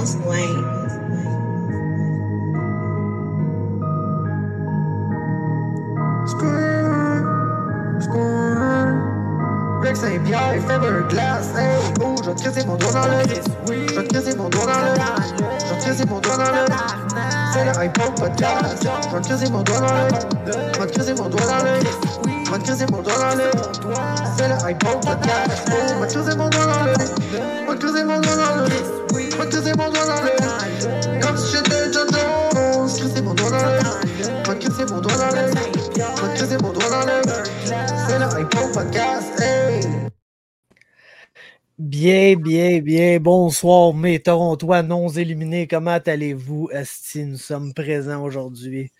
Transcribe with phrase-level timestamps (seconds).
[0.00, 0.64] Ghost Lane.
[9.82, 10.54] Greg Saint-Pierre,
[12.00, 13.24] oh, je mon doigt dans le
[13.92, 15.04] Je mon doigt dans le
[15.84, 16.64] Je vais mon doigt dans le
[17.52, 17.64] C'est
[19.44, 20.08] Je mon doigt dans le
[20.98, 22.29] Je mon doigt dans le
[41.78, 43.20] Bien, bien, bien.
[43.20, 45.66] Bonsoir, mes Torontois non éliminés.
[45.68, 47.24] Comment allez-vous, Esti?
[47.24, 48.90] Nous sommes présents aujourd'hui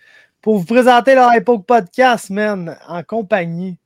[0.42, 3.78] pour vous présenter le Hypoke Podcast, man, en compagnie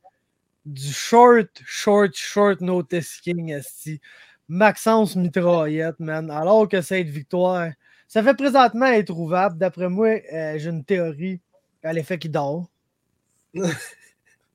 [0.64, 4.00] du short, short, short notice king, Esti.
[4.48, 6.30] Maxence Mitraillette, man.
[6.30, 7.70] Alors que cette victoire,
[8.06, 9.58] ça fait présentement être trouvable.
[9.58, 11.40] D'après moi, euh, j'ai une théorie
[11.82, 12.68] à l'effet qu'il dort.
[13.54, 13.64] il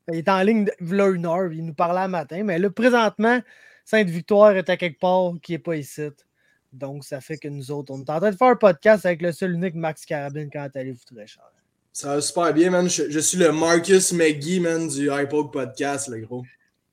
[0.07, 3.39] est en ligne, de, une heure, il nous parlait le matin, mais là, présentement,
[3.83, 6.09] Sainte-Victoire est à quelque part qui n'est pas ici.
[6.71, 9.21] Donc, ça fait que nous autres, on est en train de faire un podcast avec
[9.21, 11.49] le seul unique Max Carabine quand allez-vous très cher?
[11.91, 12.89] Ça va super bien, man.
[12.89, 16.43] Je, suis le Marcus McGee, man, du iPod Podcast, le gros.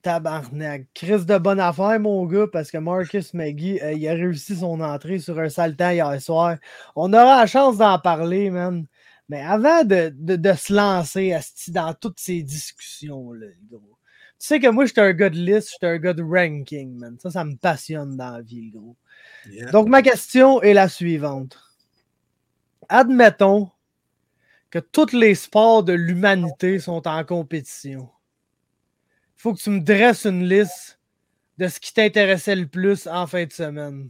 [0.01, 0.87] Tabarnak.
[0.93, 4.79] Chris de bonne affaire, mon gars, parce que Marcus McGee, euh, il a réussi son
[4.79, 6.57] entrée sur un saltant hier soir.
[6.95, 8.85] On aura la chance d'en parler, man.
[9.29, 11.37] Mais avant de, de, se lancer
[11.69, 13.97] dans toutes ces discussions-là, gros,
[14.39, 17.17] tu sais que moi, j'étais un gars de liste, j'étais un gars de ranking, man.
[17.19, 18.95] Ça, ça me passionne dans la vie, gros.
[19.71, 21.57] Donc, ma question est la suivante.
[22.87, 23.69] Admettons
[24.69, 28.09] que tous les sports de l'humanité sont en compétition.
[29.37, 30.99] Il faut que tu me dresses une liste
[31.57, 34.09] de ce qui t'intéressait le plus en fin de semaine.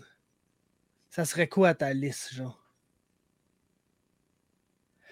[1.10, 2.64] Ça serait quoi ta liste, genre?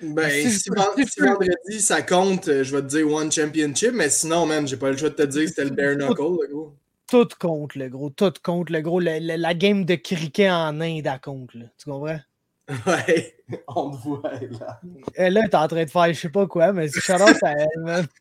[0.01, 4.67] Ben, si, vendredi ça compte, euh, je vais te dire One Championship, mais sinon, man,
[4.67, 6.75] j'ai pas le choix de te dire que c'était le Bare Knuckle, le gros.
[7.07, 8.09] Tout compte, le gros.
[8.09, 8.99] Tout compte, le gros.
[8.99, 11.65] La, game de cricket en Inde, à compte, là.
[11.77, 12.19] Tu comprends?
[12.87, 13.35] Ouais,
[13.67, 14.81] on te voit, là.
[15.15, 17.51] Et là, t'es en train de faire je sais pas quoi, mais c'est charmant, ça
[17.51, 18.07] elle, man.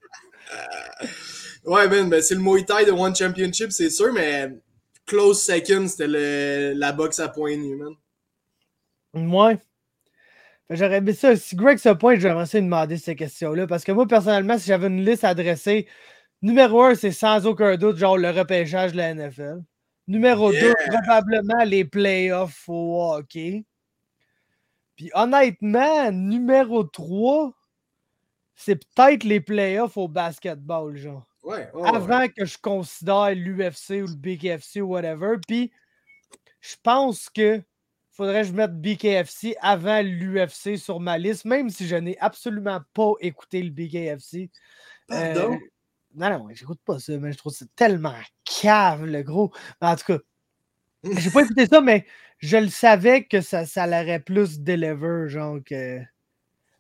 [1.65, 4.51] Ouais, man, ben, c'est le Muay Thai de One Championship, c'est sûr, mais
[5.07, 7.95] close second, c'était la boxe à point nu, man.
[9.15, 9.59] Ouais.
[10.71, 11.37] J'aurais aimé ça.
[11.37, 13.67] Si Greg se pointe, vais commencer à demander ces questions-là.
[13.67, 15.87] Parce que moi, personnellement, si j'avais une liste adressée,
[16.43, 19.63] numéro un, c'est sans aucun doute, genre le repêchage de la NFL.
[20.07, 23.65] Numéro deux, probablement les playoffs au hockey.
[24.97, 27.53] Puis honnêtement, numéro 3,
[28.55, 31.27] c'est peut-être les playoffs au basketball, genre.
[31.43, 35.37] Ouais, Avant que je considère l'UFC ou le BKFC ou whatever.
[35.47, 35.71] Puis
[36.61, 37.63] je pense que
[38.11, 42.81] faudrait que je mette BKFC avant l'UFC sur ma liste, même si je n'ai absolument
[42.95, 44.51] pas écouté le BKFC.
[45.09, 45.55] Pardon?
[45.55, 45.59] Euh,
[46.15, 49.53] non, non, j'écoute pas ça, mais je trouve ça tellement cave, le gros.
[49.81, 50.19] En tout cas,
[51.19, 52.07] j'ai pas écouté ça, mais
[52.45, 56.01] je le savais que ça, ça l'aurait plus deliver, genre que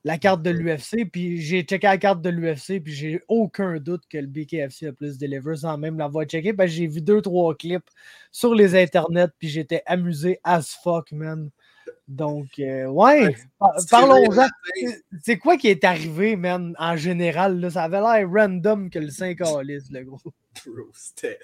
[0.04, 1.10] la carte de l'UFC.
[1.10, 4.92] Puis j'ai checké la carte de l'UFC, puis j'ai aucun doute que le BKFC a
[4.92, 6.52] plus deliver sans même l'avoir checké.
[6.52, 7.88] Parce que j'ai vu deux, trois clips
[8.30, 11.50] sur les internets, puis j'étais amusé as fuck, man.
[12.06, 13.34] Donc, euh, ouais,
[13.90, 14.46] parlons-en.
[15.22, 17.58] C'est quoi qui est arrivé, man, en général?
[17.58, 17.70] Là?
[17.70, 20.20] Ça avait l'air random que le 5 liste, le gros.
[20.92, 21.38] C'était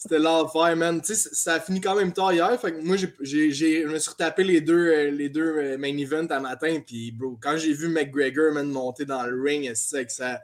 [0.00, 1.02] c'était l'enfer, man.
[1.02, 2.58] Tu sais, ça a fini quand même tard hier.
[2.58, 5.94] Fait que moi, j'ai, je me suis retapé les deux, euh, les deux euh, main
[5.98, 6.80] events à matin.
[6.86, 10.40] Puis, bro, quand j'ai vu McGregor, man, monter dans le ring, c'est ça.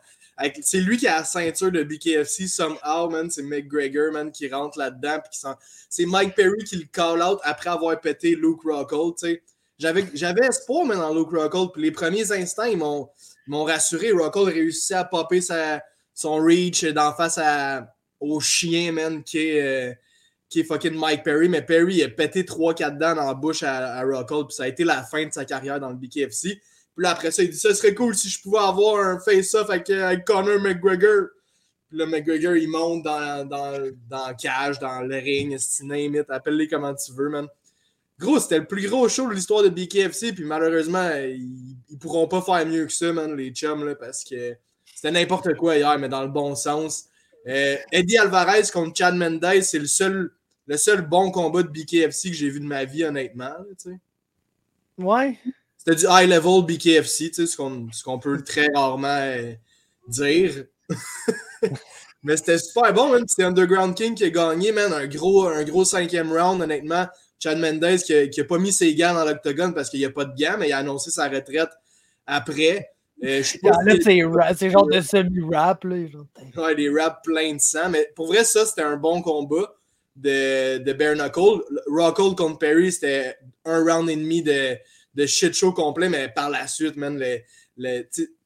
[0.61, 3.31] C'est lui qui a la ceinture de BKFC somehow, man.
[3.31, 5.21] C'est McGregor, man, qui rentre là-dedans.
[5.25, 5.41] Puis
[5.89, 9.43] C'est Mike Perry qui le call out après avoir pété Luke Rockhold, tu sais.
[9.79, 11.71] J'avais, j'avais espoir, man, dans Luke Rockhold.
[11.73, 13.09] Puis les premiers instants, ils m'ont,
[13.47, 14.13] m'ont rassuré.
[14.13, 15.81] Rockhold réussit à popper sa,
[16.13, 19.95] son reach d'en face à au chien, man, qui est, euh,
[20.49, 21.49] qui fucking Mike Perry.
[21.49, 24.69] Mais Perry a pété 3-4 dents dans la bouche à, à Rockhold, puis ça a
[24.69, 26.61] été la fin de sa carrière dans le BKFC.
[26.97, 29.69] Puis là, après ça, il dit Ça serait cool si je pouvais avoir un face-off
[29.71, 31.29] avec, euh, avec, Conor McGregor.
[31.89, 36.25] Puis là, McGregor, il monte dans, dans, dans le cage, dans le ring, name it,
[36.31, 37.47] appelle-les comment tu veux, man.
[38.19, 42.27] Gros, c'était le plus gros show de l'histoire de BKFC, puis malheureusement, ils, ils, pourront
[42.27, 44.57] pas faire mieux que ça, man, les chums, là, parce que
[44.95, 47.09] c'était n'importe quoi hier, mais dans le bon sens.
[47.47, 50.33] Euh, Eddie Alvarez contre Chad Mendes, c'est le seul,
[50.67, 53.55] le seul bon combat de BKFC que j'ai vu de ma vie, honnêtement.
[54.99, 55.39] ouais.
[55.79, 59.53] C'était du high level BKFC, ce qu'on peut très rarement euh,
[60.09, 60.65] dire.
[62.23, 63.25] Mais c'était super bon, man.
[63.29, 64.93] C'est Underground King qui a gagné, man.
[64.93, 67.07] Un gros, un gros cinquième round, honnêtement.
[67.39, 70.25] Chad Mendes qui n'a pas mis ses gants dans l'octogone parce qu'il n'y a pas
[70.25, 71.71] de gants, mais il a annoncé sa retraite
[72.27, 72.91] après.
[73.25, 75.85] Euh, c'est genre de semi-rap.
[75.85, 77.89] Ouais, des rap plein de sang.
[77.91, 79.75] Mais pour vrai, ça, c'était un bon combat
[80.15, 81.63] de, de Bare Knuckle.
[81.87, 84.77] Rockhold contre Perry, c'était un round et demi de,
[85.15, 87.39] de shit show complet, mais par la suite, man, le,
[87.79, 88.03] le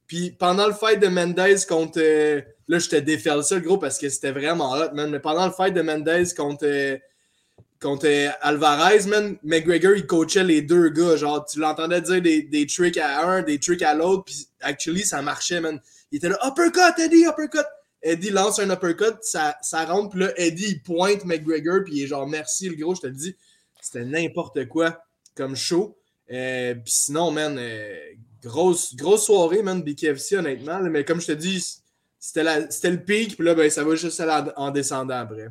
[0.06, 2.00] puis pendant le fight de Mendez contre.
[2.00, 5.08] Euh, là, je te déferle ça, gros, parce que c'était vraiment hot, man.
[5.10, 6.64] Mais pendant le fight de Mendez contre.
[6.64, 6.96] Euh,
[7.80, 11.16] contre euh, Alvarez, man, McGregor, il coachait les deux gars.
[11.16, 15.04] Genre, tu l'entendais dire des, des, tricks à un, des tricks à l'autre, puis actually,
[15.04, 15.80] ça marchait, man.
[16.12, 17.66] Il était là, uppercut, Eddie, uppercut.
[18.02, 22.02] Eddie lance un uppercut, ça, ça rentre, puis là, Eddie, il pointe McGregor, puis il
[22.04, 23.36] est genre, merci, le gros, je te le dis.
[23.80, 25.02] C'était n'importe quoi
[25.34, 25.96] comme show.
[26.30, 27.96] Euh, puis sinon, man, euh,
[28.42, 30.80] grosse, grosse soirée, man, BKFC, honnêtement.
[30.82, 31.82] mais comme je te dis,
[32.18, 34.22] c'était le pic, puis là, ben, ça va juste
[34.56, 35.48] en, descendant après.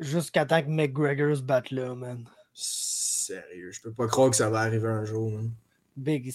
[0.00, 2.24] Jusqu'à temps que McGregor se batte là, man.
[2.52, 5.50] Sérieux, je peux pas croire que ça va arriver un jour, man.
[5.96, 6.32] Big.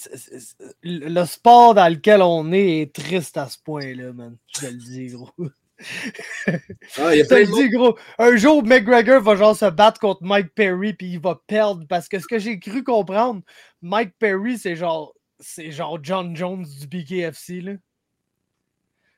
[0.83, 4.37] Le sport dans lequel on est est triste à ce point-là, man.
[4.53, 5.31] Je te le dis, gros.
[6.97, 7.97] Ah, il dit, gros.
[8.17, 12.07] Un jour, McGregor va genre se battre contre Mike Perry puis il va perdre parce
[12.07, 13.41] que ce que j'ai cru comprendre,
[13.81, 17.73] Mike Perry, c'est genre c'est genre John Jones du BKFC là.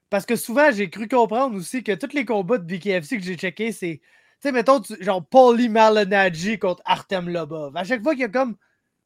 [0.10, 3.36] Parce que souvent, j'ai cru comprendre aussi que tous les combats de BKFC que j'ai
[3.36, 4.02] checkés, c'est.
[4.40, 7.76] Tu sais, mettons, genre Paulie Malignaggi contre Artem Lobov.
[7.76, 8.56] À chaque fois qu'il y a comme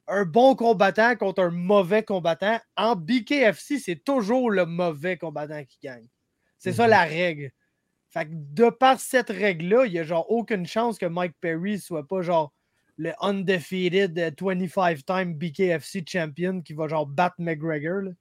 [0.08, 5.78] un bon combattant contre un mauvais combattant, en BKFC, c'est toujours le mauvais combattant qui
[5.82, 6.08] gagne.
[6.58, 6.90] C'est ça mhm.
[6.90, 7.52] la règle.
[8.10, 11.80] Fait que de par cette règle-là, il n'y a genre aucune chance que Mike Perry
[11.80, 12.52] soit pas genre
[12.98, 18.02] le undefeated 25-time euh, BKFC champion qui va genre battre McGregor.
[18.02, 18.12] Là.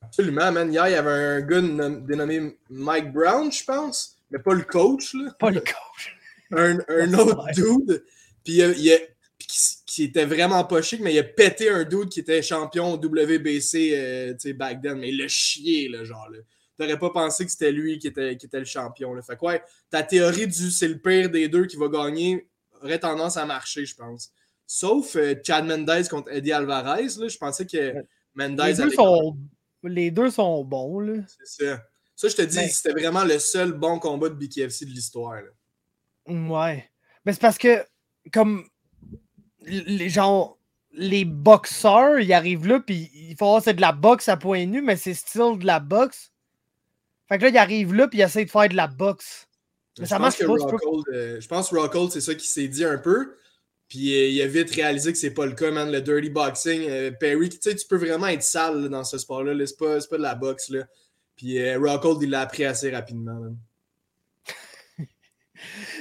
[0.00, 0.72] Absolument, man.
[0.72, 5.14] Hier, il y avait un gars dénommé Mike Brown, je pense, mais pas le coach.
[5.14, 5.30] Là.
[5.38, 6.16] Pas le coach.
[6.52, 8.04] Un, un autre dude.
[8.44, 8.98] Puis il, a,
[9.86, 13.92] qui, était vraiment pas chic, mais il a pété un dude qui était champion WBC
[13.94, 14.96] euh, back then.
[14.96, 16.28] Mais il l'a chié, là, genre.
[16.30, 16.38] Là
[16.82, 19.20] t'aurais pas pensé que c'était lui qui était, qui était le champion.
[19.22, 22.48] Fait que ouais, ta théorie du c'est le pire des deux qui va gagner
[22.82, 24.32] aurait tendance à marcher, je pense.
[24.66, 27.08] Sauf euh, Chad Mendez contre Eddie Alvarez.
[27.18, 27.94] Là, je pensais que
[28.34, 28.68] Mendez.
[28.68, 29.38] Les deux, sont...
[29.84, 31.00] Les deux sont bons.
[31.00, 31.14] Là.
[31.44, 31.82] C'est ça.
[32.16, 35.42] Ça, je te dis, c'était vraiment le seul bon combat de BKFC de l'histoire.
[36.26, 36.88] Ouais.
[37.24, 37.84] Mais c'est parce que,
[38.32, 38.64] comme
[39.64, 40.56] les gens,
[40.92, 44.66] les boxeurs, ils arrivent là, puis il faut avoir c'est de la boxe à point
[44.66, 46.32] nu, mais c'est style de la boxe.
[47.28, 49.48] Fait que là, il arrive là, puis il essaie de faire de la boxe.
[49.98, 50.52] Mais ça marche pas.
[51.12, 53.36] Euh, je pense que Rockhold, c'est ça qui s'est dit un peu.
[53.88, 55.90] Puis euh, il a vite réalisé que c'est pas le cas, man.
[55.90, 56.88] Le dirty boxing.
[56.88, 59.54] Euh, Perry, tu sais, tu peux vraiment être sale dans ce sport-là.
[59.66, 60.70] c'est pas, pas, de la boxe.
[60.70, 60.84] Là.
[61.36, 63.54] Puis Rockhold, il l'a appris assez rapidement.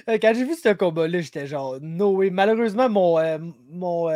[0.08, 2.30] Quand j'ai vu ce combat-là, j'étais genre, no way.
[2.30, 4.10] Malheureusement, mon, mon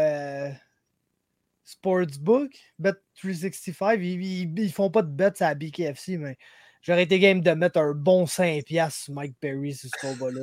[1.63, 6.37] sportsbook, Bet365, ils, ils, font pas de bets à BKFC, mais
[6.85, 10.41] J'aurais été game de mettre un bon 5$ sur Mike Perry sur ce combat-là.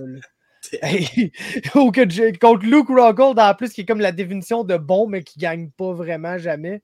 [2.40, 5.70] contre Luke Rockhold, en plus, qui est comme la définition de bon, mais qui gagne
[5.70, 6.82] pas vraiment jamais.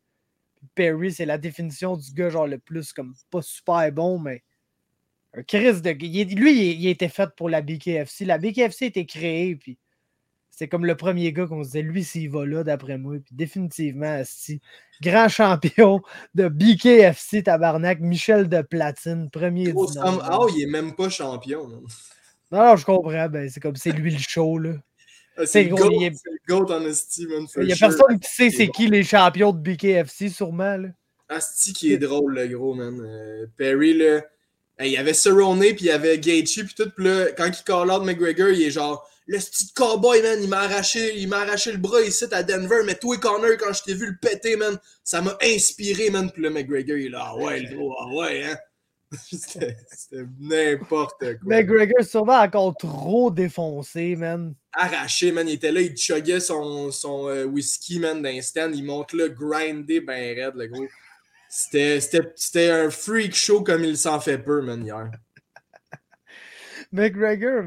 [0.76, 4.44] Perry, c'est la définition du gars, genre le plus, comme pas super bon, mais
[5.46, 5.90] Chris de.
[6.34, 8.25] lui, il, était fait pour la BKFC.
[8.25, 9.78] La BKFC a été créée, puis
[10.50, 13.16] c'est comme le premier gars qu'on se disait, lui, s'il va là, d'après moi.
[13.25, 14.61] Puis définitivement, si
[15.00, 16.00] grand champion
[16.35, 21.68] de BKFC, tabarnak, Michel de Platine, premier oh, il est même pas champion.
[21.68, 21.82] Non,
[22.50, 23.28] non, je comprends.
[23.28, 24.73] Ben, c'est comme c'est lui le show, là.
[25.37, 25.87] Ah, c'est le, goat,
[26.75, 26.94] en man.
[27.58, 30.88] Il y a personne qui sait c'est qui les champions de BKFC, sûrement, là.
[31.28, 32.99] Asti qui est drôle, le gros, man.
[33.00, 34.23] Euh, Perry, là.
[34.80, 36.90] Il y avait Cerrone, puis il y avait Gaethje, puis tout.
[36.97, 40.49] Puis là, quand il call out McGregor, il est genre le petit cowboy, man, il
[40.49, 43.82] m'a arraché, il m'a arraché le bras ici à Denver, mais toi, Connor, quand je
[43.82, 46.30] t'ai vu le péter, man, ça m'a inspiré, man.
[46.32, 48.56] Puis le McGregor, il est là, ah ouais, le gros, ah ouais, hein.
[49.30, 49.76] C'était
[50.38, 51.38] n'importe quoi.
[51.42, 54.54] McGregor, sûrement encore trop défoncé, man.
[54.73, 55.49] Arraché, man.
[55.49, 58.75] Il était là, il chuggait son, son euh, whisky, man, d'un stand.
[58.75, 60.87] Il monte là, grindé, ben raide, le gros.
[61.49, 65.11] C'était un freak show comme il s'en fait peu, man, hier.
[66.93, 67.64] McGregor,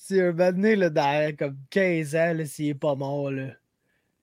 [0.00, 3.48] c'est un donné, là, dans comme 15 ans, s'il est pas mort, là.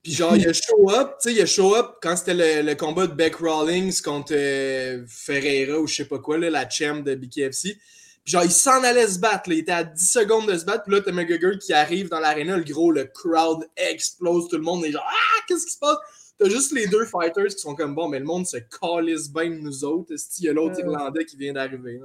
[0.03, 2.73] Puis genre, il a show up, tu sais, il a show up quand c'était le,
[2.73, 7.03] combat de Beck Rawlings contre euh, Ferreira ou je sais pas quoi, là, la champ
[7.03, 7.77] de BKFC.
[8.23, 9.55] Puis genre, il s'en allait se battre, là.
[9.55, 12.19] il était à 10 secondes de se battre, puis là, t'as McGregor qui arrive dans
[12.19, 15.79] l'aréna, le gros, le crowd explose, tout le monde est genre, ah, qu'est-ce qui se
[15.79, 15.97] passe?
[16.41, 19.51] T'as juste les deux fighters qui sont comme, bon, mais le monde se calisse bien
[19.51, 21.99] de nous autres, il y a l'autre Irlandais qui vient d'arriver,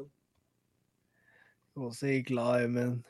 [1.90, 3.00] c'est clair, man.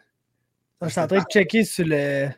[0.83, 2.29] je suis en train de checker sur le,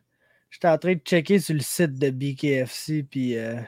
[0.49, 3.61] J'étais en train de checker sur le site de BKFC, puis euh,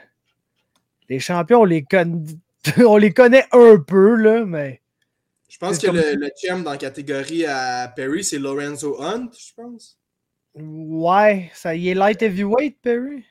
[1.07, 1.85] les champions, on les,
[2.83, 4.81] on les connaît un peu, là, mais.
[5.49, 9.53] Je pense que le, le champ dans la catégorie à Perry, c'est Lorenzo Hunt, je
[9.53, 9.99] pense.
[10.55, 13.23] Ouais, ça y est light heavyweight, Perry?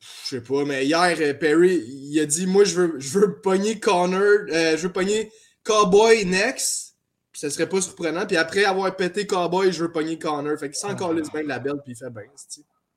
[0.00, 3.40] Je sais pas, mais hier, euh, Perry, il a dit Moi, je veux, je veux
[3.40, 5.30] pogner Connor, euh, je veux pogner
[5.64, 6.96] Cowboy next.
[7.32, 8.26] Puis ça serait pas surprenant.
[8.26, 10.58] Puis après avoir pété Cowboy, je veux pogner Connor.
[10.58, 12.22] Fait qu'il sent encore les bien de la belle, puis il fait bien.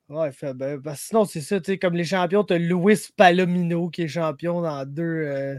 [0.09, 0.79] Ouais, il fait bien.
[0.79, 4.07] Parce que sinon, c'est ça, tu sais, comme les champions, t'as Louis Palomino qui est
[4.07, 5.55] champion dans deux, euh,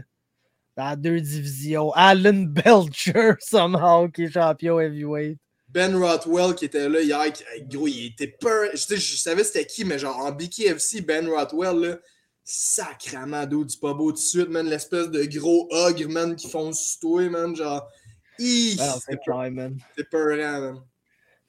[0.77, 1.91] dans deux divisions.
[1.93, 5.39] Alan Belcher, somehow, qui est champion heavyweight.
[5.73, 7.25] Ben Rothwell qui était là hier,
[7.67, 8.69] gros, il était peur.
[8.73, 11.99] Je, je savais c'était qui, mais genre en BKFC, Ben Rothwell, là,
[12.43, 14.67] sacrament d'eau du pas beau tout de suite, man.
[14.67, 17.55] L'espèce de gros ogre, man, qui font sur toi, man.
[17.55, 17.89] Genre,
[18.37, 19.77] c'est clair, man.
[19.97, 20.81] C'est peurant, man.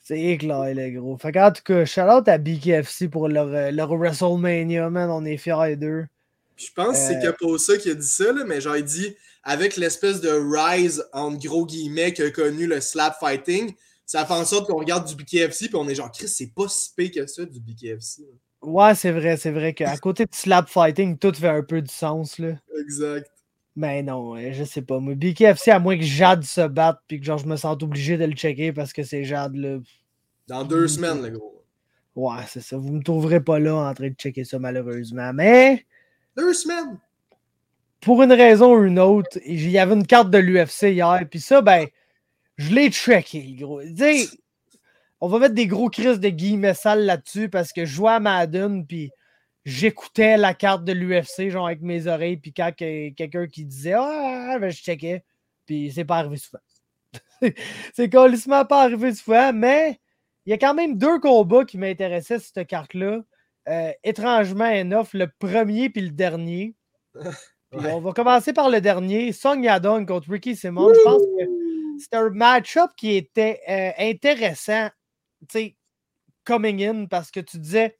[0.00, 1.16] C'est clair, les gros.
[1.18, 5.10] Fait en tout cas, shout out à BKFC pour leur, euh, leur WrestleMania, man.
[5.10, 6.06] On est fiers d'eux.
[6.56, 7.58] Je pense que c'est euh...
[7.58, 11.32] ça qui a dit ça, là, mais genre, il dit avec l'espèce de rise, en
[11.32, 13.74] gros guillemets, qu'a connu le slap fighting
[14.06, 16.68] ça fait en sorte qu'on regarde du BKFC puis on est genre, Chris, c'est pas
[16.68, 18.22] si pire que ça du BKFC.
[18.62, 21.92] Ouais, c'est vrai, c'est vrai qu'à côté de slap fighting, tout fait un peu du
[21.92, 22.38] sens.
[22.38, 22.54] Là.
[22.80, 23.30] Exact.
[23.76, 25.00] Mais non, je sais pas.
[25.00, 28.16] Moi, BKFC, à moins que Jade se batte puis que genre, je me sente obligé
[28.16, 29.78] de le checker parce que c'est Jade là.
[30.46, 31.64] Dans deux semaines, le gros.
[32.14, 32.76] Ouais, c'est ça.
[32.76, 35.32] Vous me trouverez pas là en train de checker ça, malheureusement.
[35.32, 35.84] Mais.
[36.36, 36.98] Deux semaines!
[38.00, 41.22] Pour une raison ou une autre, il y avait une carte de l'UFC hier.
[41.28, 41.86] Puis ça, ben
[42.56, 43.80] je l'ai checké, gros.
[45.20, 48.20] on va mettre des gros crises de guillemets sales là-dessus parce que je jouais à
[48.20, 49.10] Madden, puis
[49.64, 54.58] j'écoutais la carte de l'UFC, genre avec mes oreilles, puis quand quelqu'un qui disait Ah,
[54.60, 55.24] ben, je checkais,
[55.66, 56.62] puis c'est pas arrivé souvent.
[57.94, 60.00] c'est colissement pas arrivé souvent, mais
[60.46, 63.22] il y a quand même deux combats qui m'intéressaient, cette carte-là.
[63.66, 66.74] Euh, étrangement, enough, le premier puis le dernier.
[67.72, 69.32] On va commencer par le dernier.
[69.32, 70.92] Song Yadong contre Ricky Simon.
[70.94, 71.63] Je pense que
[71.98, 74.88] c'était un match-up qui était euh, intéressant,
[75.40, 75.76] tu sais,
[76.44, 77.96] coming in, parce que tu disais,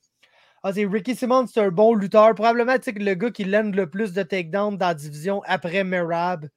[0.63, 2.35] ah, Ricky Simmons, c'est un bon lutteur.
[2.35, 6.49] Probablement, le gars qui l'aime le plus de takedown dans la division après Merab.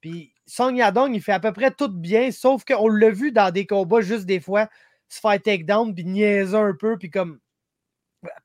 [0.00, 3.50] Puis Song Yadong, il fait à peu près tout bien, sauf qu'on l'a vu dans
[3.52, 4.68] des combats juste des fois
[5.10, 7.38] se faire takedown, puis niaiser un peu, puis comme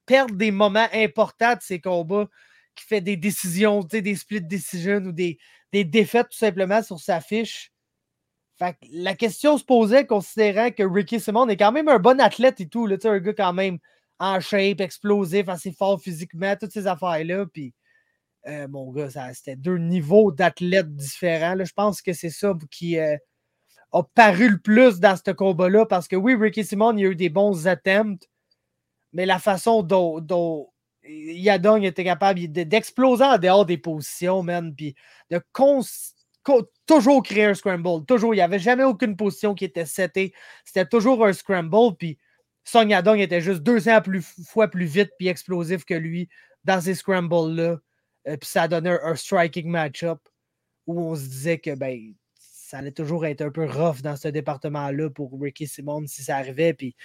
[0.05, 2.27] perdre des moments importants de ces combats,
[2.75, 5.37] qui fait des décisions, des split decisions ou des,
[5.71, 7.71] des défaites tout simplement sur sa fiche.
[8.59, 12.67] La question se posait considérant que Ricky Simon est quand même un bon athlète et
[12.67, 13.79] tout, là, un gars quand même
[14.19, 17.45] en shape, explosif, assez fort physiquement, toutes ces affaires-là.
[17.51, 17.73] Puis,
[18.47, 21.55] euh, mon gars, c'était deux niveaux d'athlètes différents.
[21.61, 23.17] Je pense que c'est ça qui euh,
[23.91, 27.15] a paru le plus dans ce combat-là parce que oui, Ricky Simon, il a eu
[27.15, 28.25] des bons attempts,
[29.13, 30.69] mais la façon dont, dont
[31.03, 34.95] Yadong était capable d'exploser en dehors des positions, man, puis
[35.29, 35.41] de
[36.85, 38.05] toujours créer un scramble.
[38.05, 38.33] Toujours.
[38.33, 40.33] Il n'y avait jamais aucune position qui était setée.
[40.63, 41.95] C'était toujours un scramble.
[41.97, 42.17] Puis
[42.63, 46.29] Song Yadong était juste 200 plus, fois plus vite puis explosif que lui
[46.63, 47.77] dans ces scrambles-là.
[48.27, 50.19] Euh, puis ça a donné un, striking match-up
[50.87, 54.27] où on se disait que ben, ça allait toujours être un peu rough dans ce
[54.27, 56.73] département-là pour Ricky Simon si ça arrivait.
[56.73, 56.95] Puis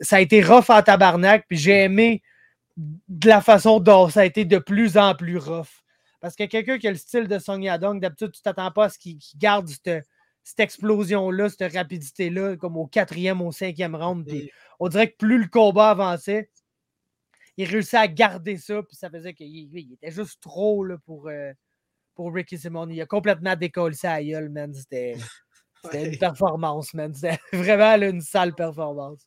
[0.00, 1.46] ça a été rough en tabarnak.
[1.48, 2.22] Puis j'ai aimé
[2.76, 5.82] de la façon dont ça a été de plus en plus rough.
[6.20, 8.88] Parce que quelqu'un qui a le style de Song Yadong, d'habitude, tu t'attends pas à
[8.88, 10.04] ce qu'il garde cette,
[10.58, 14.26] explosion-là, cette rapidité-là, comme au quatrième, au cinquième round.
[14.26, 16.50] Puis on dirait que plus le combat avançait,
[17.56, 21.52] il réussit à garder ça, puis ça faisait qu'il était juste trop là, pour, euh,
[22.14, 22.88] pour Ricky Simon.
[22.88, 24.72] Il a complètement décollé ça à gueule, man.
[24.74, 25.16] C'était
[25.92, 27.14] une performance, man.
[27.14, 29.26] C'était vraiment une sale performance.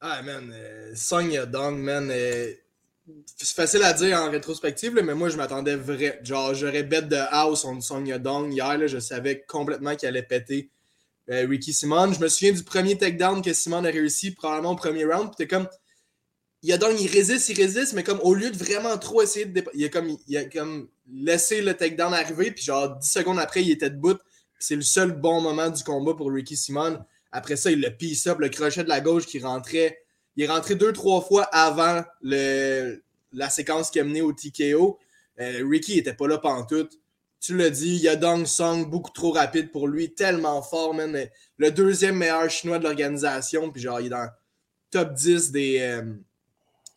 [0.00, 0.50] Ah, man.
[0.52, 2.10] Euh, Song Yadong, man.
[2.10, 2.52] Euh,
[3.26, 6.20] c'est facile à dire en rétrospective, mais moi, je m'attendais vrai.
[6.22, 8.52] Genre, j'aurais bête de house on Song Yadong.
[8.52, 10.70] Hier, là, je savais complètement qu'il allait péter
[11.30, 12.12] euh, Ricky Simon.
[12.12, 15.28] Je me souviens du premier takedown que Simon a réussi, probablement au premier round.
[15.28, 15.68] Puis t'es comme.
[16.62, 19.64] Yadong, il résiste, il résiste, mais comme au lieu de vraiment trop essayer de.
[19.74, 23.62] Il a comme, il a comme laissé le takedown arriver, puis genre 10 secondes après,
[23.62, 24.18] il était debout.
[24.60, 27.00] C'est le seul bon moment du combat pour Ricky Simon.
[27.32, 30.01] Après ça, il le piece up, le crochet de la gauche qui rentrait
[30.36, 34.98] il est rentré deux, trois fois avant le, la séquence qui a mené au TKO.
[35.40, 36.88] Euh, Ricky n'était pas là tout.
[37.40, 40.94] Tu l'as dit, il y a Dong Song, beaucoup trop rapide pour lui, tellement fort,
[40.94, 41.26] man.
[41.56, 44.28] Le deuxième meilleur chinois de l'organisation, puis genre, il est dans le
[44.90, 46.14] top 10 des, euh,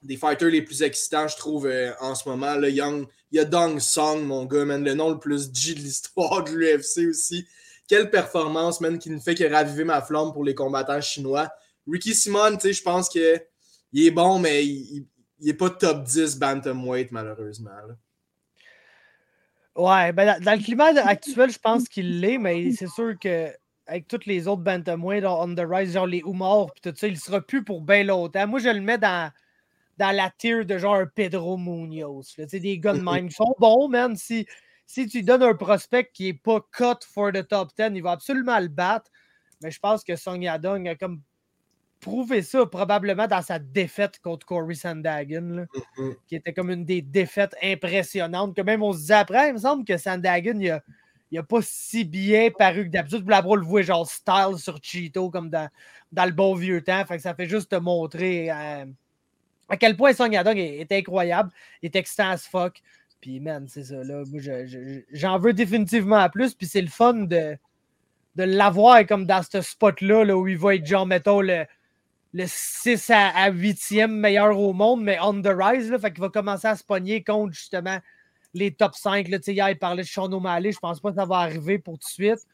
[0.03, 2.55] des fighters les plus excitants, je trouve, euh, en ce moment.
[2.55, 5.73] Le Young, il y a Dong Song, mon gars, man, le nom le plus G
[5.73, 7.47] de l'histoire de l'UFC aussi.
[7.87, 11.49] Quelle performance, man, qui ne fait que raviver ma flamme pour les combattants chinois.
[11.87, 13.41] Ricky Simon, je pense qu'il
[13.91, 15.07] il est bon, mais il,
[15.39, 17.71] il est pas top 10 bantamweight, malheureusement.
[19.75, 23.49] Ouais, ben dans, le climat actuel, je pense qu'il l'est, mais c'est sûr que
[23.87, 27.19] avec tous les autres bantamweight on the rise, genre les Oumar puis tout ça, il
[27.19, 28.47] sera plus pour bien longtemps.
[28.47, 29.31] Moi, je le mets dans,
[29.97, 32.35] dans la tier de genre Pedro Munoz.
[32.35, 34.15] sais des gars de sont bons, man.
[34.15, 34.47] Si,
[34.85, 38.11] si tu donnes un prospect qui n'est pas cut for the top 10, il va
[38.11, 39.11] absolument le battre.
[39.61, 41.21] Mais je pense que Song Yadong a comme
[42.05, 46.15] prouvé ça probablement dans sa défaite contre Corey Sandagen, mm-hmm.
[46.27, 48.55] qui était comme une des défaites impressionnantes.
[48.55, 50.83] Que même on se disait après, il me semble que Sandagen, il a,
[51.31, 53.23] il a pas si bien paru que d'habitude.
[53.23, 55.67] Blabro le voit genre style sur Cheeto comme dans,
[56.11, 57.03] dans le bon vieux temps.
[57.05, 58.85] Fait que ça fait juste te montrer euh,
[59.67, 61.49] à quel point Song Yadong est, incroyable.
[61.81, 62.81] Il est excitant as fuck.
[63.19, 64.03] Puis, man, c'est ça.
[64.03, 64.39] Là, moi,
[65.11, 66.53] j'en veux définitivement plus.
[66.53, 67.57] Puis, c'est le fun de,
[68.35, 71.65] de l'avoir comme dans ce spot-là là, où il va être genre, mettons, le,
[72.35, 75.89] le 6 à, 8e meilleur au monde, mais on the rise.
[75.89, 77.97] Là, fait qu'il va commencer à se pogner contre justement
[78.53, 79.29] les top 5.
[79.29, 80.73] Là, hier, il parlait de Sean O'Malley.
[80.73, 82.45] Je pense pas que ça va arriver pour tout de suite.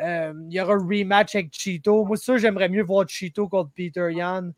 [0.00, 2.04] Euh, il y aura un rematch avec Cheeto.
[2.04, 4.50] Moi, ça, j'aimerais mieux voir Cheeto contre Peter Yan.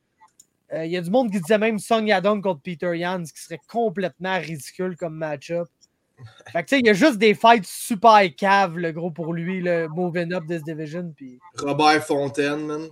[0.72, 3.34] Euh, il y a du monde qui disait même Song Yadong contre Peter Yan, ce
[3.34, 5.68] qui serait complètement ridicule comme match-up.
[6.52, 9.88] Fait que, il y a juste des fights super cave, le gros, pour lui, le
[9.88, 11.14] moving up this division.
[11.58, 12.88] Robert Fontaine, man.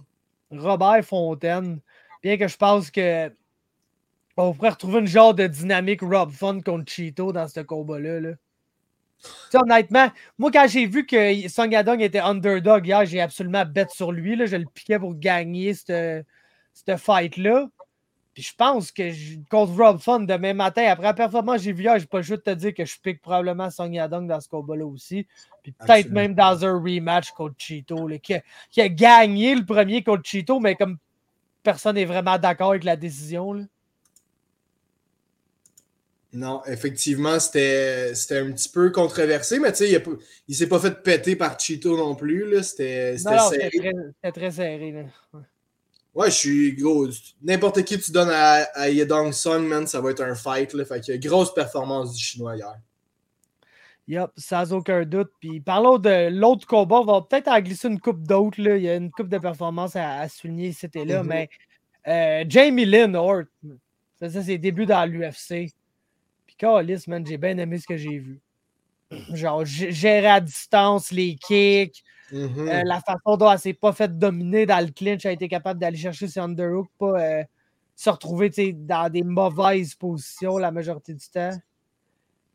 [0.51, 1.81] Robert Fontaine.
[2.23, 3.31] Bien que je pense que
[4.37, 8.21] on pourrait retrouver une genre de dynamique Rob Fun contre Cheeto dans ce combat-là.
[8.21, 8.31] Là.
[9.55, 14.13] honnêtement, moi, quand j'ai vu que Song Yadong était underdog hier, j'ai absolument bête sur
[14.13, 14.37] lui.
[14.37, 14.47] Là.
[14.47, 16.25] Je le piquais pour gagner cette,
[16.97, 17.69] fight-là.
[18.39, 19.03] Puis je pense que
[19.51, 22.51] contre Rob Fun demain matin, après la performance j'ai vu hier, je peux juste te
[22.51, 25.27] dire que je pique probablement Song Yadong dans ce combat-là aussi.
[25.61, 30.61] Puis peut-être même dans un rematch contre Cheeto, qui, a, gagné le premier contre Cheeto,
[30.61, 30.99] mais comme
[31.65, 33.55] personne n'est vraiment d'accord avec la décision.
[33.55, 33.65] Là.
[36.33, 41.03] Non, effectivement, c'était un petit peu controversé, mais tu sais, il, il s'est pas fait
[41.03, 42.63] péter par Cheeto non plus.
[42.63, 43.69] C'était serré.
[43.73, 44.93] C'était très, serré.
[44.93, 45.03] Là.
[45.33, 45.45] Ouais.
[46.27, 47.09] Je suis gros.
[47.43, 50.73] N'importe qui tu donnes à, à Yedong Song, man, ça va être un fight.
[50.73, 52.75] Là, fait qu'il grosse performance du Chinois hier.
[54.09, 55.31] Yep, sans aucun doute.
[55.39, 58.59] Puis parlons de l'autre combat, on va peut-être en glisser une coupe d'autres.
[58.59, 61.23] Il y a une coupe de performance à, souligner, c'était là.
[61.23, 61.27] Mm-hmm.
[61.27, 61.49] Mais
[62.09, 63.45] euh, Jamie Lynn Hort,
[64.19, 65.73] ça, c'est ses débuts dans l'UFC.
[66.57, 68.41] Calice, man, j'ai bien aimé ce que j'ai vu.
[69.33, 72.69] Genre, gérer à distance les kicks, mm-hmm.
[72.69, 75.49] euh, la façon dont elle s'est pas fait dominer dans le clinch, elle a été
[75.49, 77.43] capable d'aller chercher ses underhooks, pas euh,
[77.97, 81.57] se retrouver dans des mauvaises positions la majorité du temps.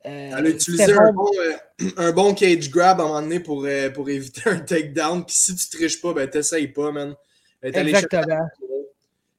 [0.06, 1.32] Euh, elle a utilisé un bon,
[1.98, 5.26] un bon, cage grab à un moment donné pour, pour éviter un takedown.
[5.26, 7.16] Puis si tu triches pas, ben t'essayes pas, man.
[7.62, 8.48] Exactement.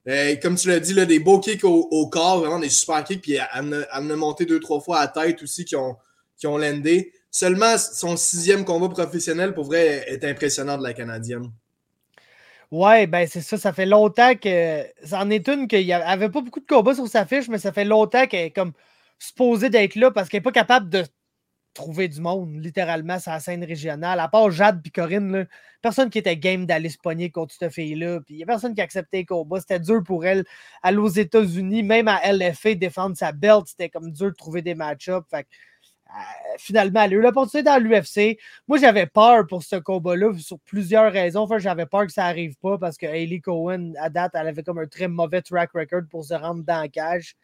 [0.07, 3.23] Euh, comme tu l'as dit, là, des beaux kicks au, corps, vraiment des super kicks.
[3.23, 5.97] Puis elle me, a monté deux, trois fois à tête aussi qui ont,
[6.37, 7.12] qui ont landé.
[7.35, 11.51] Seulement son sixième combat professionnel, pour vrai, est impressionnant de la Canadienne.
[12.70, 13.59] Ouais, ben c'est ça.
[13.59, 14.85] Ça fait longtemps que.
[15.05, 17.73] C'en est une qu'il n'y avait pas beaucoup de combats sur sa fiche, mais ça
[17.73, 18.73] fait longtemps qu'elle est comme
[19.18, 21.05] supposée d'être là parce qu'elle n'est pas capable de
[21.75, 24.20] trouver du monde, littéralement, sur la scène régionale.
[24.20, 25.49] À part Jade et Corinne,
[25.83, 28.20] personne qui était game d'aller se pogner contre cette fille-là.
[28.20, 29.59] Puis il n'y a personne qui acceptait le combat.
[29.59, 30.44] C'était dur pour elle
[30.85, 33.64] aller aux États-Unis, même à LFA, défendre sa belt.
[33.66, 35.29] C'était comme dur de trouver des match-ups.
[35.29, 35.42] Fait euh,
[36.59, 38.38] finalement, elle a eu l'opportunité dans l'UFC.
[38.68, 41.42] Moi, j'avais peur pour ce combat-là sur plusieurs raisons.
[41.42, 44.62] Enfin, j'avais peur que ça n'arrive pas parce que Hayley Cohen, à date, elle avait
[44.62, 47.37] comme un très mauvais track record pour se rendre dans le cage.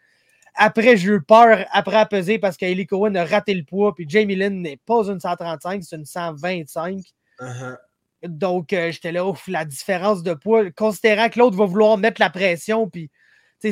[0.55, 3.95] Après, j'ai eu peur après à peser parce qu'Eli Cohen a raté le poids.
[3.95, 6.99] Puis Jamie Lynn n'est pas une 135, c'est une 125.
[7.41, 7.77] Uh-huh.
[8.23, 12.21] Donc, euh, j'étais là, ouf, la différence de poids, considérant que l'autre va vouloir mettre
[12.21, 13.11] la pression, puis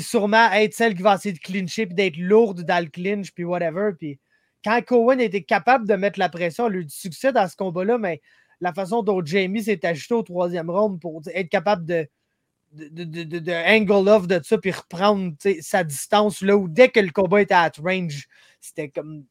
[0.00, 3.44] sûrement être celle qui va essayer de clincher, puis d'être lourde dans le clinch, puis
[3.44, 3.90] whatever.
[3.98, 4.18] Puis
[4.64, 7.56] quand Cohen était capable de mettre la pression, elle a eu du succès dans ce
[7.56, 8.20] combat-là, mais
[8.60, 12.08] la façon dont Jamie s'est ajouté au troisième round pour être capable de
[12.72, 17.00] de, de, de, angle off de ça, puis reprendre sa distance là où dès que
[17.00, 18.28] le combat était à range,
[18.60, 19.24] c'était comme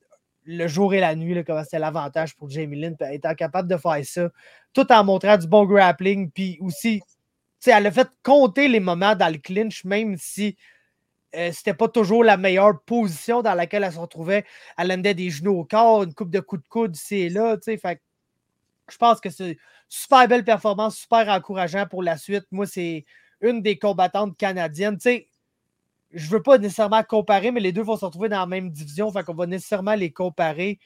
[0.47, 3.77] le jour et la nuit, là, comme c'était l'avantage pour Jamie Lynn, étant capable de
[3.77, 4.29] faire ça,
[4.73, 7.01] tout en montrant du bon grappling, puis aussi,
[7.65, 10.55] elle a fait compter les moments dans le clinch, même si
[11.35, 14.45] euh, c'était pas toujours la meilleure position dans laquelle elle se retrouvait.
[14.77, 18.01] Elle endait des genoux au corps, une coupe de coups de coude et là, fait
[18.89, 19.57] je pense que c'est
[19.89, 22.45] super belle performance, super encourageant pour la suite.
[22.51, 23.05] Moi, c'est
[23.41, 24.97] une des combattantes canadiennes.
[24.97, 25.27] Tu sais,
[26.11, 29.11] je veux pas nécessairement comparer, mais les deux vont se retrouver dans la même division,
[29.11, 30.79] fait qu'on va nécessairement les comparer.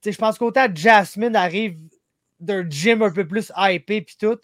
[0.00, 1.78] Tu sais, je pense qu'autant Jasmine arrive
[2.40, 4.38] d'un gym un peu plus hypé puis tout.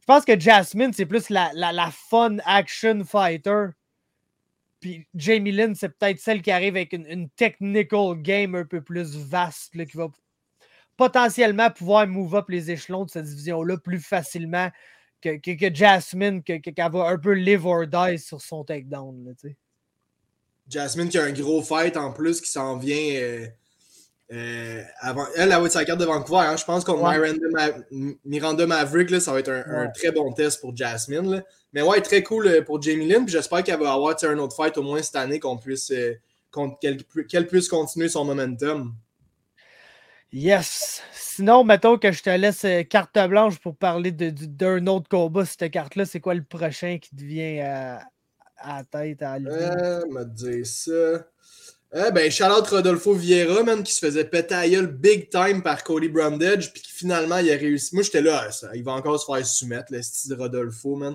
[0.00, 3.68] Je pense que Jasmine, c'est plus la, la, fun action fighter
[4.84, 9.16] Puis Jamie Lynn, c'est peut-être celle qui arrive avec une, technical game un peu plus
[9.16, 10.08] vaste, qui va
[10.98, 14.70] potentiellement pouvoir move up les échelons de cette division-là plus facilement
[15.22, 19.34] que, que, Jasmine, qu'elle va un peu live or die sur son takedown.
[20.68, 23.14] Jasmine qui a un gros fight en plus qui s'en vient.
[23.22, 23.46] Euh,
[24.32, 26.44] euh, avant, elle, elle va sa carte de Vancouver.
[26.46, 26.58] Hein.
[26.58, 27.00] Je pense contre
[28.22, 31.42] Miranda, Maverick, ça va être un, très bon test pour Jasmine.
[31.74, 33.28] Mais ouais, très cool euh, pour Jamie Lynn.
[33.28, 35.92] J'espère qu'elle va avoir un autre fight au moins cette année, qu'on puisse,
[36.80, 38.94] qu'elle puisse continuer son momentum.
[40.32, 41.02] Yes.
[41.12, 45.44] Sinon, mettons que je te laisse carte blanche pour parler d'un autre combat.
[45.44, 48.02] Cette carte-là, c'est quoi le prochain qui devient à,
[48.56, 49.34] à la tête à?
[49.34, 51.26] Euh, m'a dit ça.
[51.96, 55.84] Eh ben, Charlotte Rodolfo Vieira, man, qui se faisait péter à gueule big time par
[55.84, 57.94] Cody Brundage, puis qui finalement, il a réussi.
[57.94, 61.14] Moi, j'étais là, ça, il va encore se faire soumettre, le style Rodolfo, man.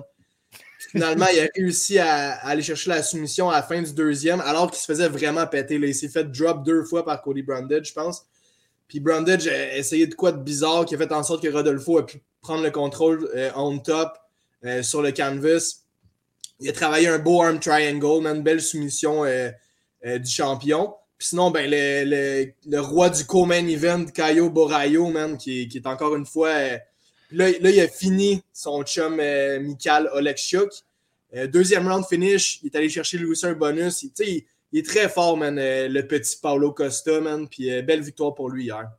[0.90, 4.70] Finalement, il a réussi à, aller chercher la soumission à la fin du deuxième, alors
[4.70, 5.78] qu'il se faisait vraiment péter.
[5.78, 5.86] Là.
[5.86, 8.26] Il s'est fait drop deux fois par Cody Brundage, je pense.
[8.88, 11.98] Puis Brundage a essayé de quoi de bizarre qui a fait en sorte que Rodolfo
[11.98, 14.18] a pu prendre le contrôle euh, on top
[14.64, 15.84] euh, sur le canvas.
[16.58, 19.24] Il a travaillé un beau arm triangle, man, belle soumission.
[20.06, 20.94] Euh, du champion.
[21.18, 26.24] Puis sinon, ben, le, roi du co-main event, Kaio Borayo, man, qui, est encore une
[26.24, 26.54] fois.
[27.32, 30.70] Euh, là, là, il a fini son chum euh, Mikal Oleksiuk.
[31.48, 34.02] deuxième round finish, il est allé chercher lui aussi un bonus.
[34.02, 37.48] Il, il, est très fort, man, le petit Paulo Costa, man.
[37.48, 38.90] Puis belle victoire pour lui hier.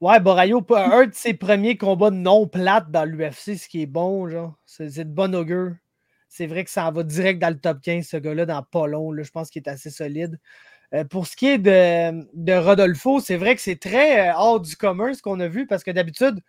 [0.00, 4.28] Ouais, Borayo, un de ses premiers combats non plates dans l'UFC, ce qui est bon,
[4.28, 4.54] genre.
[4.66, 5.72] C'est de bon augure
[6.36, 8.86] c'est vrai que ça en va direct dans le top 15, ce gars-là, dans pas
[8.86, 9.14] long.
[9.16, 10.38] je pense qu'il est assez solide.
[10.94, 14.76] Euh, pour ce qui est de, Rodolfo, c'est vrai que c'est très euh, hors du
[14.76, 16.40] commun ce qu'on a vu parce que d'habitude,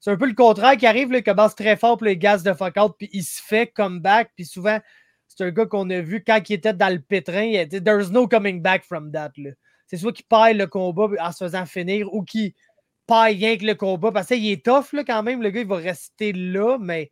[0.00, 2.42] c'est un peu le contraire qui arrive, là, il commence très fort pour les gaz
[2.42, 4.32] de fuck out, puis il se fait comeback.
[4.36, 4.78] Puis souvent,
[5.26, 7.42] c'est un gars qu'on a vu quand il était dans le pétrin.
[7.42, 9.32] Il There's no coming back from that.
[9.86, 12.52] C'est soit qu'il paille le combat en se faisant finir ou qu'il
[13.06, 14.12] paille rien que le combat.
[14.12, 15.42] Parce qu'il est tough là, quand même.
[15.42, 17.10] Le gars, il va rester là, mais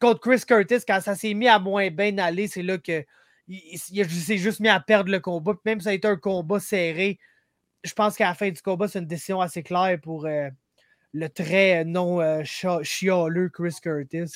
[0.00, 3.04] contre Chris Curtis, quand ça s'est mis à moins bien aller, c'est là que
[3.48, 5.54] il, s'est juste mis à perdre le combat.
[5.64, 7.18] même si ça a été un combat serré,
[7.84, 10.48] je pense qu'à la fin du combat, c'est une décision assez claire pour euh,
[11.12, 14.32] le très non euh, chialeux Chris Curtis.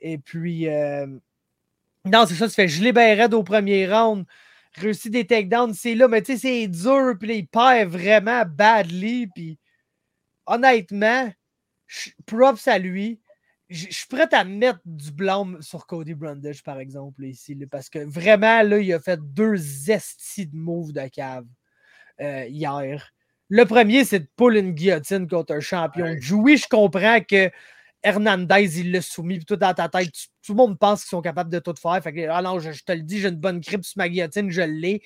[0.00, 1.06] Et puis, euh,
[2.04, 4.26] non, c'est ça, ça fait je libérais au premier round,
[4.74, 9.28] réussi des takedowns, c'est là, mais tu sais, c'est dur, puis il perd vraiment badly,
[9.28, 9.58] puis
[10.46, 11.32] honnêtement,
[12.26, 13.20] props à lui
[13.68, 17.98] je suis prêt à mettre du blâme sur Cody Brundage, par exemple, ici, parce que
[17.98, 21.46] vraiment, là, il a fait deux estis de moves de cave
[22.20, 23.12] euh, hier.
[23.48, 26.16] Le premier, c'est de pull une guillotine contre un champion.
[26.32, 27.50] Oui, je comprends que
[28.02, 30.10] Hernandez, il l'a soumis, puis tout dans ta tête,
[30.44, 32.00] tout le monde pense qu'ils sont capables de tout faire.
[32.02, 34.08] Fait que, ah non, je, je te le dis, j'ai une bonne grippe sur ma
[34.08, 35.02] guillotine, je l'ai.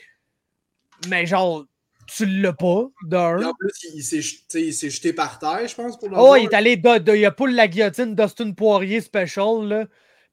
[1.09, 1.65] Mais genre,
[2.07, 3.43] tu l'as pas, d'un.
[3.43, 7.15] En plus, il, s'est jeté par terre, je pense, pour Oh, il est allé de,
[7.15, 9.87] il a pas la guillotine d'Austin Poirier Special, là.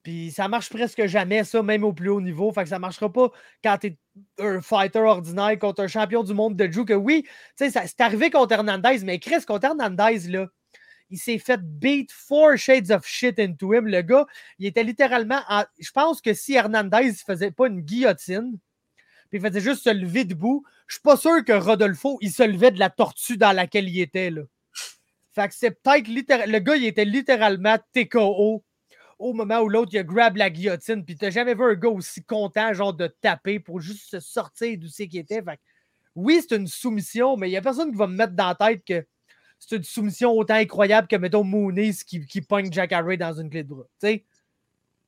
[0.08, 2.50] Puis ça marche presque jamais, ça, même au plus haut niveau.
[2.54, 3.30] Fait que ça marchera pas
[3.62, 3.98] quand t'es
[4.39, 6.86] un fighter ordinaire contre un champion du monde de Drew.
[6.86, 7.24] Que oui,
[7.58, 10.48] tu sais, c'est arrivé contre Hernandez, mais Chris, contre Hernandez, là,
[11.10, 13.86] il s'est fait beat four shades of shit into him.
[13.86, 14.26] Le gars,
[14.60, 15.41] il était littéralement.
[15.78, 18.58] Je pense que si Hernandez faisait pas une guillotine,
[19.30, 20.63] puis il faisait juste se lever debout.
[20.88, 24.00] Je suis pas sûr que Rodolfo, il se levait de la tortue dans laquelle il
[24.00, 24.30] était.
[24.30, 24.43] Là.
[25.36, 28.63] Fait que c'est peut-être Le gars, il était littéralement TKO
[29.20, 31.04] au moment où l'autre, il a grab la guillotine.
[31.04, 34.78] Puis t'as jamais vu un gars aussi content, genre, de taper pour juste se sortir
[34.78, 35.42] d'où c'est qu'il était.
[35.42, 35.62] Fait que,
[36.16, 38.56] oui, c'est une soumission, mais il n'y a personne qui va me mettre dans la
[38.56, 39.06] tête que
[39.60, 43.50] c'est une soumission autant incroyable que, mettons, Moonies qui, qui pogne Jack Harry dans une
[43.50, 43.88] clé de bras.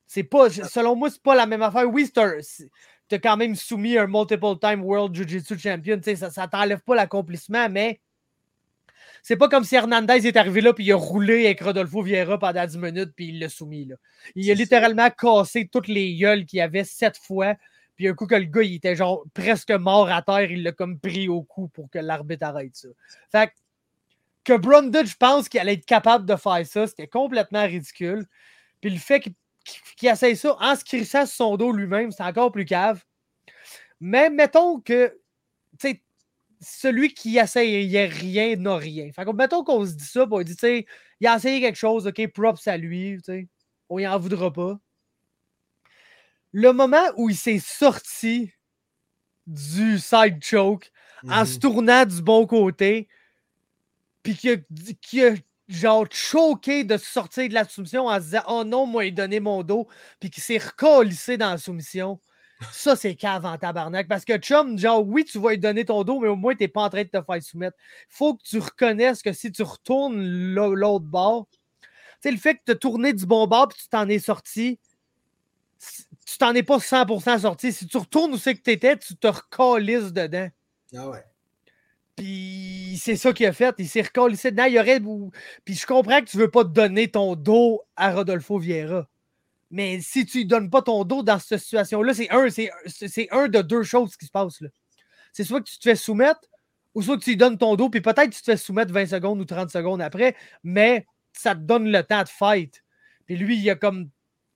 [0.06, 1.88] C'est pas, selon moi, c'est pas la même affaire.
[1.88, 6.00] Oui, tu as quand même soumis un multiple time World Jiu-Jitsu Champion.
[6.02, 8.00] Ça, ça t'enlève pas l'accomplissement, mais
[9.22, 12.38] c'est pas comme si Hernandez est arrivé là puis il a roulé avec Rodolfo Vieira
[12.38, 13.86] pendant 10 minutes puis il l'a soumis.
[13.86, 13.96] Là.
[14.34, 17.54] Il a littéralement cassé toutes les gueules qu'il y avait sept fois.
[17.96, 20.72] Puis un coup que le gars il était genre presque mort à terre, il l'a
[20.72, 22.88] comme pris au cou pour que l'arbitre arrête ça.
[23.30, 23.52] Fait que,
[24.44, 28.26] que Brundage pense qu'il allait être capable de faire ça, c'était complètement ridicule.
[28.80, 29.34] Puis le fait qu'il
[29.96, 33.04] qui, essaye ça en se crissant sur son dos lui-même, c'est encore plus cave.
[34.00, 35.18] Mais mettons que
[36.60, 39.10] celui qui essaye rien n'a rien.
[39.12, 40.56] Fait mettons qu'on se dit ça, on dit,
[41.20, 43.18] il a essayé quelque chose, ok, props à lui,
[43.88, 44.78] on y en voudra pas.
[46.52, 48.52] Le moment où il s'est sorti
[49.46, 50.90] du side choke
[51.28, 51.60] en se mhm.
[51.60, 53.08] tournant du bon côté,
[54.22, 55.34] puis qu'il a,
[55.68, 59.40] genre choqué de sortir de la soumission en se disant Oh non, moi, il donnait
[59.40, 62.20] mon dos, puis qui s'est recollissé dans la soumission.
[62.72, 64.06] Ça, c'est cave en tabarnak.
[64.08, 66.62] Parce que Chum, genre, oui, tu vas lui donner ton dos, mais au moins, tu
[66.62, 67.76] n'es pas en train de te faire soumettre.
[68.08, 70.22] faut que tu reconnaisses que si tu retournes
[70.54, 71.88] l'autre bord, tu
[72.20, 74.78] sais, le fait que tu as tourné du bon bord et tu t'en es sorti,
[76.26, 77.72] tu t'en es pas 100% sorti.
[77.72, 80.48] Si tu retournes où c'est que tu étais, tu te recalisses dedans.
[80.96, 81.24] Ah ouais.
[82.16, 83.74] Puis c'est ça qu'il a fait.
[83.78, 84.64] Il s'est recalissé dedans.
[84.64, 85.00] Il aurait...
[85.64, 89.08] Puis je comprends que tu veux pas te donner ton dos à Rodolfo Vieira.
[89.70, 93.48] Mais si tu ne donnes pas ton dos dans cette situation-là, c'est un, c'est, un
[93.48, 94.62] de deux choses qui se passent.
[95.32, 96.40] C'est soit que tu te fais soumettre,
[96.94, 99.40] ou soit que tu donnes ton dos, puis peut-être tu te fais soumettre 20 secondes
[99.40, 102.82] ou 30 secondes après, mais ça te donne le temps de fight.
[103.26, 104.10] Puis lui, il a comme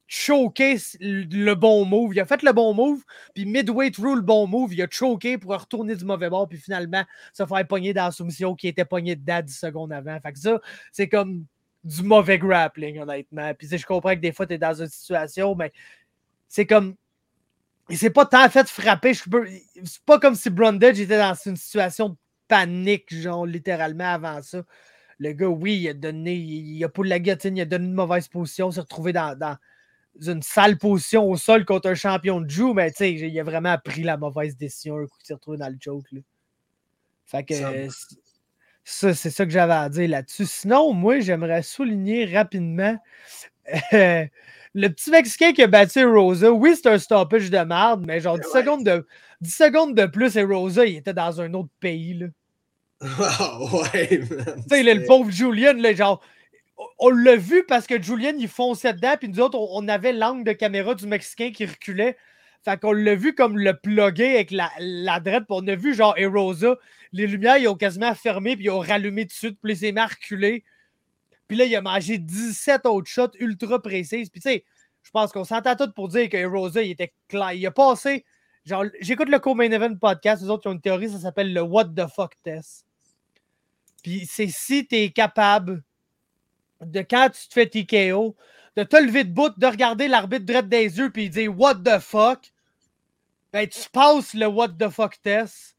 [0.07, 2.15] choqué le bon move.
[2.15, 3.03] Il a fait le bon move,
[3.35, 6.59] puis midway through le bon move, il a choqué pour retourner du mauvais bord, puis
[6.59, 10.19] finalement se faire pogner dans la soumission qui était pognée dedans 10 secondes avant.
[10.21, 10.61] Fait que ça,
[10.93, 11.47] c'est comme
[11.85, 13.53] du mauvais grappling, honnêtement.
[13.55, 15.73] Puis je comprends que des fois, tu es dans une situation, mais
[16.49, 16.97] c'est comme.
[17.91, 19.13] Il s'est pas tant fait frapper.
[19.13, 22.17] C'est pas comme si Brundage était dans une situation de
[22.49, 24.63] panique, genre littéralement avant ça.
[25.19, 27.95] Le gars, oui, il a donné, il a pour la guillotine, il a donné une
[27.95, 29.57] mauvaise position, s'est retrouvé dans, dans,
[30.27, 33.45] une sale position au sol contre un champion de Jew, mais tu sais, il a
[33.45, 36.11] vraiment pris la mauvaise décision un coup il s'est retrouvé dans le choke.
[36.13, 36.21] Là.
[37.27, 37.71] Fait que ça,
[38.85, 40.47] c'est ça que j'avais à dire là-dessus.
[40.47, 42.97] Sinon, moi, j'aimerais souligner rapidement
[43.95, 44.25] euh,
[44.75, 46.53] le petit Mexicain qui a battu Rosa.
[46.53, 49.07] Oui, c'est un stoppage de merde, mais genre 10, secondes, de,
[49.41, 52.15] 10 secondes de plus et Rosa, il était dans un autre pays.
[52.15, 52.27] Là.
[53.73, 54.27] ouais, Tu
[54.69, 56.21] sais, le pauvre Julian, là, genre,
[56.99, 60.45] on l'a vu parce que Julian, il fonçait dedans, puis nous autres, on, avait l'angle
[60.45, 62.17] de caméra du Mexicain qui reculait.
[62.65, 65.95] Fait qu'on l'a vu comme le plugger avec la, la drette, puis on a vu
[65.95, 66.77] genre Erosa
[67.15, 69.97] les lumières, ils ont quasiment fermé, puis ils ont rallumé tout de suite, puis les
[69.97, 70.65] a reculé.
[71.47, 74.31] Puis là, il a mangé 17 autres shots ultra précises.
[74.31, 74.65] Puis tu sais,
[75.03, 77.53] je pense qu'on s'entend tout pour dire que Rosa, il était clair.
[77.53, 78.25] Il a passé.
[78.65, 81.63] Genre, j'écoute le Co-Main Event podcast, les autres qui ont une théorie, ça s'appelle le
[81.63, 82.85] What the fuck test.
[84.03, 85.85] Puis c'est si tu es capable
[86.81, 88.35] de quand tu te fais TKO,
[88.77, 92.01] de te lever de bout, de regarder l'arbitre droit des yeux, puis dire What the
[92.01, 92.53] fuck,
[93.53, 95.74] ben tu passes le What the fuck test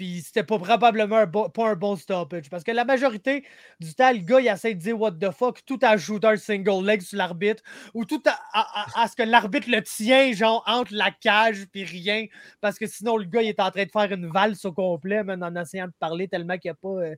[0.00, 2.48] puis c'était pas probablement pas un bon stoppage.
[2.48, 3.44] Parce que la majorité
[3.80, 6.38] du temps, le gars, il essaie de dire what the fuck tout à ajouter un
[6.38, 11.10] single leg sur l'arbitre ou tout à, ce que l'arbitre le tient, genre, entre la
[11.10, 12.24] cage puis rien.
[12.62, 15.22] Parce que sinon, le gars, il est en train de faire une valse au complet,
[15.22, 16.88] même en essayant de parler tellement qu'il n'y a pas.
[16.88, 17.14] Euh,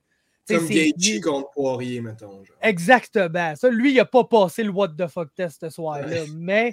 [0.49, 2.43] Comme Gaethje contre Poirier, mettons.
[2.63, 3.55] Exactement.
[3.55, 6.25] Ça, lui, il n'a pas passé le what the fuck test ce soir-là.
[6.35, 6.73] Mais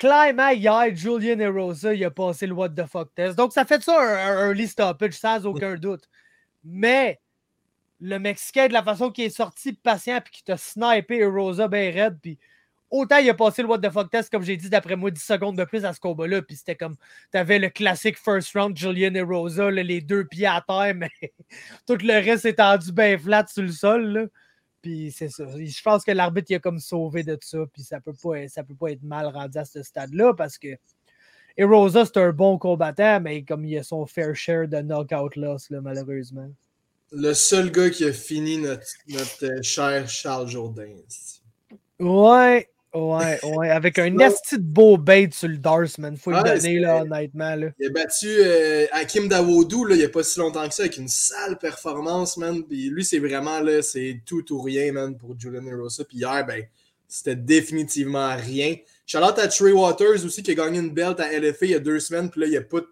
[0.00, 3.36] Clairement, hier, Julian Erosa, il a passé le What the fuck test.
[3.36, 6.08] Donc, ça fait ça un, early stoppage, sans aucun doute.
[6.64, 7.20] Mais
[8.00, 11.92] le Mexicain, de la façon qu'il est sorti patient puis qu'il t'a snipé Erosa bien
[11.92, 12.38] raide, puis
[12.90, 15.20] autant il a passé le What the fuck test, comme j'ai dit, d'après moi, 10
[15.22, 16.96] secondes de plus à ce combat-là, puis c'était comme,
[17.30, 21.10] t'avais le classique first round Julian Erosa, les deux pieds à terre, mais
[21.86, 24.22] tout le reste étendu bien flat sur le sol, là.
[24.82, 25.44] Puis c'est ça.
[25.46, 27.58] Je pense que l'arbitre il a comme sauvé de ça.
[27.72, 30.68] Puis ça peut pas, ça peut pas être mal rendu à ce stade-là parce que
[31.56, 35.68] Erosa, c'est un bon combattant, mais comme il a son fair share de knockout loss,
[35.70, 36.50] là, malheureusement.
[37.12, 40.94] Le seul gars qui a fini notre, notre euh, cher Charles Jourdain.
[41.98, 46.16] Ouais, Ouais, ouais, avec un esti de beau bait sur le Dars, man.
[46.16, 47.54] Faut le donner, là, honnêtement.
[47.54, 47.68] Là.
[47.78, 50.82] Il a battu euh, Hakim Dawoudou, là, il n'y a pas si longtemps que ça,
[50.82, 52.64] avec une sale performance, man.
[52.64, 56.04] Puis lui, c'est vraiment, là, c'est tout ou rien, man, pour Julian Erosa.
[56.04, 56.64] Puis hier, ben,
[57.06, 58.74] c'était définitivement rien.
[59.06, 61.78] Charlotte à Trey Waters aussi, qui a gagné une belt à LFA il y a
[61.78, 62.28] deux semaines.
[62.28, 62.82] Puis là, il a put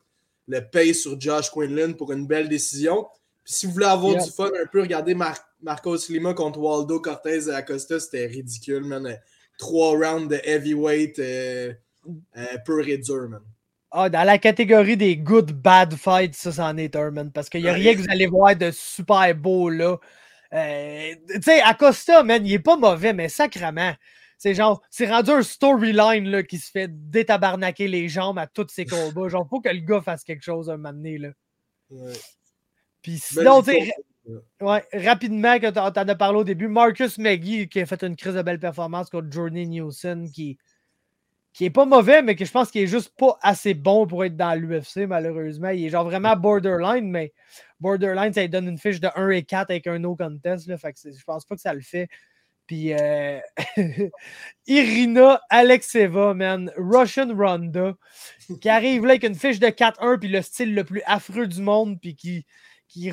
[0.46, 3.04] le pay sur Josh Quinlan pour une belle décision.
[3.42, 5.16] Puis si vous voulez avoir du fun un peu, regardez
[5.60, 9.18] Marcos Lima contre Waldo Cortez à Acosta, c'était ridicule, man
[9.58, 11.74] trois rounds de heavyweight euh,
[12.36, 13.42] euh, pur et dur, man.
[13.90, 17.32] Ah, dans la catégorie des good bad fights, ça, c'en est un, man.
[17.32, 19.98] Parce qu'il n'y a rien que vous allez voir de super beau, là.
[20.52, 23.94] Euh, tu sais, Acosta, man, il est pas mauvais, mais sacrement.
[24.36, 28.68] C'est genre, c'est rendu un storyline là, qui se fait détabarnaquer les jambes à tous
[28.68, 29.28] ses combats.
[29.28, 31.30] Genre, faut que le gars fasse quelque chose un moment donné, là.
[31.90, 32.12] Ouais.
[33.02, 33.92] Puis sinon, tu sais,
[34.60, 38.16] Ouais, rapidement, quand tu en as parlé au début, Marcus McGee qui a fait une
[38.16, 40.58] crise de belle performance contre Jordan Nielsen qui,
[41.52, 44.24] qui est pas mauvais, mais que je pense qu'il est juste pas assez bon pour
[44.24, 45.70] être dans l'UFC, malheureusement.
[45.70, 47.32] Il est genre vraiment borderline, mais
[47.80, 50.66] borderline, ça donne une fiche de 1 et 4 avec un no contest.
[50.66, 52.08] Là, que je pense pas que ça le fait.
[52.68, 53.40] Puis euh,
[54.66, 57.94] Irina Alexeva, man, Russian Ronda,
[58.60, 61.62] qui arrive là avec une fiche de 4-1, puis le style le plus affreux du
[61.62, 62.44] monde, puis qui,
[62.86, 63.10] qui,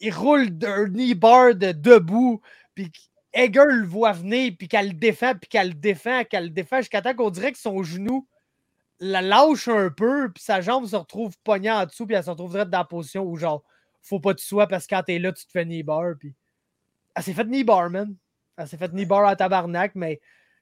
[0.00, 2.40] il roule d'un de debout,
[2.74, 2.90] puis
[3.32, 6.78] Egger le voit venir, puis qu'elle le défend, puis qu'elle le défend, qu'elle le défend,
[6.78, 8.26] jusqu'à temps qu'on dirait que son genou
[9.00, 12.30] la lâche un peu, puis sa jambe se retrouve pognée en dessous, puis elle se
[12.30, 13.62] retrouve dans la position où, genre,
[14.02, 16.14] faut pas tu sois parce que quand t'es là, tu te fais knee bar.
[16.18, 16.34] Puis...
[17.14, 18.14] Elle s'est fait knee bar, man.
[18.56, 20.20] Elle s'est fait knee bar à tabarnak, mais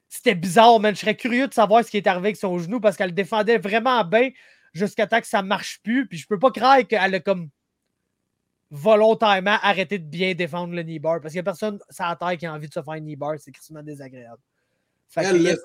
[0.08, 0.94] c'était bizarre, man.
[0.94, 3.58] Je serais curieux de savoir ce qui est arrivé avec son genou parce qu'elle défendait
[3.58, 4.30] vraiment bien
[4.72, 6.06] jusqu'à temps que ça marche plus.
[6.06, 7.48] Puis je peux pas croire qu'elle a comme
[8.70, 12.16] volontairement arrêté de bien défendre le knee bar parce qu'il y a personne sur la
[12.16, 13.34] terre qui a envie de se faire un knee bar.
[13.38, 14.40] C'est extrêmement désagréable.
[15.14, 15.56] Elle,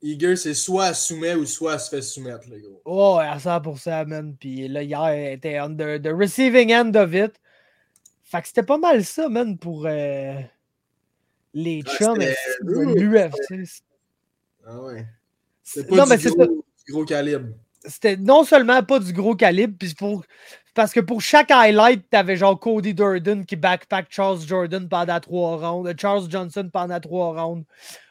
[0.00, 2.80] Eager, c'est soit elle soumet ou soit elle se fait soumettre, les gros.
[2.84, 4.36] Oh, à 100%, man.
[4.38, 7.32] Puis là, hier, elle était on the, receiving end of it.
[8.24, 10.40] Fait que c'était pas mal ça, man, pour euh,
[11.52, 12.22] les ah, chums
[12.62, 13.82] l'UFC.
[14.66, 15.06] Ah ouais.
[15.62, 16.46] C'était pas non, du, gros,
[16.86, 17.48] du, gros, calibre.
[17.84, 20.24] C'était non seulement pas du gros calibre, puis pour...
[20.74, 25.56] parce que pour chaque highlight, t'avais genre Cody Durden qui backpack Charles Jordan pendant trois
[25.56, 27.66] rounds, Charles Johnson pendant trois rounds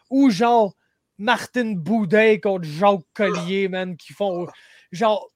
[0.09, 0.75] ou genre
[1.17, 4.47] Martin Boudin contre Jacques Collier, man, qui font
[4.91, 5.29] genre.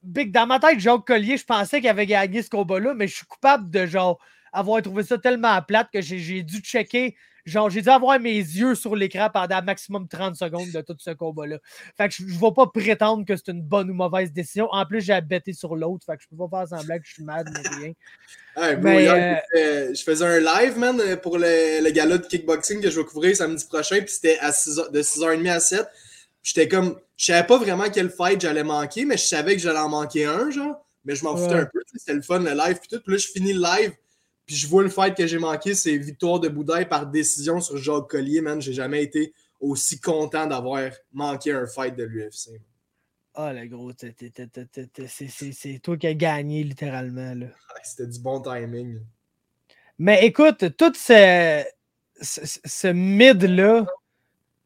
[0.00, 3.16] Big, dans ma tête, Jacques Collier, je pensais qu'il avait gagné ce combat-là, mais je
[3.16, 4.18] suis coupable de genre
[4.52, 7.16] avoir trouvé ça tellement plate que j'ai dû checker
[7.48, 11.10] Genre, j'ai dû avoir mes yeux sur l'écran pendant maximum 30 secondes de tout ce
[11.10, 11.58] combat-là.
[11.96, 14.68] Fait que je ne vais pas prétendre que c'est une bonne ou mauvaise décision.
[14.70, 16.04] En plus, j'ai abêté sur l'autre.
[16.04, 17.92] Fait que je peux pas faire semblant que je suis mal, mais rien.
[19.56, 23.06] Euh, je faisais un live, man, pour le, le gala de kickboxing que je vais
[23.06, 24.00] couvrir samedi prochain.
[24.00, 25.86] Puis c'était de 6h30 à 7.
[26.42, 26.98] J'étais comme.
[27.16, 30.26] Je savais pas vraiment quel fight j'allais manquer, mais je savais que j'allais en manquer
[30.26, 30.84] un, genre.
[31.04, 31.80] Mais je m'en foutais un peu.
[31.94, 32.78] C'était le fun, le live.
[32.78, 33.00] Puis tout.
[33.02, 33.92] Puis là, je finis le live.
[34.48, 37.76] Puis je vois le fight que j'ai manqué, c'est victoire de Boudaille par décision sur
[37.76, 38.62] Jacques Collier, man.
[38.62, 42.58] J'ai jamais été aussi content d'avoir manqué un fight de l'UFC.
[43.34, 47.34] Ah, le gros, c'est toi qui as gagné littéralement.
[47.82, 49.00] C'était du bon timing.
[49.98, 51.62] Mais écoute, tout ce,
[52.22, 53.84] ce, mid-là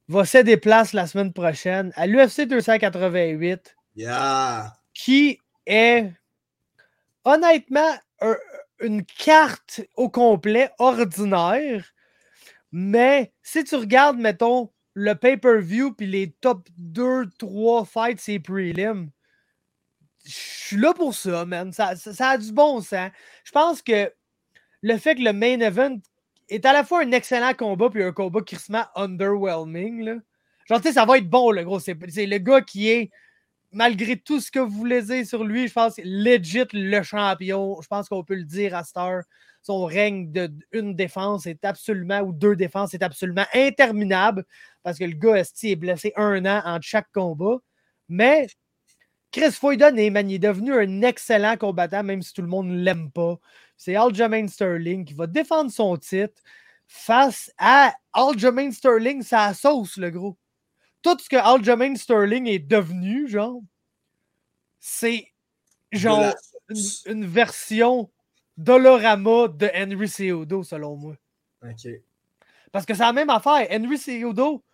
[0.06, 3.76] va se déplacer la semaine prochaine à l'UFC 288.
[3.96, 4.74] Yeah!
[4.94, 6.12] Qui est
[7.24, 8.36] honnêtement un,
[8.82, 11.92] une carte au complet ordinaire,
[12.70, 19.10] mais si tu regardes, mettons, le pay-per-view puis les top 2, 3 fights, c'est prelim,
[20.24, 21.72] je suis là pour ça, man.
[21.72, 23.10] Ça, a du bon sens.
[23.44, 24.12] Je pense que
[24.82, 25.98] le fait que le main event
[26.48, 30.14] est à la fois un excellent combat puis un combat qui se met underwhelming, là.
[30.68, 31.80] Genre, tu sais, ça va être bon, le gros.
[31.80, 33.10] C'est le gars qui est
[33.72, 37.80] malgré tout ce que vous voulez dire sur lui, je pense legit le champion.
[37.80, 39.22] Je pense qu'on peut le dire à Star.
[39.62, 40.32] Son règne
[40.72, 44.44] d'une défense est absolument, ou deux défenses, est absolument interminable
[44.82, 47.58] parce que le gars est blessé un an entre chaque combat.
[48.08, 48.48] Mais
[49.30, 53.10] Chris Foyden est, est devenu un excellent combattant, même si tout le monde ne l'aime
[53.10, 53.38] pas.
[53.76, 56.42] C'est Aljamain Sterling qui va défendre son titre
[56.86, 60.36] face à Aljamain Sterling, sa sauce, le gros
[61.02, 63.60] tout ce que Aljamain Sterling est devenu, genre,
[64.80, 65.26] c'est
[65.90, 66.32] genre
[67.06, 68.10] une, version
[68.56, 71.14] Dolorama de Henry Ceodo, selon moi.
[71.62, 71.88] OK.
[72.70, 73.66] Parce que c'est la même affaire.
[73.70, 74.64] Henry Ceodo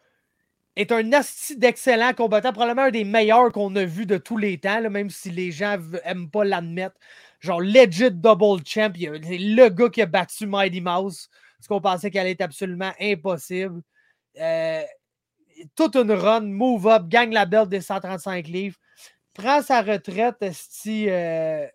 [0.77, 4.59] est un asti d'excellent combattant, probablement un des meilleurs qu'on a vu de tous les
[4.59, 6.97] temps, même si les gens n'aiment pas l'admettre.
[7.41, 8.93] Genre, legit double champ.
[8.97, 11.29] C'est le gars qui a battu Mighty Mouse,
[11.61, 13.83] ce qu'on pensait qu'elle était absolument impossible.
[14.41, 14.83] Euh,
[15.75, 18.77] toute une run, move up, gagne la belle des 135 livres,
[19.35, 20.37] prend sa retraite
[20.87, 21.67] euh,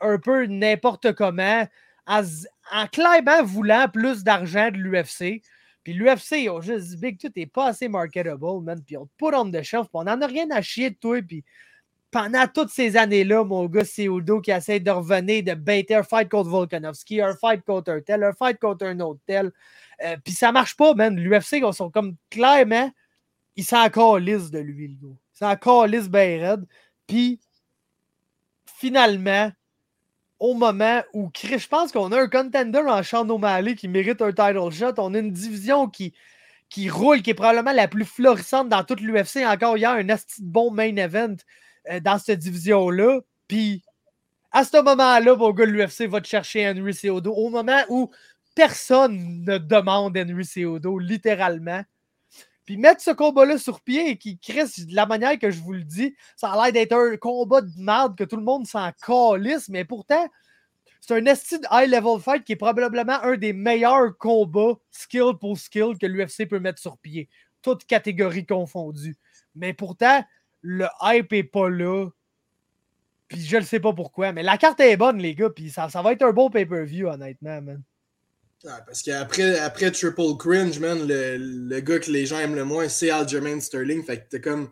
[0.00, 1.66] un peu n'importe comment,
[2.06, 5.42] en, clairement voulant plus d'argent de l'UFC.
[5.82, 8.82] Puis l'UFC, ils ont juste dit, Big, tout est pas assez marketable, man.
[8.84, 10.96] Puis on te put on the shelf, puis on n'en a rien à chier de
[10.96, 11.20] toi.
[11.22, 11.44] Puis
[12.10, 16.02] pendant toutes ces années-là, mon gars, c'est Udo qui essaie de revenir, de baiter un
[16.02, 19.52] fight contre Volkanovski, un fight contre un tel, un fight contre un autre tel.
[20.04, 21.16] Euh, puis ça marche pas, man.
[21.16, 22.90] L'UFC, ils sont comme clairement
[23.60, 25.14] il s'en calisse de lui, le gars.
[25.34, 26.08] Il s'en calisse.
[27.06, 27.40] Puis,
[28.64, 29.52] finalement,
[30.38, 34.32] au moment où je pense qu'on a un contender en Sean O'Malley qui mérite un
[34.32, 36.14] title shot, on a une division qui,
[36.70, 39.44] qui roule, qui est probablement la plus florissante dans toute l'UFC.
[39.44, 41.36] Encore hier, un asti bon main event
[41.90, 43.20] euh, dans cette division-là.
[43.46, 43.82] Puis,
[44.52, 47.34] à ce moment-là, mon gars, l'UFC va te chercher Henry Ceodo.
[47.34, 48.10] Au moment où
[48.54, 51.82] personne ne demande Henry Ceodo, littéralement.
[52.64, 55.72] Puis mettre ce combat-là sur pied et qui crée de la manière que je vous
[55.72, 58.90] le dis, ça a l'air d'être un combat de merde que tout le monde s'en
[59.04, 60.28] calisse, mais pourtant,
[61.00, 65.96] c'est un esti high-level fight qui est probablement un des meilleurs combats skill pour skill
[65.98, 67.28] que l'UFC peut mettre sur pied,
[67.62, 69.16] toutes catégories confondues.
[69.54, 70.24] Mais pourtant,
[70.60, 72.08] le hype est pas là.
[73.28, 75.50] Puis je ne sais pas pourquoi, mais la carte est bonne, les gars.
[75.50, 77.82] Puis ça, ça va être un bon pay-per-view, honnêtement, man
[78.62, 82.88] parce qu'après après Triple Cringe, man, le, le, gars que les gens aiment le moins,
[82.88, 84.04] c'est Aljamain Sterling.
[84.04, 84.70] Fait que t'as comme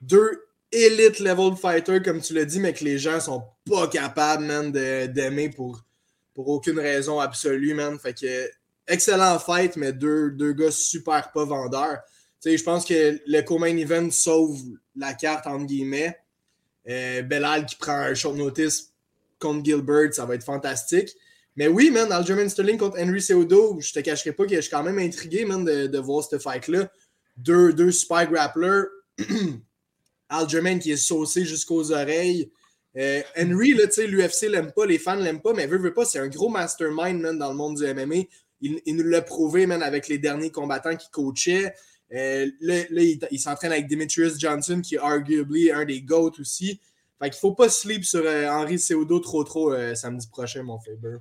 [0.00, 4.44] deux élite level fighter, comme tu l'as dit, mais que les gens sont pas capables,
[4.44, 5.84] man, d'aimer pour,
[6.34, 7.98] pour aucune raison absolue, man.
[7.98, 8.50] Fait que,
[8.86, 11.98] excellent fight, mais deux, deux gars super pas vendeurs.
[12.40, 14.60] Tu sais, je pense que le co-main event sauve
[14.94, 16.16] la carte, entre guillemets.
[16.88, 18.92] Euh, Belal qui prend un short notice
[19.40, 21.10] contre Gilbert, ça va être fantastique.
[21.56, 24.70] Mais oui, man, Aljamain Sterling contre Henry Seudo, je te cacherai pas que je suis
[24.70, 26.90] quand même intrigué, man, de, voir ce fight-là.
[27.38, 28.84] Deux, deux grapplers.
[30.28, 32.50] Aljamain qui est saucé jusqu'aux oreilles.
[32.98, 35.94] Euh, Henry, là, tu sais, l'UFC l'aime pas, les fans l'aiment pas, mais veut, veut
[35.94, 38.26] pas, c'est un gros mastermind, man, dans le monde du MMA.
[38.60, 41.74] Il, il nous l'a prouvé, man, avec les derniers combattants qu'il coachait.
[42.12, 46.80] Euh, là, il, s'entraîne avec Demetrius Johnson, qui est arguably un des GOAT aussi.
[47.18, 51.18] Fait qu'il faut pas sleep sur euh, Henry Seudo trop trop samedi prochain, mon Faber.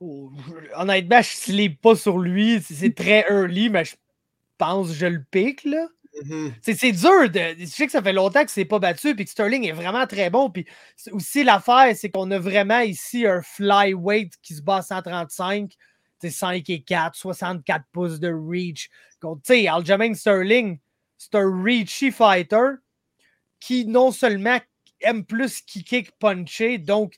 [0.00, 0.30] Oh,
[0.74, 2.60] honnêtement, je sleep pas sur lui.
[2.62, 3.94] C'est très early, mais je
[4.58, 5.86] pense que je le pique, là.
[6.22, 6.52] Mm-hmm.
[6.62, 7.30] C'est dur.
[7.30, 9.72] De, je sais que ça fait longtemps que c'est pas battu, puis que Sterling est
[9.72, 10.50] vraiment très bon.
[10.50, 10.66] Puis
[11.10, 15.72] aussi, l'affaire, c'est qu'on a vraiment ici un flyweight qui se bat à 135.
[16.30, 18.90] 5 et 4, 64 pouces de reach.
[19.20, 20.78] Contre, Aljamain Sterling,
[21.16, 22.76] c'est un reachy fighter
[23.60, 24.58] qui non seulement
[25.00, 27.14] aime plus kicker que puncher, donc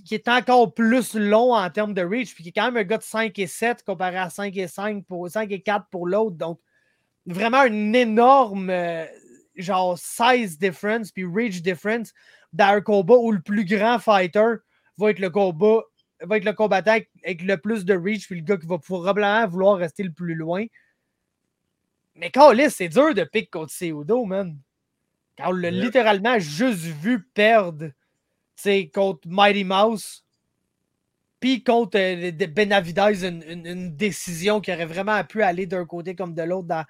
[0.00, 2.84] qui, est encore plus long en termes de reach, puis qui est quand même un
[2.84, 6.06] gars de 5 et 7 comparé à 5 et 5 pour 5 et 4 pour
[6.06, 6.36] l'autre.
[6.36, 6.60] Donc,
[7.26, 9.04] vraiment une énorme euh,
[9.56, 12.12] genre size difference puis reach difference
[12.52, 14.54] dans un combat où le plus grand fighter
[14.98, 15.82] va être le combat
[16.22, 19.46] va être le combattant avec, le plus de reach, puis le gars qui va probablement
[19.48, 20.64] vouloir rester le plus loin.
[22.14, 24.56] Mais Carlis, c'est dur de pick contre Seudo, man.
[25.36, 27.90] Quand on l'a littéralement juste vu perdre
[28.94, 30.24] contre Mighty Mouse,
[31.42, 36.34] puis contre euh, Benavidez, une, une, décision qui aurait vraiment pu aller d'un côté comme
[36.34, 36.84] de l'autre dans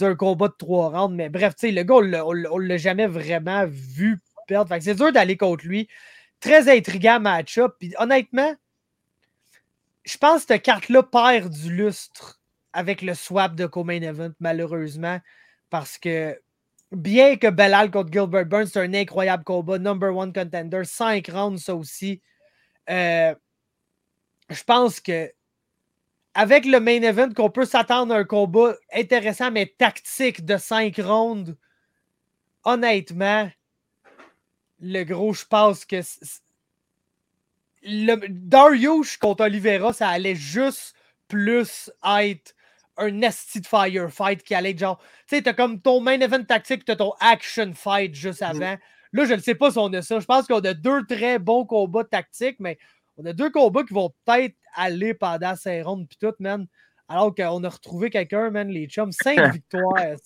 [0.00, 1.16] un combat de trois rounds.
[1.16, 4.76] Mais bref, le gars, on ne l'a jamais vraiment vu perdre.
[4.80, 5.88] c'est dur d'aller contre lui.
[6.38, 7.76] Très intriguant match-up.
[7.78, 8.54] Puis honnêtement,
[10.04, 12.40] je pense que cette carte-là perd du lustre
[12.74, 15.18] avec le swap de co-main event, malheureusement,
[15.70, 16.38] parce que
[16.94, 21.64] bien que Belal contre Gilbert Burns, c'est un incroyable combat, number one contender, 5 rounds,
[21.64, 22.20] ça aussi.
[22.90, 23.34] Euh,
[24.50, 25.32] je pense que
[26.34, 30.96] avec le main event, qu'on peut s'attendre à un combat intéressant mais tactique de 5
[30.96, 31.54] rounds,
[32.64, 33.48] honnêtement,
[34.80, 36.00] le gros, je pense que
[37.82, 40.94] le, Darius contre Oliveira, ça allait juste
[41.28, 42.54] plus être
[42.96, 44.98] un nasty de firefight qui allait être genre.
[45.28, 48.44] Tu sais, t'as comme ton main event tactique, t'as ton action fight juste mm.
[48.44, 48.76] avant.
[49.12, 50.18] Là, je ne sais pas si on a ça.
[50.18, 52.78] Je pense qu'on a deux très bons combats tactiques, mais
[53.16, 56.66] on a deux combats qui vont peut-être aller pendant ces rondes puis tout, man.
[57.08, 59.12] Alors qu'on a retrouvé quelqu'un, man, les chums.
[59.12, 60.16] Cinq victoires.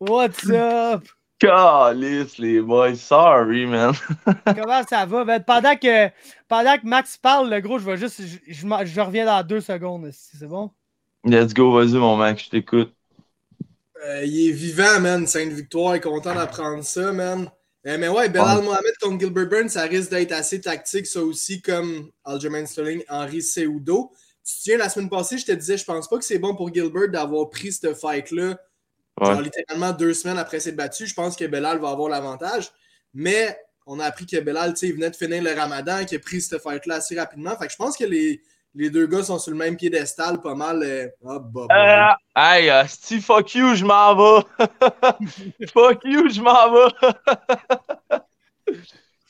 [0.00, 1.04] What's up?
[1.38, 2.96] Calice, les boys.
[2.96, 3.92] Sorry, man.
[4.44, 5.24] Comment ça va?
[5.24, 6.08] Ben, pendant, que,
[6.48, 8.22] pendant que Max parle, le gros, je vais juste.
[8.22, 10.10] Je, je, reviens dans deux secondes.
[10.12, 10.70] C'est bon?
[11.24, 12.92] Let's go, vas-y, mon mec, je t'écoute.
[14.04, 15.26] Euh, il est vivant, man.
[15.26, 15.94] C'est une victoire.
[15.94, 17.50] Il est content d'apprendre ça, man.
[17.86, 21.60] Euh, mais ouais, Belal Mohamed contre Gilbert Burns, ça risque d'être assez tactique, ça aussi,
[21.60, 24.10] comme Aljamain Sterling, Henri Seudo.
[24.42, 26.54] Tu te souviens, la semaine passée, je te disais, je pense pas que c'est bon
[26.54, 28.56] pour Gilbert d'avoir pris ce fight-là
[29.40, 32.70] littéralement deux semaines après s'être battu, je pense que Belal va avoir l'avantage.
[33.12, 33.56] Mais
[33.86, 36.60] on a appris que Belal, il venait de finir le ramadan, qu'il a pris cette
[36.60, 37.56] fight-là assez rapidement.
[37.56, 38.42] Fait que je pense que les,
[38.74, 40.82] les deux gars sont sur le même piédestal, pas mal.
[40.82, 41.08] Euh...
[41.22, 42.16] Oh, bah, bah.
[42.36, 44.44] hey, uh, Steve, fuck you, je m'en vais.
[45.72, 48.18] fuck you, je m'en vais.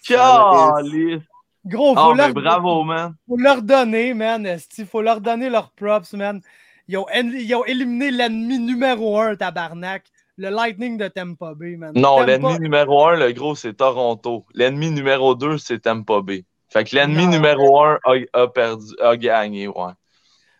[0.07, 1.23] Calice.
[1.67, 2.33] Gros, faut oh, leur...
[2.33, 3.15] bravo, man.
[3.27, 4.59] Faut leur donner, man.
[4.77, 6.41] Il faut leur donner leurs props, man.
[6.89, 10.05] Ils ont, éliminé l'ennemi numéro un, tabarnak.
[10.37, 11.93] Le Lightning de Tampa Bay, man.
[11.95, 14.45] Non, l'ennemi numéro un, le gros, c'est Toronto.
[14.53, 16.45] L'ennemi numéro deux, c'est Tampa Bay.
[16.69, 17.99] Fait que l'ennemi numéro un
[18.33, 19.93] a, perdu, a gagné, ouais.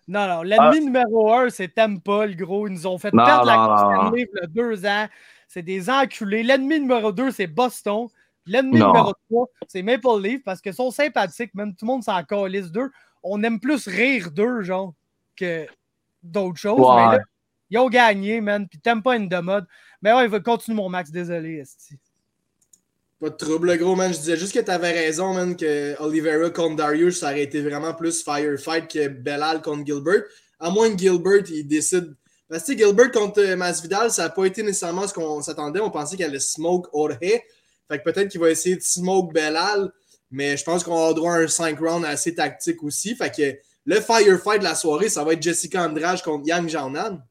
[0.07, 0.81] Non, non, l'ennemi ah.
[0.81, 2.69] numéro un, c'est Tampa, le gros.
[2.69, 5.07] Ils nous ont fait perdre la Coupe il y a deux ans.
[5.49, 6.43] C'est des enculés.
[6.43, 8.09] L'ennemi numéro deux, c'est Boston.
[8.47, 12.23] L'ennemi numéro trois, c'est Maple Leaf parce qu'ils sont sympathiques, même tout le monde s'en
[12.23, 12.91] calisse d'eux.
[13.23, 14.93] On aime plus rire d'eux, genre,
[15.37, 15.67] que
[16.23, 16.79] d'autres choses.
[16.79, 17.19] Mais là,
[17.71, 18.69] ils ont gagné, man.
[18.69, 19.67] Puis t'aimes pas une de mode.
[20.03, 21.99] Mais ouais, il va continuer mon max, désolé, Esti.
[23.25, 24.13] Pas de trouble, gros, man.
[24.13, 27.95] Je disais juste que t'avais raison, man, que Oliveira contre Darius, ça aurait été vraiment
[27.95, 30.25] plus firefight que Belal contre Gilbert.
[30.61, 32.15] À moins que Gilbert, il décide.
[32.51, 35.81] Parce que Gilbert contre euh, Masvidal, ça n'a pas été nécessairement ce qu'on s'attendait.
[35.81, 37.17] On pensait qu'il allait smoke Jorge.
[37.23, 39.91] Fait que peut-être qu'il va essayer de smoke Belal.
[40.31, 43.17] Mais je pense qu'on aura droit à un 5 rounds assez tactique aussi.
[43.17, 43.57] Fait que
[43.87, 47.25] le firefight de la soirée, ça va être Jessica Andrade contre Yang Jianan.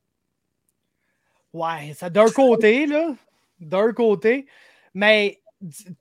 [1.53, 3.13] Ouais, ça d'un côté, là.
[3.59, 4.47] d'un côté.
[4.95, 5.39] Mais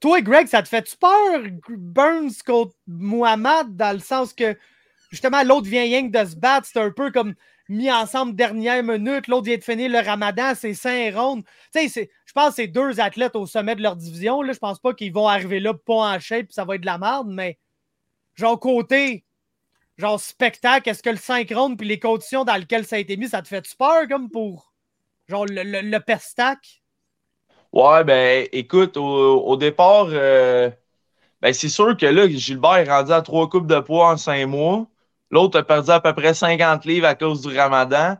[0.01, 4.57] toi, Greg, ça te fait-tu peur, Burns contre Muhammad, dans le sens que
[5.11, 7.35] justement, l'autre vient rien de se battre, c'est un peu comme
[7.69, 11.45] mis ensemble dernière minute, l'autre vient de finir le ramadan, c'est cinq rondes.
[11.75, 14.43] Tu sais, je pense que c'est deux athlètes au sommet de leur division.
[14.43, 14.53] Là.
[14.53, 16.99] Je pense pas qu'ils vont arriver là pas en shape, ça va être de la
[16.99, 17.59] merde, mais
[18.35, 19.25] genre côté,
[19.97, 23.17] genre spectacle, est-ce que le 5 rondes puis les conditions dans lesquelles ça a été
[23.17, 24.73] mis, ça te fait-tu peur comme pour
[25.29, 26.82] genre le, le, pestac?
[27.73, 30.71] Ouais, ben écoute, au, départ, euh,
[31.41, 34.47] ben, c'est sûr que là, Gilbert est rendu à trois coupes de poids en cinq
[34.47, 34.87] mois.
[35.31, 38.19] L'autre a perdu à peu près 50 livres à cause du ramadan.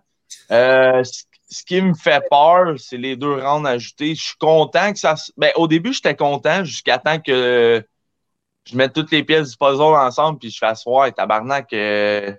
[0.51, 4.15] Euh, ce qui me fait peur, c'est les deux rounds ajoutés.
[4.15, 5.17] Je suis content que ça.
[5.37, 7.85] Ben, au début, j'étais content jusqu'à temps que
[8.65, 11.71] je mette toutes les pièces du puzzle ensemble puis je fasse ouais, tabarnak.
[11.75, 12.33] Euh,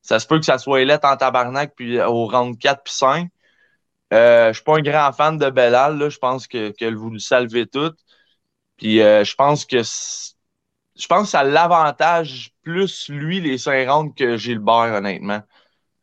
[0.00, 3.28] ça se peut que ça soit élève en tabarnak puis au round 4 puis 5.
[4.12, 5.98] Euh, je suis pas un grand fan de Bellal.
[5.98, 6.08] Là.
[6.08, 7.92] Je pense que, que vous le salvez tout.
[8.76, 14.36] Puis euh, je pense que je pense ça l'avantage plus lui les 5 rounds que
[14.36, 15.42] Gilbert, honnêtement.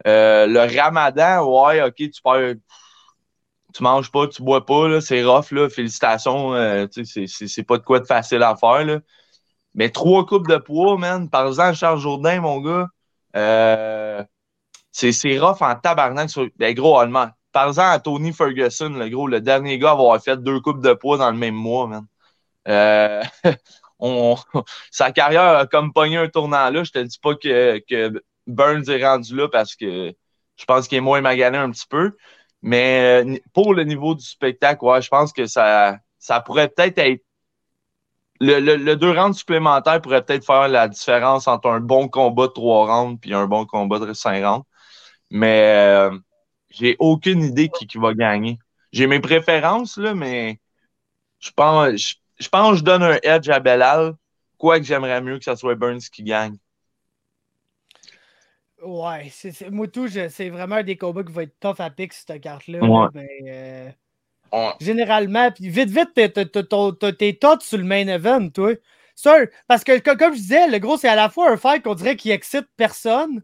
[0.08, 2.56] Euh, le ramadan, ouais, ok, tu perds.
[3.74, 5.70] Tu manges pas, tu bois pas, c'est rough, là.
[5.70, 9.00] Félicitations, euh, c'est pas de quoi de facile à faire, là.
[9.76, 11.30] Mais trois coupes de poids, man.
[11.30, 12.88] Par exemple, Charles Jourdain, mon gars,
[14.92, 16.48] c'est rough en tabarnak sur.
[16.58, 17.30] Ben, gros, allemand.
[17.52, 20.82] Par exemple, à Tony Ferguson, le gros, le dernier gars à avoir fait deux coupes
[20.82, 22.06] de poids dans le même mois, man.
[22.68, 23.24] Euh,
[24.00, 24.36] on,
[24.92, 26.84] sa carrière a comme pogné un tournant là.
[26.84, 30.14] Je te dis pas que, que Burns est rendu là parce que
[30.58, 32.16] je pense qu'il est moins magané un petit peu.
[32.62, 36.98] Mais euh, pour le niveau du spectacle, ouais, je pense que ça, ça pourrait peut-être
[37.00, 37.24] être.
[38.42, 42.54] Le, le, deux rounds supplémentaires pourrait peut-être faire la différence entre un bon combat de
[42.54, 44.66] trois rounds et un bon combat de cinq rounds.
[45.32, 45.74] Mais
[46.10, 46.18] euh,
[46.70, 48.60] j'ai aucune idée qui, qui va gagner.
[48.92, 50.60] J'ai mes préférences, là, mais
[51.40, 54.16] je pense, je pense que je donne un edge à Belal,
[54.58, 56.58] quoique j'aimerais mieux que ce soit Burns qui gagne.
[58.82, 62.14] Ouais, c'est, moi tout, c'est vraiment un des combats qui va être tough à pick
[62.14, 62.80] cette carte-là.
[63.16, 63.92] Euh,
[64.80, 68.74] généralement, puis vite, vite, t'es, t'es, tot sur le main event, toi.
[69.68, 72.16] parce que comme je disais, le gros, c'est à la fois un fight qu'on dirait
[72.16, 73.44] qui excite personne,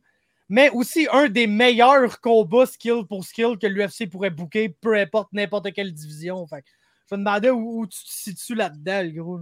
[0.50, 5.30] mais aussi un des meilleurs combats skill pour skill que l'UFC pourrait booker, peu importe
[5.34, 6.46] n'importe quelle division.
[6.48, 6.64] Fait
[7.10, 9.40] je me demandais où, tu te situes là-dedans, le gros.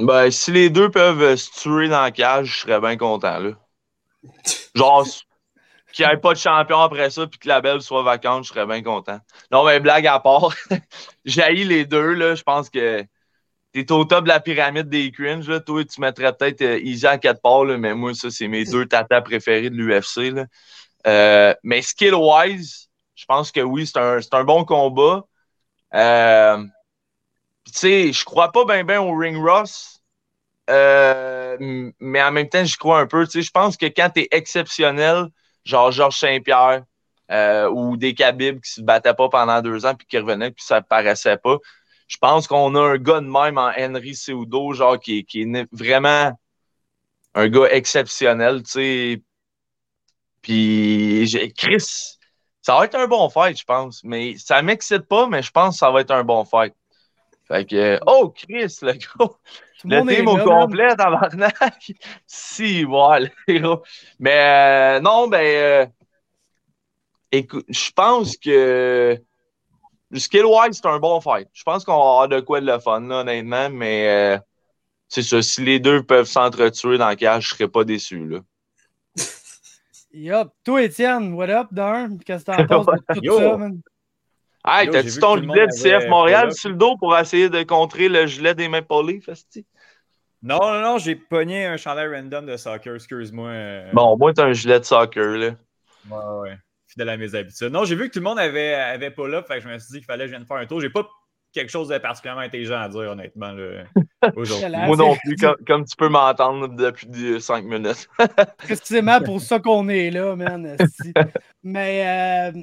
[0.00, 3.50] Ben, si les deux peuvent se tuer dans la cage, je serais bien content, là.
[4.74, 5.06] Genre,
[5.92, 8.48] qu'il n'y ait pas de champion après ça, puis que la belle soit vacante, je
[8.48, 9.20] serais bien content.
[9.52, 10.52] Non, mais blague à part,
[11.24, 12.34] j'ai les deux, là.
[12.34, 13.06] Je pense que
[13.74, 15.58] t'es au top de la pyramide des cringe, là.
[15.58, 18.64] Toi, tu mettrais peut-être euh, Easy à quatre parts, là, mais moi, ça, c'est mes
[18.64, 20.46] deux tatas préférés de l'UFC.
[21.06, 25.24] Euh, mais skill-wise, je pense que oui, c'est un, un bon combat.
[25.92, 26.64] Euh,
[27.66, 30.00] tu sais, je crois pas bien ben au Ring Ross,
[30.70, 31.56] euh,
[31.98, 33.26] mais en même temps, j'y crois un peu.
[33.26, 35.26] Tu sais, je pense que quand tu es exceptionnel,
[35.64, 36.84] genre Georges Saint-Pierre
[37.72, 40.80] ou des Khabib qui se battaient pas pendant deux ans puis qui revenaient puis ça
[40.80, 41.58] paraissait pas,
[42.06, 45.68] je pense qu'on a un gars de même en Henry Seudo, genre qui, qui est
[45.72, 46.32] vraiment
[47.34, 49.22] un gars exceptionnel, tu sais.
[50.42, 52.18] Puis Chris,
[52.60, 54.02] ça va être un bon fight, je pense.
[54.04, 56.74] Mais ça m'excite pas, mais je pense que ça va être un bon fight.
[57.46, 59.36] Fait que, oh, Chris, le gros.
[59.84, 61.92] Le team au complet, tabarnak.
[62.26, 63.28] si, voilà,
[64.18, 65.86] Mais euh, non, ben, euh,
[67.30, 69.20] écoute, je pense que
[70.18, 71.48] skill-wise, c'est un bon fight.
[71.52, 74.38] Je pense qu'on va avoir de quoi de le fun, là, honnêtement, mais euh,
[75.08, 75.42] c'est ça.
[75.42, 78.38] Si les deux peuvent s'entretuer dans le cage, je serais pas déçu, là.
[80.12, 80.48] Yup.
[80.64, 82.18] Toi, Étienne, what up, Darn?
[82.24, 83.80] Qu'est-ce que t'en penses de tout ça, man?
[84.66, 88.26] Hey, t'as-tu ton gilet de CF Montréal sur le dos pour essayer de contrer le
[88.26, 89.66] gilet des Maple Leafs, Festi?
[90.42, 93.50] Non, non, non, j'ai pogné un chandail random de soccer, excuse-moi.
[93.92, 95.50] Bon, moi, t'as un gilet de soccer, là.
[96.08, 96.58] Ouais, ouais.
[96.94, 97.72] Fidèle à mes habitudes.
[97.72, 99.78] Non, j'ai vu que tout le monde avait, avait pas là, fait que je me
[99.78, 100.80] suis dit qu'il fallait que je vienne faire un tour.
[100.80, 101.08] J'ai pas
[101.52, 103.52] quelque chose de particulièrement intelligent à dire, honnêtement,
[104.36, 104.70] aujourd'hui.
[104.86, 105.36] Moi non plus,
[105.66, 108.08] comme, tu peux m'entendre depuis cinq minutes.
[108.58, 110.76] Précisément pour ça qu'on est là, man.
[111.64, 112.60] Mais euh,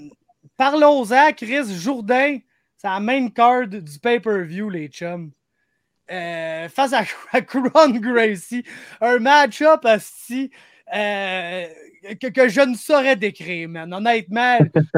[0.55, 2.37] parlons-en, Chris Jourdain,
[2.77, 5.31] c'est la même card du pay-per-view, les chums.
[6.09, 8.63] Euh, face à, à Gracie,
[8.99, 11.65] un match-up euh,
[12.19, 13.93] que, je ne saurais décrire, man.
[13.93, 14.57] Honnêtement,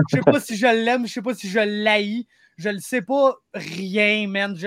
[0.10, 2.26] je sais pas si je l'aime, je sais pas si je l'haïs.
[2.58, 4.58] Je ne sais pas rien, man.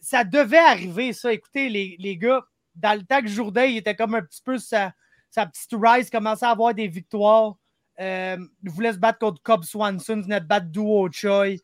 [0.00, 1.32] Ça devait arriver, ça.
[1.32, 2.42] Écoutez, les, les gars,
[2.74, 4.92] dans le temps que Jourdain, il était comme un petit peu sa,
[5.30, 7.54] sa petite rise, commençait à avoir des victoires.
[8.00, 11.56] Euh, il voulait se battre contre Cobb Swanson, venait de battre Duo Choi.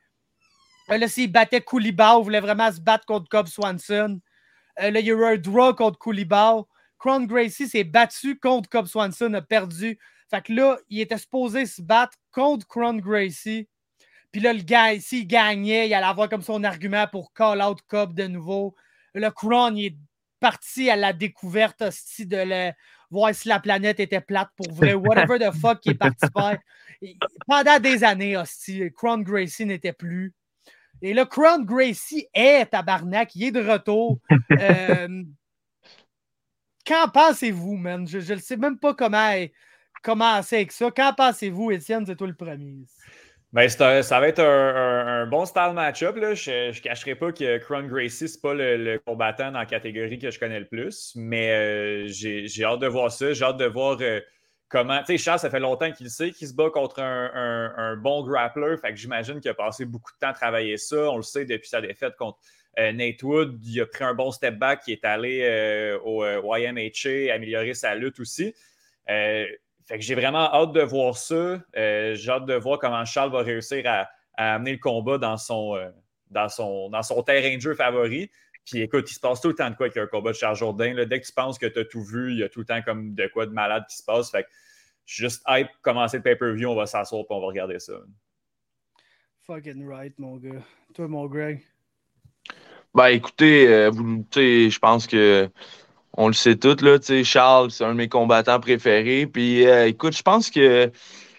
[0.91, 4.21] Euh, là, s'il battait Koulibaly, il voulait vraiment se battre contre Cobb Swanson.
[4.81, 6.63] Euh, là, il y a eu un draw contre Koulibaly.
[6.99, 9.99] Crown Gracie s'est battu contre Cobb Swanson, a perdu.
[10.31, 13.69] Fait que là, il était supposé se battre contre Crown Gracie.
[14.33, 17.81] Puis là, le gars, s'il gagnait, il allait avoir comme son argument pour call out
[17.87, 18.75] Cobb de nouveau.
[19.15, 19.97] Le Crown, il est
[20.41, 22.73] parti à la découverte hostie, de le,
[23.11, 24.95] voir si la planète était plate pour vrai.
[24.95, 26.59] Whatever the fuck qui est parti faire.
[27.47, 30.35] Pendant des années, hostie, Crown Gracie n'était plus.
[31.01, 34.19] Et là, Crown Gracie est tabarnak, il est de retour.
[34.51, 35.23] Euh,
[36.89, 38.09] Qu'en pensez-vous, man?
[38.09, 39.31] Je ne sais même pas comment
[40.03, 40.91] commencer avec ça.
[40.91, 42.07] Qu'en pensez-vous, Étienne?
[42.07, 42.87] C'est toi le premier?
[43.53, 46.17] Ben, ça va être un, bon style match-up.
[46.17, 50.19] Je ne cacherai pas que Crown Gracie, ce n'est pas le, combattant dans la catégorie
[50.19, 53.35] que je connais le plus, mais euh, j'ai hâte de voir ça.
[53.35, 54.21] J'ai hâte de voir euh,
[54.69, 54.99] comment.
[55.01, 58.23] Tu sais, Charles, ça fait longtemps qu'il sait qu'il se bat contre un, un bon
[58.23, 58.77] grappler.
[58.79, 61.11] Fait que j'imagine qu'il a passé beaucoup de temps à travailler ça.
[61.11, 62.39] On le sait depuis sa défaite contre
[62.79, 63.59] euh, Nate Wood.
[63.65, 67.75] Il a pris un bon step back, qui est allé euh, au euh, YMHA, améliorer
[67.75, 68.55] sa lutte aussi.
[69.07, 69.59] fait
[69.91, 71.59] que j'ai vraiment hâte de voir ça.
[71.75, 75.77] j'ai hâte de voir comment Charles va réussir à, amener le combat dans son,
[76.31, 78.31] dans son, dans son terrain de jeu favori.
[78.71, 80.57] Puis écoute, il se passe tout le temps de quoi avec un combat de Charles
[80.57, 80.95] Jourdain.
[81.07, 82.83] Dès que tu penses que tu as tout vu, il y a tout le temps
[82.83, 84.31] comme de quoi de malade qui se passe.
[84.31, 84.49] Fait que
[85.07, 87.95] juste hype, commencer le pay-per-view, on va s'asseoir et on va regarder ça.
[89.47, 90.61] Fucking right, mon gars.
[90.95, 91.63] Toi, mon Greg.
[92.95, 95.49] Ben écoutez, euh, je pense que
[96.15, 99.27] on le sait tous, là, Charles, c'est un de mes combattants préférés.
[99.27, 100.91] Puis euh, écoute, je pense que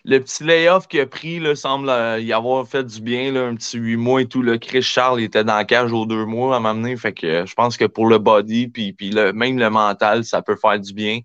[0.09, 3.45] le petit layoff qu'il a pris là, semble euh, y avoir fait du bien, là,
[3.45, 4.41] un petit huit mois et tout.
[4.41, 6.97] Le Chris Charles était dans la cage aux deux mois à m'amener.
[6.97, 8.95] Fait que je pense que pour le body, puis,
[9.33, 11.19] même le mental, ça peut faire du bien.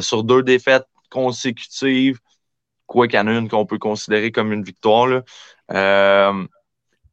[0.00, 2.18] sur deux défaites consécutives,
[2.86, 5.06] quoi qu'il y en a une qu'on peut considérer comme une victoire.
[5.06, 5.22] Là.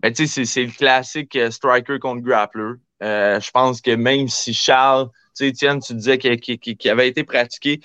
[0.03, 2.74] Ben, tu sais, c'est le classique euh, striker contre grappler.
[3.01, 7.80] Euh, je pense que même si Charles, tu Étienne, tu disais qu'il avait été pratiqué,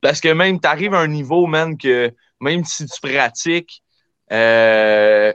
[0.00, 3.82] parce que même, tu arrives à un niveau, man, que même si tu pratiques
[4.32, 5.32] euh,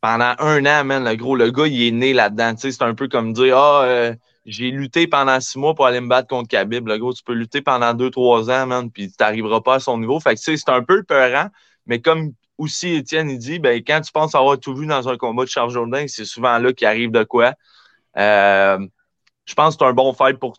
[0.00, 2.54] pendant un an, man, le gros, le gars, il est né là-dedans.
[2.56, 4.12] C'est un peu comme dire, ah,
[4.46, 6.86] j'ai lutté pendant six mois pour aller me battre contre Khabib.
[6.86, 9.80] Le gros, tu peux lutter pendant deux, trois ans, man, puis tu n'arriveras pas à
[9.80, 10.20] son niveau.
[10.20, 11.48] Fait que, c'est un peu peurant,
[11.86, 15.16] mais comme aussi, Étienne, il dit, ben, quand tu penses avoir tout vu dans un
[15.16, 17.54] combat de Charles Jourdain, c'est souvent là qu'il arrive de quoi.
[18.16, 18.78] Euh,
[19.44, 20.56] je pense que c'est un bon fight pour,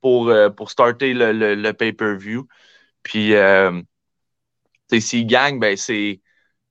[0.00, 2.46] pour, euh, pour starter le, le, pay-per-view.
[3.04, 3.80] Puis, euh,
[4.98, 6.20] s'il gagne, ben, c'est.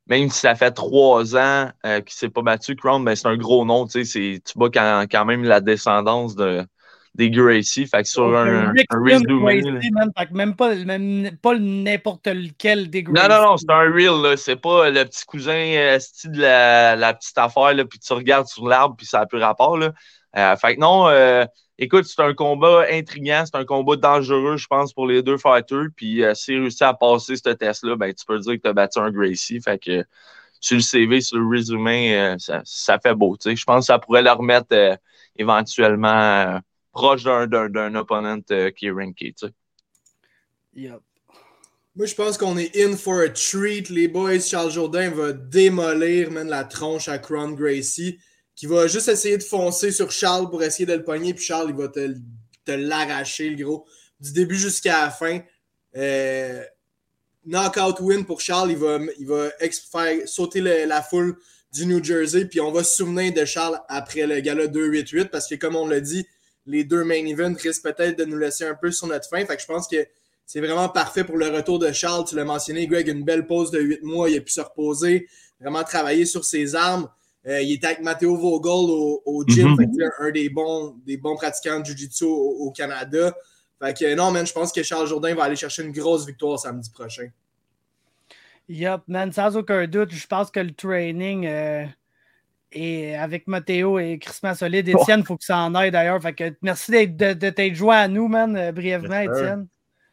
[0.07, 3.27] Même si ça fait trois ans euh, qu'il ne s'est pas battu, Crown, ben, c'est
[3.27, 3.87] un gros nom.
[3.87, 4.05] Tu
[4.57, 6.67] bats quand, quand même la descendance de,
[7.15, 7.87] des Gracie.
[7.87, 9.61] Fait que sur un, un, un résumé.
[10.31, 13.29] même pas, même pas n'importe lequel des Gracie.
[13.29, 14.37] Non, non, non, c'est un real.
[14.37, 18.11] C'est pas le petit cousin euh, style de la, la, petite affaire, là, puis tu
[18.11, 19.77] regardes sur l'arbre, puis ça n'a plus rapport.
[19.77, 19.93] Là.
[20.35, 21.45] Euh, fait que non, euh,
[21.77, 25.87] écoute, c'est un combat intriguant, c'est un combat dangereux, je pense, pour les deux fighters.
[25.95, 28.73] Puis euh, si réussi à passer ce test-là, ben, tu peux dire que tu as
[28.73, 29.61] battu un Gracie.
[29.61, 30.03] Fait que
[30.59, 33.37] sur le CV, sur le résumé, euh, ça, ça, fait beau.
[33.43, 34.99] Je pense que ça pourrait leur remettre
[35.35, 36.59] éventuellement
[36.93, 39.33] proche d'un opponent euh, qui est ranké.
[39.33, 39.53] Tu sais.
[40.75, 41.01] Yep.
[41.95, 43.89] Moi, je pense qu'on est in for a treat.
[43.89, 48.17] Les boys, Charles Jourdain va démolir même la tronche à Crown Gracie,
[48.55, 51.69] qui va juste essayer de foncer sur Charles pour essayer de le pogner, puis Charles,
[51.69, 52.13] il va te,
[52.65, 53.85] te l'arracher, le gros,
[54.19, 55.41] du début jusqu'à la fin.
[55.95, 56.63] Euh,
[57.45, 59.49] knockout win pour Charles, il va, il va
[59.91, 61.37] faire sauter la foule
[61.73, 65.47] du New Jersey, puis on va se souvenir de Charles après le gala 2-8-8, parce
[65.47, 66.25] que comme on l'a dit,
[66.65, 69.45] les deux main events risquent peut-être de nous laisser un peu sur notre fin.
[69.45, 70.05] Fait que je pense que
[70.45, 72.25] c'est vraiment parfait pour le retour de Charles.
[72.25, 74.29] Tu l'as mentionné, Greg, une belle pause de 8 mois.
[74.29, 75.27] Il a pu se reposer,
[75.59, 77.09] vraiment travailler sur ses armes.
[77.45, 79.85] Euh, il était avec Matteo Vogel au, gym, mm
[80.19, 83.35] un, des, bons, des bons pratiquants de Jiu-Jitsu au, Canada.
[83.81, 86.57] Fait que non, man, je pense que Charles Jourdain va aller chercher une grosse victoire
[86.57, 87.27] samedi prochain.
[88.69, 91.45] Yup, man, sans aucun doute, je pense que le training.
[91.45, 91.85] Euh,
[92.71, 96.19] et avec Matteo et Christmas Solide, Étienne, il faut que ça en aille d'ailleurs.
[96.61, 99.67] merci de, de t'être joint à nous, man, euh, brièvement, Étienne.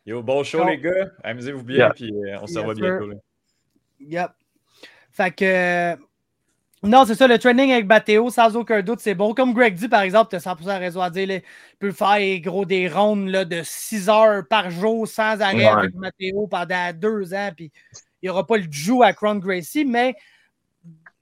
[0.05, 1.11] Yo, bon show, les gars.
[1.23, 3.13] Amusez-vous bien, puis euh, on se revoit bientôt.
[4.01, 4.31] Yep.
[5.13, 5.97] Fait que.
[6.83, 9.35] Non, c'est ça, le training avec Matteo, sans aucun doute, c'est bon.
[9.35, 11.43] Comme Greg dit, par exemple, tu as 100% raison à dire, il
[11.79, 16.47] peut faire gros des rondes là, de 6 heures par jour sans arrêt avec Matteo
[16.47, 17.71] pendant deux ans, puis
[18.23, 20.15] il n'y aura pas le joue à Crown Gracie, mais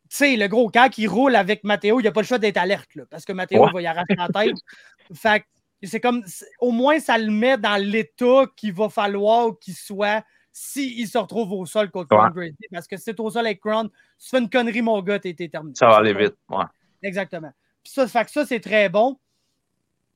[0.08, 2.56] tu sais, le gros, quand il roule avec Matteo, il n'a pas le choix d'être
[2.56, 4.56] alerte, là, parce que Matteo va y arracher la tête.
[5.14, 5.44] fait
[5.82, 6.24] c'est comme,
[6.60, 10.24] au moins, ça le met dans l'état qu'il va falloir qu'il soit
[10.60, 12.56] s'il se retrouve au sol contre Crown Gracie.
[12.72, 15.34] Parce que si c'est au sol avec Crown, tu fais une connerie, mon gars, t'es
[15.34, 15.74] terminé.
[15.76, 16.34] Ça va aller vite.
[16.48, 16.64] Ouais.
[17.02, 17.52] Exactement.
[17.84, 19.18] Puis ça, fait que ça, c'est très bon.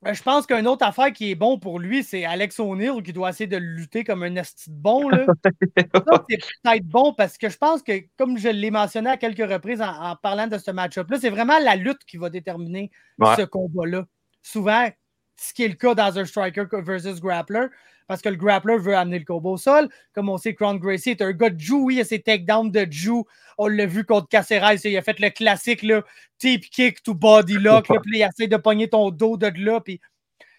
[0.04, 3.12] Euh, je pense qu'une autre affaire qui est bon pour lui, c'est Alex O'Neill qui
[3.12, 5.08] doit essayer de lutter comme un esti de bon.
[5.10, 5.26] Là.
[5.44, 9.80] c'est peut-être bon parce que je pense que, comme je l'ai mentionné à quelques reprises
[9.80, 12.90] en, parlant de ce match-up-là, c'est vraiment la lutte qui va déterminer
[13.20, 14.06] ce combat-là.
[14.42, 14.88] Souvent,
[15.36, 17.68] ce qui est le cas dans un striker versus grappler,
[18.06, 19.88] parce que le grappler veut amener le combo au sol.
[20.14, 21.74] Comme on sait, Crown Gracie est un gars de Jew.
[21.74, 23.24] Oui, il a ses takedowns de Jew.
[23.58, 24.84] On l'a vu contre Caceres.
[24.84, 26.02] Il a fait le classique là,
[26.38, 27.86] tip kick to body lock.
[27.86, 29.80] puis il essaie de pogner ton dos de là.
[29.80, 30.00] Puis,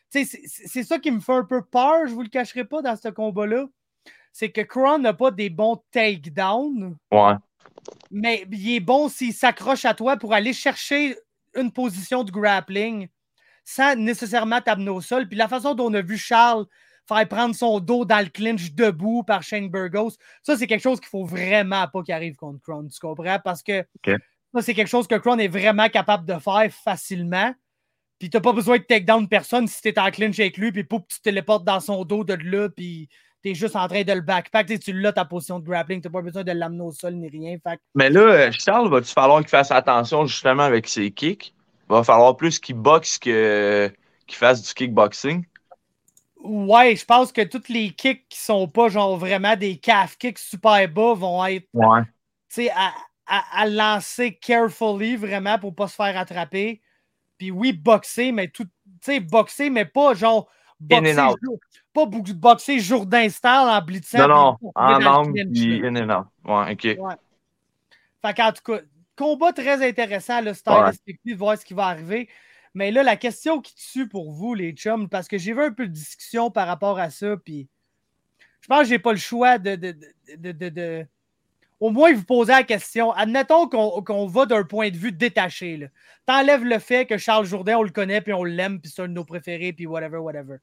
[0.10, 2.08] c'est ça qui me fait un peu peur.
[2.08, 3.66] Je vous le cacherai pas dans ce combat-là.
[4.32, 6.98] C'est que Crown n'a pas des bons takedowns.
[7.12, 7.34] Ouais.
[8.12, 11.16] Mais il est bon s'il s'accroche à toi pour aller chercher
[11.56, 13.08] une position de grappling
[13.64, 15.28] sans nécessairement t'amener au sol.
[15.28, 16.66] Puis la façon dont on a vu Charles
[17.08, 21.00] faire prendre son dos dans le clinch debout par Shane Burgos, ça, c'est quelque chose
[21.00, 22.88] qu'il faut vraiment pas qu'il arrive contre Kron.
[22.88, 23.40] Tu comprends?
[23.44, 23.86] Parce que
[24.54, 27.54] ça, c'est quelque chose que Kron est vraiment capable de faire facilement.
[28.20, 30.84] Puis t'as pas besoin de take down personne si t'es en clinch avec lui, puis
[30.84, 33.10] pouf, tu te téléportes dans son dos de là, puis
[33.42, 34.68] t'es juste en train de le backpack.
[34.68, 37.28] Tu, tu l'as ta position de grappling, t'as pas besoin de l'amener au sol ni
[37.28, 37.58] rien.
[37.96, 41.54] Mais là, euh, Charles, va-tu falloir qu'il fasse attention justement avec ses kicks?
[41.90, 43.92] Va falloir plus qu'il boxe qu'il
[44.30, 45.44] fasse du kickboxing?
[46.44, 50.40] Ouais, je pense que tous les kicks qui sont pas genre vraiment des calf kicks
[50.40, 51.70] super bas vont être
[52.74, 52.92] à,
[53.26, 56.82] à, lancer carefully vraiment pour pas se faire attraper.
[57.38, 58.66] Puis oui, boxer, mais tout.
[58.66, 58.72] Tu
[59.02, 60.50] sais, boxer, mais pas genre.
[60.80, 61.34] Boxer, in
[61.94, 64.28] Pas boxer Jourdain style en blitzant.
[64.28, 66.28] Non, non, en angle, puis in and out.
[66.44, 67.02] Ouais, ok.
[67.02, 67.16] Ouais.
[68.22, 68.82] Fait qu'en tout cas,
[69.16, 70.74] combat très intéressant, le style
[71.26, 72.28] de voir ce qui va arriver.
[72.74, 75.72] Mais là, la question qui tue pour vous, les chums, parce que j'ai vu un
[75.72, 77.68] peu de discussion par rapport à ça, puis
[78.62, 81.06] je pense que j'ai pas le choix de, de,
[81.80, 83.12] au moins vous poser la question.
[83.12, 85.90] Admettons qu'on va d'un point de vue détaché.
[86.26, 89.08] T'enlèves le fait que Charles Jourdain, on le connaît, puis on l'aime, puis c'est un
[89.08, 90.58] de nos préférés, puis whatever, whatever.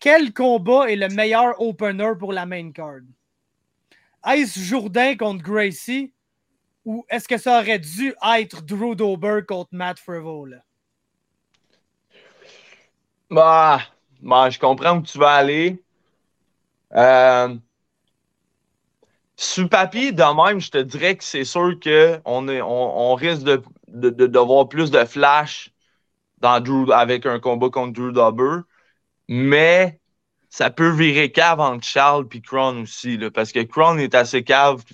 [0.00, 3.02] Quel combat est le meilleur opener pour la main card?
[4.26, 6.12] Est-ce Jourdain contre Gracie?
[6.84, 10.64] Ou est-ce que ça aurait dû être Drew Dober contre Matt Frivole?
[13.32, 13.80] Bah,
[14.20, 15.82] bah, je comprends où tu vas aller.
[16.94, 17.56] Euh,
[19.36, 23.62] sur papier, de même, je te dirais que c'est sûr qu'on on, on, risque de,
[23.88, 25.72] de, plus de flash
[26.38, 26.62] dans
[26.92, 28.60] avec un combat contre Drew Dober.
[29.28, 30.00] Mais
[30.50, 33.18] ça peut virer cave entre Charles et Kron aussi.
[33.34, 34.84] Parce que Kron est assez cave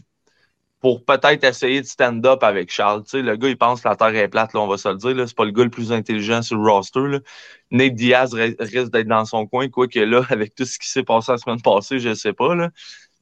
[0.80, 3.04] pour peut-être essayer de stand-up avec Charles.
[3.04, 4.96] Tu le gars, il pense que la Terre est plate, là, on va se le
[4.96, 5.28] dire.
[5.28, 7.00] C'est pas le gars le plus intelligent sur le roster.
[7.00, 7.88] Là.
[7.90, 11.38] Diaz risque d'être dans son coin, quoique là, avec tout ce qui s'est passé la
[11.38, 12.54] semaine passée, je sais pas.
[12.54, 12.70] Là.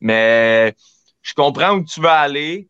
[0.01, 0.75] Mais
[1.23, 2.69] je comprends où tu vas aller.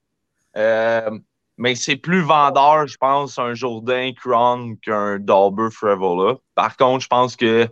[0.57, 1.11] Euh,
[1.59, 6.37] mais c'est plus vendeur, je pense, un Jourdain Cron qu'un Dauber Frevola.
[6.55, 7.69] Par contre, je pense que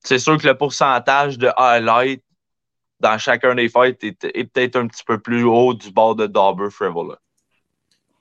[0.00, 2.22] c'est sûr que le pourcentage de highlight
[3.00, 6.70] dans chacun des fights est, peut-être un petit peu plus haut du bord de Dauber
[6.70, 7.18] Frivola.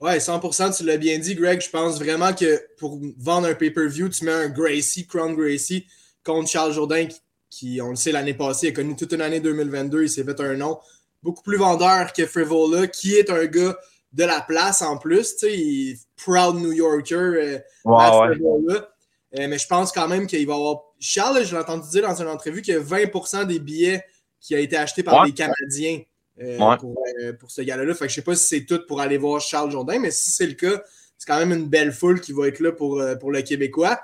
[0.02, 1.62] Ouais, 100%, tu l'as bien dit, Greg.
[1.62, 5.88] Je pense vraiment que pour vendre un pay-per-view, tu mets un Gracie, Crown Gracie,
[6.24, 7.08] contre Charles Jourdain,
[7.50, 10.04] qui, on le sait, l'année passée, a connu toute une année 2022.
[10.04, 10.80] Il s'est fait un nom
[11.24, 13.76] beaucoup plus vendeur que Frivola, qui est un gars
[14.12, 15.38] de la place en plus.
[15.38, 20.56] Tu sais, il proud New Yorker, euh, euh, mais je pense quand même qu'il va
[20.56, 20.82] avoir.
[21.00, 24.04] Charles, je l'ai entendu dire dans une entrevue que 20% des billets
[24.46, 26.02] qui a été acheté par les Canadiens
[26.40, 27.94] euh, pour, euh, pour, ce gars-là.
[27.96, 30.30] Fait que je sais pas si c'est tout pour aller voir Charles Jourdain, mais si
[30.30, 30.84] c'est le cas,
[31.18, 34.00] c'est quand même une belle foule qui va être là pour, euh, pour le Québécois.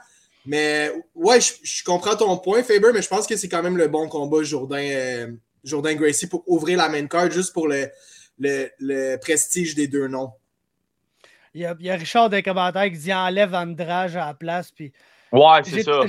[0.47, 3.87] Mais ouais, je, comprends ton point, Faber, mais je pense que c'est quand même le
[3.87, 7.91] bon combat Jourdain, Jourdain Gracie pour ouvrir la main card juste pour le,
[8.39, 10.31] le, prestige des deux noms.
[11.53, 14.33] Il y, a, il y a Richard des commentaires qui dit enlève Andrage à la
[14.33, 14.71] place.
[14.71, 14.91] Puis
[15.31, 16.01] Ouais, c'est ça.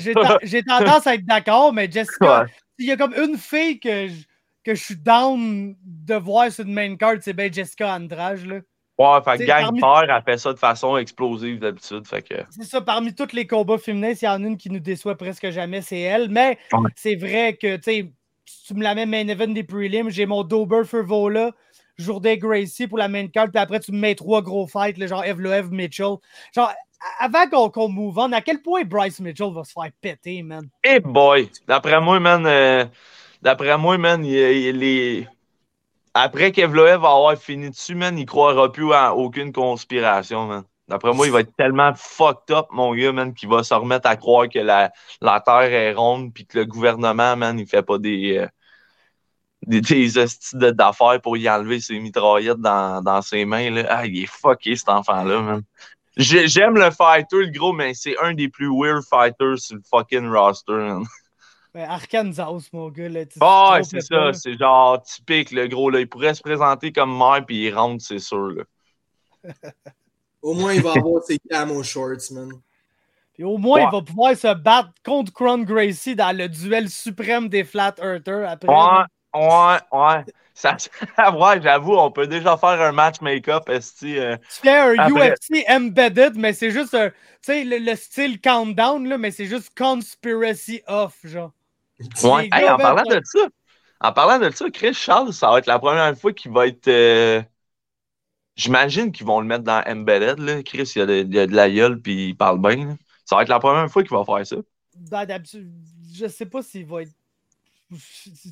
[0.43, 2.47] J'ai tendance à être d'accord, mais Jessica,
[2.79, 4.25] il y a comme une fille que je,
[4.65, 8.45] que je suis down de voir sur une main card, c'est bien Jessica Andrade.
[8.47, 8.61] Là.
[8.99, 9.81] Ouais, fait Gang parmi...
[9.81, 12.03] Peur, elle fait ça de façon explosive d'habitude.
[12.09, 12.35] Que...
[12.51, 15.17] C'est ça, parmi tous les combats féminins, s'il y en a une qui nous déçoit
[15.17, 16.29] presque jamais, c'est elle.
[16.29, 16.59] Mais
[16.95, 18.13] c'est vrai que, tu sais,
[18.45, 21.53] si tu me la mets main event des prelims, j'ai mon Dober Furvola,
[21.97, 25.07] Jourdain Gracie pour la main card, puis après tu me mets trois gros fights, là,
[25.07, 26.17] genre Evloev Mitchell.
[26.55, 26.73] Genre,
[27.19, 30.69] avant qu'on move on, à quel point Bryce Mitchell va se faire péter, man?
[30.83, 31.51] Hey boy!
[31.67, 32.85] D'après moi, man, euh,
[33.41, 35.29] d'après moi, man, il, est.
[36.15, 40.65] Après qu'Evloev va avoir fini dessus, man, il croira plus à aucune conspiration, man.
[40.89, 44.09] D'après moi, il va être tellement fucked up, mon gars, man, qu'il va se remettre
[44.09, 47.83] à croire que la, la Terre est ronde puis que le gouvernement, man, il fait
[47.83, 48.39] pas des.
[48.39, 48.49] Euh,
[49.65, 53.71] des, des d'affaires pour y enlever ses mitraillettes dans, dans ses mains.
[53.71, 53.87] Là.
[53.89, 55.63] Ah, il est fucké, cet enfant-là, man.
[56.17, 59.83] J'ai- J'aime le fighter, le gros, mais c'est un des plus weird fighters sur le
[59.89, 61.05] fucking roster, man.
[61.75, 63.09] Ben, Arkansas, mon gars.
[63.09, 64.33] Là, Ah, ouais, c'est ça.
[64.35, 65.89] C'est genre typique, le gros.
[65.89, 66.01] Là.
[66.01, 68.49] Il pourrait se présenter comme maire puis il rentre, c'est sûr.
[68.51, 68.65] Là.
[70.43, 72.51] Au moins, il va avoir ses camo shorts, man.
[73.33, 73.87] Puis au moins, Ouais.
[73.91, 78.47] il va pouvoir se battre contre Cron Gracie dans le duel suprême des Flat Earthers
[78.47, 78.69] après.
[78.69, 79.05] Ouais,
[79.35, 80.25] ouais, ouais.
[80.55, 80.77] Ça,
[81.33, 84.15] ouais, j'avoue, on peut déjà faire un match make-up, euh, Tu
[84.49, 87.09] fais un Après- UFC embedded, mais c'est juste un.
[87.11, 91.53] Tu sais, le, le style countdown, là, mais c'est juste conspiracy off, genre.
[92.23, 92.49] Ouais.
[92.53, 93.41] Hey, en parlant de ça,
[94.01, 96.87] en parlant de ça, Chris Charles, ça va être la première fois qu'il va être.
[96.89, 97.43] euh,
[98.57, 100.39] J'imagine qu'ils vont le mettre dans Embedded.
[100.39, 100.63] Là.
[100.63, 102.87] Chris, il a, de, il a de la gueule puis il parle bien.
[102.89, 102.95] là.
[103.25, 104.57] Ça va être la première fois qu'il va faire ça.
[104.95, 105.27] Ben,
[106.13, 107.13] je sais pas s'il va être.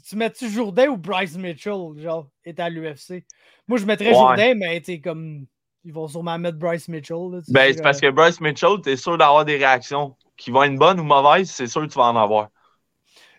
[0.09, 3.25] Tu mets-tu Jourdain ou Bryce Mitchell, genre, est à l'UFC?
[3.69, 4.15] Moi, je mettrais Ouais.
[4.15, 5.47] Jourdain, mais tu sais, comme.
[5.83, 7.17] Ils vont sûrement mettre Bryce Mitchell.
[7.33, 10.15] là, Ben, c'est parce que Bryce Mitchell, t'es sûr d'avoir des réactions.
[10.37, 12.49] Qui vont être bonnes ou mauvaises, c'est sûr que tu vas en avoir.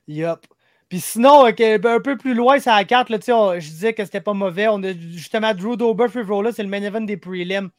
[0.08, 0.46] Yup.
[0.90, 4.04] Puis sinon, ben, un peu plus loin, c'est la carte, là, on- je disais que
[4.04, 4.68] c'était pas mauvais.
[4.68, 7.70] On a justement Drew Dober, Fivrola, c'est le main event des prelims.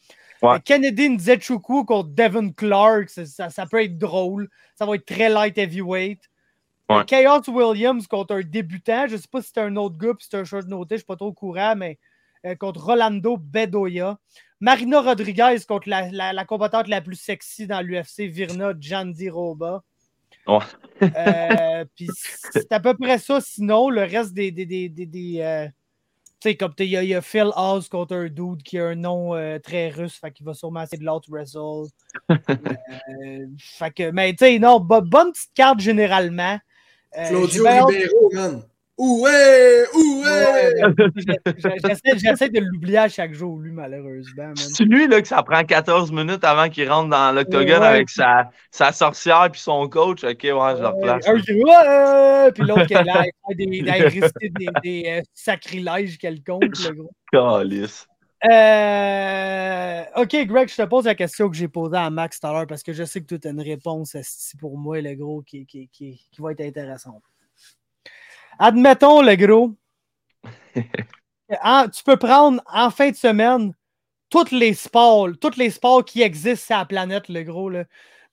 [0.40, 0.58] Ouais.
[0.64, 4.48] Kennedy Nzechukwu contre Devin Clark, ça- ça peut être drôle.
[4.74, 6.20] Ça va être très light heavyweight.
[6.98, 7.04] Ouais.
[7.06, 9.06] Chaos Williams contre un débutant.
[9.08, 11.06] Je sais pas si c'est un autre gars, puis c'est un short noté, je suis
[11.06, 11.98] pas trop au courant, mais
[12.46, 14.18] euh, contre Rolando Bedoya.
[14.60, 19.82] Marina Rodriguez contre la, la- la combattante la plus sexy dans l'UFC, Virna Jandiroba.
[20.46, 20.58] Ouais.
[21.02, 22.08] Euh, puis
[22.52, 23.40] c'est à peu près ça.
[23.40, 24.50] Sinon, le reste des.
[24.52, 25.66] des, des, des- des, euh,
[26.40, 28.94] tu sais, comme il y, y a Phil House contre un dude qui a un
[28.96, 29.32] nom
[29.62, 31.86] très russe, fait qu'il va sûrement essayer de l'autre wrestle.
[33.58, 36.58] Fait que, mais tu sais, non, bo- bonne petite carte généralement.
[37.18, 38.62] Euh, Claudio Ribeiro, man.
[38.98, 39.84] Oué!
[39.94, 40.72] Oué!
[41.56, 44.52] J'essaie j'essaie de l'oublier à chaque jour, lui, malheureusement.
[44.54, 47.86] C'est lui là, que ça prend 14 minutes avant qu'il rentre dans l'octogone Ouais.
[47.86, 50.22] avec sa, sa sorcière puis son coach.
[50.24, 51.26] Ok, ouais, je le replace.
[51.26, 55.22] Un qui ouais, puis l'autre qui est là, il fait des, des, des, des, euh,
[55.34, 57.10] sacrilèges quelconques, le gros.
[57.32, 58.06] Calice.
[58.50, 62.52] Euh, ok, Greg, je te pose la question que j'ai posée à Max tout à
[62.52, 64.16] l'heure parce que je sais que tu as une réponse
[64.58, 67.22] pour moi, le gros, qui, qui, qui, qui va être intéressante.
[68.58, 69.74] Admettons, le gros,
[71.62, 73.72] en- tu peux prendre en fin de semaine
[74.28, 77.84] tous les sports, tous les sports qui existent sur la planète, le gros, là,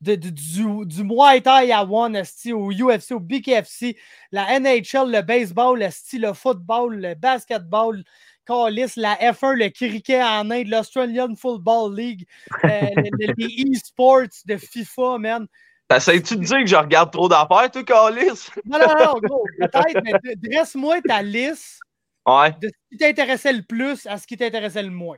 [0.02, 3.98] de- de- du, du Muay Thai à One, esti, au UFC, au BKFC,
[4.32, 8.04] la NHL, le baseball, esti, le football, le basketball,
[8.50, 12.26] Callis, la F1, le cricket en Inde, l'Australian Football League,
[12.68, 15.48] euh, le- le- les e-sports de FIFA, man.
[15.88, 18.52] T'essayes-tu de dire que je regarde trop d'affaires, toi, Calice?
[18.66, 21.80] Non, non, non, gros, peut-être, mais dresse-moi ta liste
[22.26, 22.56] Ouais.
[22.56, 25.18] de ce qui t'intéressait le plus à ce qui t'intéressait le moins.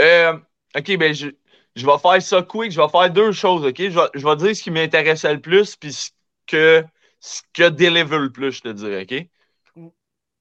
[0.00, 0.38] Euh,
[0.76, 1.28] ok, ben je,
[1.74, 2.70] je vais faire ça quick.
[2.72, 3.76] Je vais faire deux choses, ok?
[3.78, 6.10] Je vais, je vais dire ce qui m'intéressait le plus puis ce
[6.46, 6.84] que,
[7.20, 9.28] ce que deliver le plus, je te dirais, ok?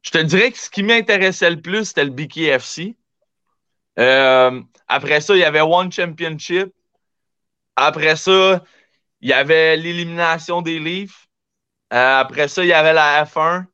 [0.06, 2.96] Je te dirais que ce qui m'intéressait le plus, c'était le BKFC.
[3.98, 6.72] Euh, après ça, il y avait One Championship.
[7.76, 8.64] Après ça,
[9.22, 11.28] il y avait l'élimination des Leafs.
[11.92, 13.66] Euh, après ça, il y avait la F1.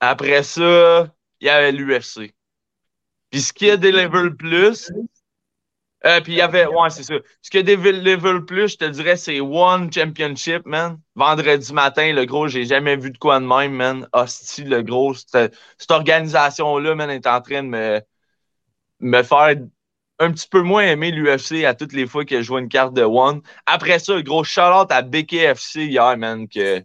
[0.00, 1.06] Après ça,
[1.40, 2.34] il y avait l'UFC.
[3.30, 4.90] Puis ce qui a deliver le plus,
[6.04, 7.14] euh, puis il y avait, ouais, c'est ça.
[7.42, 10.98] Ce a deliver le plus, je te dirais, c'est One Championship, man.
[11.14, 14.08] Vendredi matin, le gros, j'ai jamais vu de quoi de même, man.
[14.12, 15.54] Hostie, le gros, cette,
[15.88, 18.02] organisation-là, man, est en train de
[19.00, 19.56] me, faire
[20.18, 22.94] un petit peu moins aimer l'UFC à toutes les fois que je vois une carte
[22.94, 23.42] de One.
[23.66, 26.84] Après ça, le gros shout-out à BKFC hier, man, que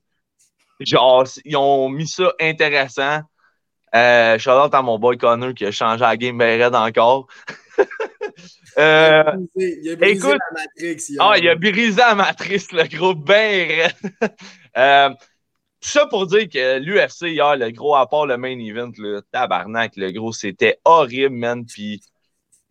[0.80, 3.22] genre, ils ont mis ça intéressant.
[3.96, 7.28] Euh, shout-out à mon boy Connor qui a changé la game bien raide encore.
[8.78, 9.24] Euh,
[9.56, 11.22] il a brisé, il a brisé écoute- la Matrix hier.
[11.22, 13.94] ah, il a brisé la matrice, le gros, ben raide.
[14.78, 15.10] Euh,
[15.82, 19.94] ça pour dire que l'UFC hier, le gros, à part le main event, le tabarnak,
[19.96, 21.66] le gros, c'était horrible, man.
[21.66, 22.00] Puis,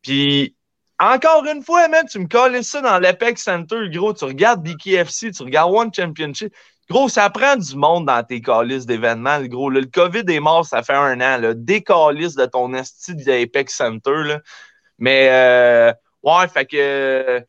[0.03, 0.55] puis
[1.01, 4.13] encore une fois, man, tu me colles ça dans l'Apex Center, gros.
[4.15, 6.55] Tu regardes BKFC, tu regardes One Championship.
[6.89, 9.69] Gros, ça prend du monde dans tes calices d'événements, le gros.
[9.71, 9.81] là.
[9.81, 11.39] le COVID est mort, ça fait un an.
[11.41, 11.55] Là.
[11.55, 14.23] Décalisse de ton esti de l'Apex Center.
[14.25, 14.41] Là.
[14.99, 15.93] Mais, euh,
[16.23, 17.45] ouais, fait que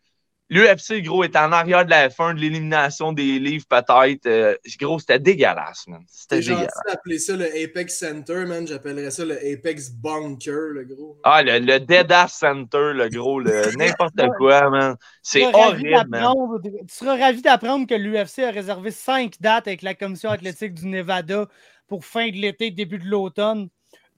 [0.50, 4.26] l'UFC, gros, est en arrière de la F1, de l'élimination des livres, peut-être.
[4.28, 6.02] Euh, gros, c'était dégueulasse, man.
[6.08, 6.70] C'était dégueulasse.
[6.88, 8.66] d'appeler ça le Apex Center, man.
[8.66, 11.18] J'appellerais ça le Apex Bunker, le gros.
[11.24, 14.96] Ah, le, le Dead Ass Center, le gros, le n'importe quoi, man.
[15.22, 16.22] C'est Tu seras ravi horrible, man.
[16.22, 20.74] d'apprendre- Tu seras ravi d'apprendre que l'UFC a réservé cinq dates avec la commission athlétique
[20.74, 21.48] du Nevada
[21.88, 23.68] pour fin de l'été, début de l'automne.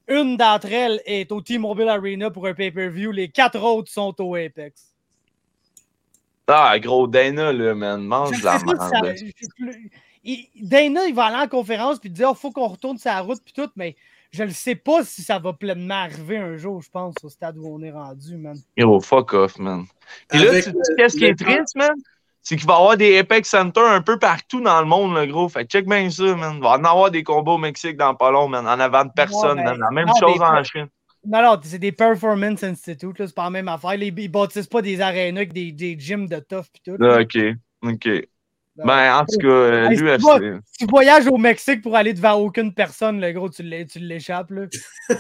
[0.10, 3.12] Une d'entre elles est au T-Mobile Arena pour un pay-per-view.
[3.12, 4.94] Les quatre autres sont au Apex.
[6.48, 9.16] Ah, gros, Dana, là, man, mange Je la merde.
[10.62, 13.54] Dana, il va aller en conférence puis dire il faut qu'on retourne sa route puis
[13.54, 13.96] tout, mais
[14.32, 17.58] je ne sais pas si ça va pleinement arriver un jour, je pense, au stade
[17.58, 18.58] où on est rendu, man.
[18.78, 19.86] Yo, fuck off, man.
[20.28, 21.94] Puis là, tu qu'est-ce qui est triste, man?
[22.50, 25.28] C'est qu'il va y avoir des Apex Center un peu partout dans le monde, le
[25.28, 25.48] gros.
[25.50, 26.56] Fait que check bien ça, man.
[26.56, 28.66] Il va en avoir des combats au Mexique dans pas long, man.
[28.68, 29.80] En avant de personne, ben, man.
[29.80, 30.88] La même non, chose en Chine.
[31.28, 33.96] Non, non, c'est des Performance Institute, là, c'est pas la même affaire.
[33.98, 36.98] Les, ils bâtissent pas des arénas avec des, des gyms de tough puis tout.
[36.98, 37.38] Là, ok.
[37.84, 38.10] Ok.
[38.78, 40.60] Ben, en tout cas, euh.
[40.66, 44.66] Si tu voyages au Mexique pour aller devant aucune personne, le gros, tu l'échappes, là.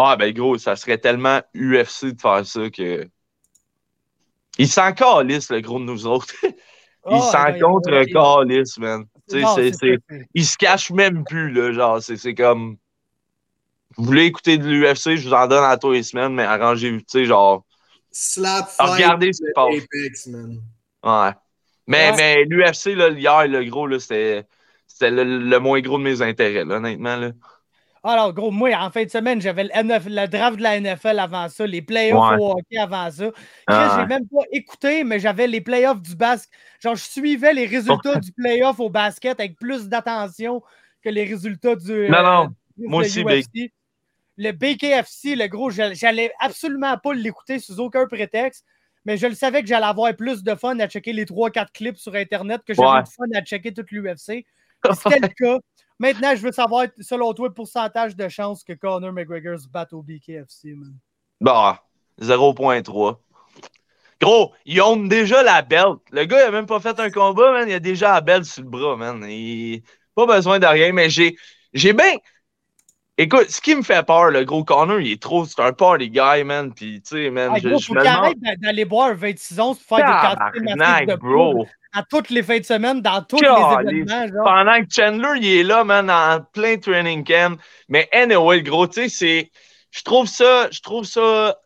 [0.00, 3.08] Ah, ben, gros, ça serait tellement UFC de faire ça que.
[4.58, 6.34] Il s'en calisse, le gros de nous autres.
[7.10, 9.04] Il Ah, s'en ben, contre ouais, calisse, man.
[9.30, 9.98] Tu sais, non, c'est-
[10.34, 11.72] il se cache même plus, là.
[11.72, 12.76] Genre, c'est c'est comme.
[13.96, 16.98] Vous voulez écouter de l'UFC, je vous en donne à tous les semaines, mais arrangez-vous,
[16.98, 17.64] tu sais, genre.
[18.10, 18.90] Slap fight.
[18.90, 19.74] regardez ce qui passe.
[19.74, 20.60] Apex, man.
[21.04, 21.30] Ouais.
[21.86, 22.16] Mais, Ouais.
[22.16, 24.44] mais l'UFC, là, hier, le gros, là, c'était.
[24.86, 27.16] C'était le, le moins gros de mes intérêts, là, honnêtement.
[27.16, 27.30] Là.
[28.04, 31.66] Alors, gros, moi, en fin de semaine, j'avais le, draft de la NFL avant ça,
[31.66, 32.36] les playoffs Ouais.
[32.38, 33.30] au hockey avant ça.
[33.66, 33.96] Ah.
[34.00, 36.50] j'ai même pas écouté, mais j'avais les playoffs du basket.
[36.80, 40.62] Genre, je suivais les résultats du playoff au basket avec plus d'attention
[41.02, 42.08] que les résultats du.
[42.08, 42.44] Non, euh, non.
[42.76, 43.72] du- Moi aussi, UFC.
[44.36, 48.64] Le BKFC, le gros, j'allais absolument pas l'écouter sous aucun prétexte,
[49.04, 51.96] mais je le savais que j'allais avoir plus de fun à checker les 3-4 clips
[51.96, 53.02] sur Internet que j'avais Ouais.
[53.02, 54.46] de fun à checker toute l'UFC.
[54.92, 55.58] C'était le cas.
[55.98, 59.92] Maintenant, je veux savoir, selon toi, le pourcentage de chances que Conor McGregor se batte
[59.92, 60.94] au BKFC, man.
[61.40, 61.82] Bah,
[62.20, 63.18] 0.3.
[64.20, 66.00] Gros, ils ont déjà la belt.
[66.10, 67.68] Le gars, il a même pas fait un combat, man.
[67.68, 69.24] Il a déjà la belt sur le bras, man.
[69.28, 69.82] Il...
[70.14, 71.36] Pas besoin de rien, mais j'ai.
[71.72, 72.14] J'ai bien.
[73.20, 75.44] Écoute, ce qui me fait peur, le gros Connor, il est trop.
[75.44, 76.72] C'est un party guy, man.
[76.72, 78.34] Puis, tu sais, man, Ah, je, gros, je me demande.
[78.60, 81.66] d'aller boire 26 onces pour faire des quantités de bro.
[81.92, 84.28] à toutes les fins de semaine, dans tous les événements.
[84.28, 84.44] Genre.
[84.44, 87.58] Pendant que Chandler, il est là, man, en plein training camp.
[87.88, 89.50] Mais anyway, gros, tu sais, c'est.
[89.90, 90.68] Je trouve ça.
[90.70, 91.58] Je trouve ça.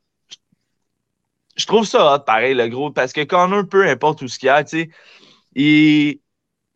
[1.55, 4.47] Je trouve ça hot, pareil, le gros, parce que Connor, peu importe où ce qu'il
[4.47, 4.91] y a, tu sais,
[5.55, 6.19] il,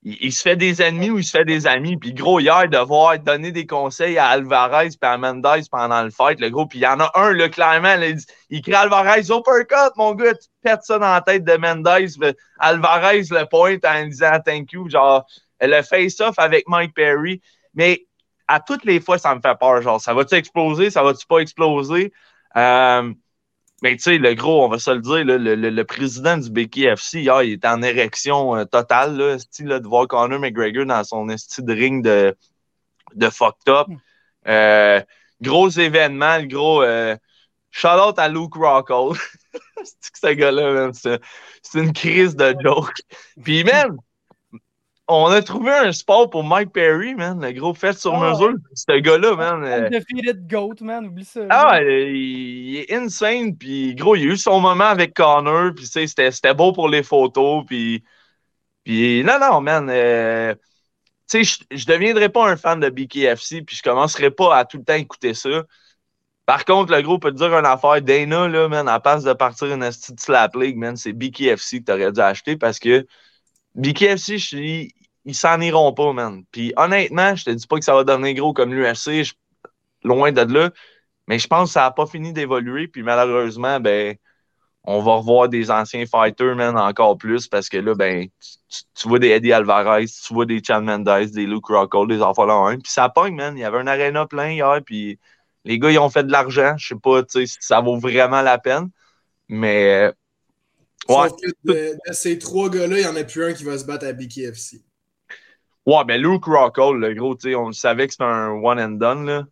[0.09, 1.97] il, se fait des ennemis ou il se fait des amis.
[1.97, 6.11] Puis, gros, hier, de voir donner des conseils à Alvarez et à Mendez pendant le
[6.11, 8.75] fight, le gros, puis il y en a un, là, clairement, il, dit- il crie
[8.75, 12.07] Alvarez, uppercut, mon gars, tu pètes ça dans la tête de Mendez.
[12.61, 15.27] Alvarez le pointe en disant thank you, genre,
[15.61, 17.43] le face-off avec Mike Perry.
[17.75, 18.07] Mais
[18.47, 19.83] à toutes les fois, ça me fait peur.
[19.83, 20.91] Genre, ça va-tu exploser?
[20.91, 22.13] Ça va-tu pas exploser?
[22.57, 23.13] Euh,
[23.83, 26.39] mais tu sais, le gros, on va se le dire, là, le, le- le président
[26.39, 30.39] du BKFC, hier, il était en érection euh, totale, là, style, là, de voir Conor
[30.41, 32.35] McGregor dans son esti de ring de,
[33.15, 33.89] de fucked up.
[34.49, 35.01] Euh,
[35.43, 36.83] gros événement, le gros.
[36.83, 37.17] Euh,
[37.71, 39.19] shout out à Luke Rockhold.
[39.85, 41.21] c'est que ce gars-là, man, c'est
[41.63, 43.03] c'est une crise de joke.
[43.45, 43.97] Puis, man,
[45.09, 48.55] on a trouvé un sport pour Mike Perry, man, le gros fait sur Ah, mesure.
[48.75, 49.65] Ce gars-là, man.
[49.65, 49.91] euh,
[50.49, 51.41] GOAT, man, oublie ça.
[51.49, 55.89] ah, euh, il, est insane, puis gros, il a eu son moment avec Connor, puis
[55.89, 58.05] tu c'était beau pour les photos, puis
[58.85, 60.55] puis non, non, man, euh,
[61.31, 64.65] tu sais, je- je deviendrai pas un fan de BKFC, puis je commencerai pas à
[64.67, 65.65] tout le temps écouter ça.
[66.47, 69.33] Par contre, le gros peut te dire une affaire, Dana, là, man, à place de
[69.33, 73.07] partir une esti de slap league, man, c'est BKFC que t'aurais dû acheter parce que
[73.75, 74.93] BKFC, je- ils,
[75.27, 76.45] ils s'en iront pas, man.
[76.53, 79.35] Puis honnêtement, je te dis pas que ça va devenir gros comme l'UFC, je-
[80.05, 80.71] loin de là.
[81.29, 82.89] Mais je pense que ça n'a pas fini d'évoluer.
[82.89, 84.17] Puis malheureusement, ben,
[84.85, 87.49] on va revoir des anciens fighters, man, encore plus.
[87.49, 88.29] Parce que là, ben,
[88.71, 92.23] tu, tu vois des Eddie Alvarez, tu vois des Chan Mendes, des Luke Rockhold, des
[92.23, 92.79] enfants là un.
[92.79, 93.57] Puis ça pogne, man.
[93.57, 94.81] Il y avait un arena plein hier.
[94.87, 95.19] Puis
[95.65, 96.77] les gars, ils ont fait de l'argent.
[96.79, 98.91] Je sais pas, tu sais, si ça vaut vraiment la peine.
[99.49, 100.13] Mais
[101.09, 101.29] Ouais.
[101.29, 103.79] Sauf que de, de ces trois gars-là, il n'y en a plus un qui va
[103.79, 104.83] se battre à BKFC.
[105.87, 108.81] Ouais, ben Luke Rockhold, le gros, tu sais, on le savait que c'était un one
[108.81, 109.45] and done, là.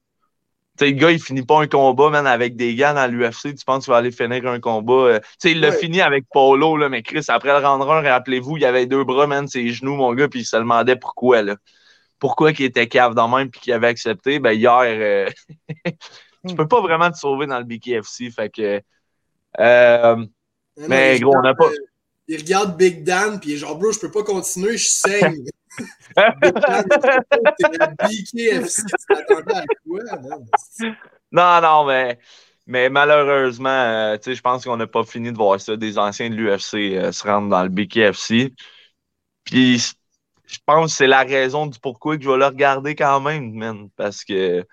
[0.76, 3.54] Tu sais, le gars, il finit pas un combat, man, avec des gars dans l'UFC.
[3.54, 4.92] Tu penses qu'il va aller finir un combat.
[4.92, 5.76] euh, Tu sais, il l'a Ouais.
[5.78, 9.28] fini avec Polo, là, mais Chris, après le rendre un, rappelez-vous, il avait deux bras,
[9.28, 11.54] man, ses genoux, mon gars, puis il se demandait pourquoi, là.
[12.18, 14.40] Pourquoi qu'il était cave dans même puis qu'il avait accepté.
[14.40, 15.30] Ben, hier, euh,
[16.48, 18.30] tu peux pas vraiment te sauver dans le BKFC.
[18.30, 18.80] Fait que.
[19.60, 20.26] euh,
[20.88, 21.70] Mais il gros, on n'a pas-
[22.26, 25.44] Il regarde Big Dan, puis il est genre, bro, je peux pas continuer, je saigne.
[26.40, 26.84] Big Dan,
[27.58, 30.46] t'es à BKFC, tu t'attendais à quoi, man?
[31.32, 32.18] Non, non, mais,
[32.66, 35.76] mais malheureusement, euh, tu sais, je pense qu'on n'a pas fini de voir ça.
[35.76, 38.54] Des anciens de l'UFC euh, se rendent dans le BKFC.
[39.44, 39.78] Puis,
[40.46, 43.52] je pense que c'est la raison du pourquoi que je vais le regarder quand même,
[43.52, 43.88] man.
[43.96, 44.66] Parce que, tu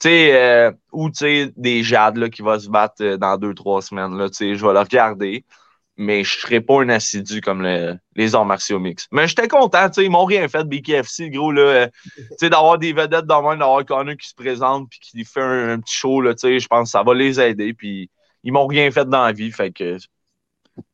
[0.00, 3.82] sais, euh, ou tu sais, des Jades là, qui va se battre dans deux, trois
[3.82, 5.44] semaines, là, tu sais, je vais le regarder.
[5.96, 9.06] Mais je serai pas un assidu comme le- les arts martiaux mix.
[9.12, 11.62] Mais j'étais content, tu sais, ils m'ont rien fait, BKFC, gros, là.
[11.62, 15.24] euh, tu sais, d'avoir des vedettes dans même, d'avoir Connor qui se présente puis qui
[15.24, 17.72] fait un, un petit show, là, tu sais, je pense que ça va les aider.
[17.72, 18.10] Puis
[18.44, 19.96] ils m'ont rien fait dans la vie, fait que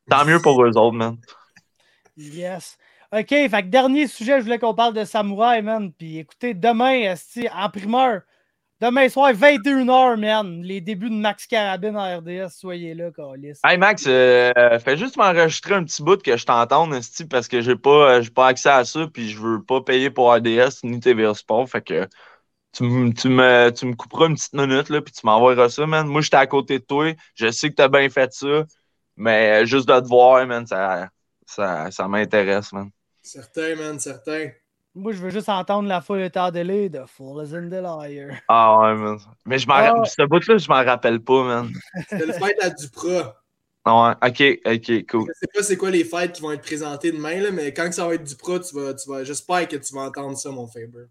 [0.08, 1.16] tant mieux pour eux autres, man.
[2.16, 2.76] Yes.
[3.12, 5.92] OK, fait que dernier sujet, je voulais qu'on parle de Samouraï, man.
[5.92, 7.14] Puis écoutez, demain,
[7.52, 8.22] en primeur,
[8.82, 13.60] demain soir, 21h, man, les débuts de Max Carabine en RDS, soyez là, Calis.
[13.64, 16.98] Hey Max, euh, fais juste m'enregistrer un petit bout que je t'entende,
[17.30, 20.10] parce que j'ai pas, euh, j'ai pas accès à ça, puis je veux pas payer
[20.10, 22.08] pour RDS ni TVA Sport, fait que
[22.72, 25.86] tu, me- tu, me, tu me couperas une petite minute, là, puis tu m'envoieras ça,
[25.86, 26.06] man.
[26.08, 28.64] Moi, j'étais à côté de toi, je sais que t'as bien fait ça,
[29.16, 31.08] mais euh, juste de te voir, man, ça,
[31.46, 32.90] ça, ça m'intéresse, man.
[33.22, 34.50] Certain, man, certain.
[34.94, 38.36] Moi, je veux juste entendre la foule état délai de Full as in the Liar.
[38.48, 39.18] Ah ouais, man.
[39.46, 39.92] Mais je m'en Ah.
[39.92, 41.70] ra- ce bout-là, je m'en rappelle pas, man.
[42.10, 43.36] C'était le fight à Duprat.
[43.84, 45.26] Ah Ouais, ok, ok, cool.
[45.28, 47.86] Je sais pas c'est quoi les fights qui vont être présentés demain, là, mais quand
[47.88, 50.50] que ça va être Duprat, tu vas, tu vas, j'espère que tu vas entendre ça,
[50.50, 51.06] mon Faber.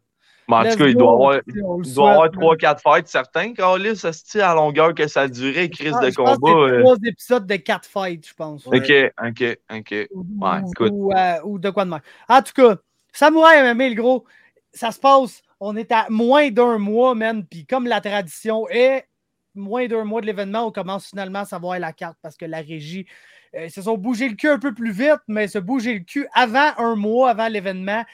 [0.47, 1.53] Mais en tout cas, il doit avoir, il
[1.93, 2.41] doit avoir souhaite, man.
[2.41, 6.35] 3-4 fights, certains, Carlis, esti, à longueur que ça durait, crise Ah, de je pense
[6.37, 6.67] que combat.
[6.67, 6.79] c'est euh.
[6.83, 8.65] trois épisodes de quatre fights, je pense.
[8.67, 8.77] Ouais.
[8.77, 10.07] Ok, ok, ok.
[10.11, 10.91] Ou, Ouais, ou- écoute.
[10.93, 12.01] ou, euh, ou de quoi de même.
[12.29, 12.75] En tout cas,
[13.13, 14.25] Samouraï MMA, le gros,
[14.73, 19.05] ça se passe, on est à moins d'un mois, man, puis comme la tradition est,
[19.53, 22.59] moins d'un mois de l'événement, on commence finalement à savoir la carte parce que la
[22.61, 23.05] régie
[23.53, 26.25] euh, se sont bougé le cul un peu plus vite, mais se bouger le cul
[26.33, 28.05] avant un mois, avant l'événement.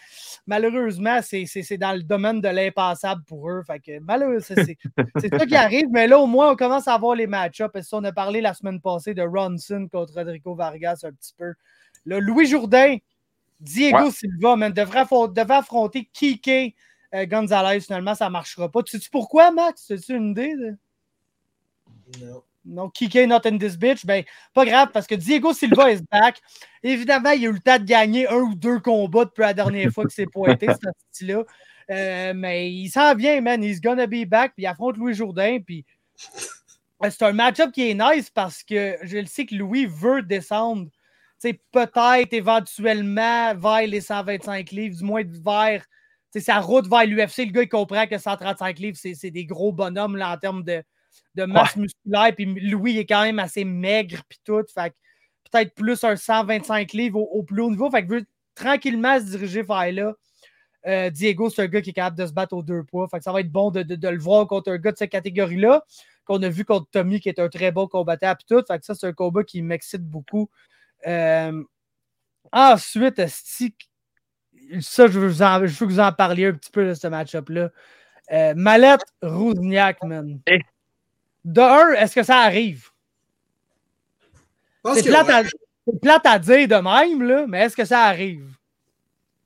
[0.47, 3.61] Malheureusement, c'est c'est- c'est dans le domaine de l'impassable pour eux.
[3.67, 4.55] Fait que malheureusement,
[5.21, 7.75] c'est ça qui arrive, mais là, au moins, on commence à avoir les match-ups.
[7.75, 11.33] Et ça, On a parlé la semaine passée de Ronson contre Rodrigo Vargas un petit
[11.37, 11.53] peu.
[12.05, 12.97] Là, Louis Jourdain,
[13.59, 14.11] Diego Ouais.
[14.11, 15.05] Silva, man, devrait,
[15.49, 16.75] affronter Kike
[17.15, 17.79] euh, Gonzalez.
[17.81, 18.83] Finalement, ça ne marchera pas.
[18.83, 19.89] Tu sais pourquoi, Max?
[19.91, 20.53] As-tu une idée?
[20.55, 20.77] de-
[22.25, 22.43] Non.
[22.69, 24.05] Non, Kike not in this bitch.
[24.05, 26.41] Ben, pas grave, parce que Diego Silva is back.
[26.83, 29.89] Évidemment, il a eu le temps de gagner un ou deux combats depuis la dernière
[29.89, 31.43] fois que c'est pointé, ce style-là.
[31.89, 33.63] Euh, mais il s'en vient, man.
[33.63, 34.53] He's gonna be back.
[34.53, 35.59] Puis il affronte Louis Jourdain.
[35.65, 35.85] Puis
[37.05, 40.21] euh, c'est un match-up qui est nice parce que je le sais que Louis veut
[40.21, 40.89] descendre.
[41.41, 45.85] Peut-être éventuellement vers les 125 livres, du moins vers
[46.39, 47.45] sa route vers l'UFC.
[47.45, 50.83] Le gars, il comprend que 135 livres, c'est des gros bonhommes là, en termes de,
[51.35, 52.33] de masse musculaire.
[52.35, 54.21] Puis Louis il est quand même assez maigre.
[54.29, 54.63] Puis tout.
[54.73, 54.93] Fait
[55.51, 57.89] peut-être plus un 125 livres au, au plus haut niveau.
[57.89, 58.25] Fait que veut
[58.55, 60.13] tranquillement se diriger vers là.
[60.85, 63.07] Euh, Diego, c'est un gars qui est capable de se battre aux deux poids.
[63.09, 64.97] Fait que ça va être bon de, de- de le voir contre un gars de
[64.97, 65.83] cette catégorie-là,
[66.25, 68.33] qu'on a vu contre Tommy, qui est un très bon combattant.
[68.35, 68.63] Puis tout.
[68.67, 70.49] Fait que ça, c'est un combat qui m'excite beaucoup.
[71.05, 71.63] Euh,
[72.51, 76.87] ensuite, ça, je veux, vous en- je veux que vous en parliez un petit peu
[76.87, 77.69] de ce match-up-là.
[78.31, 80.39] Euh, Mallette Rouzniak, man.
[81.45, 82.89] De un, est-ce que ça arrive?
[84.95, 85.33] C'est plate, ouais.
[85.33, 88.45] à- c'est plate à dire de même, là, mais est-ce que ça arrive?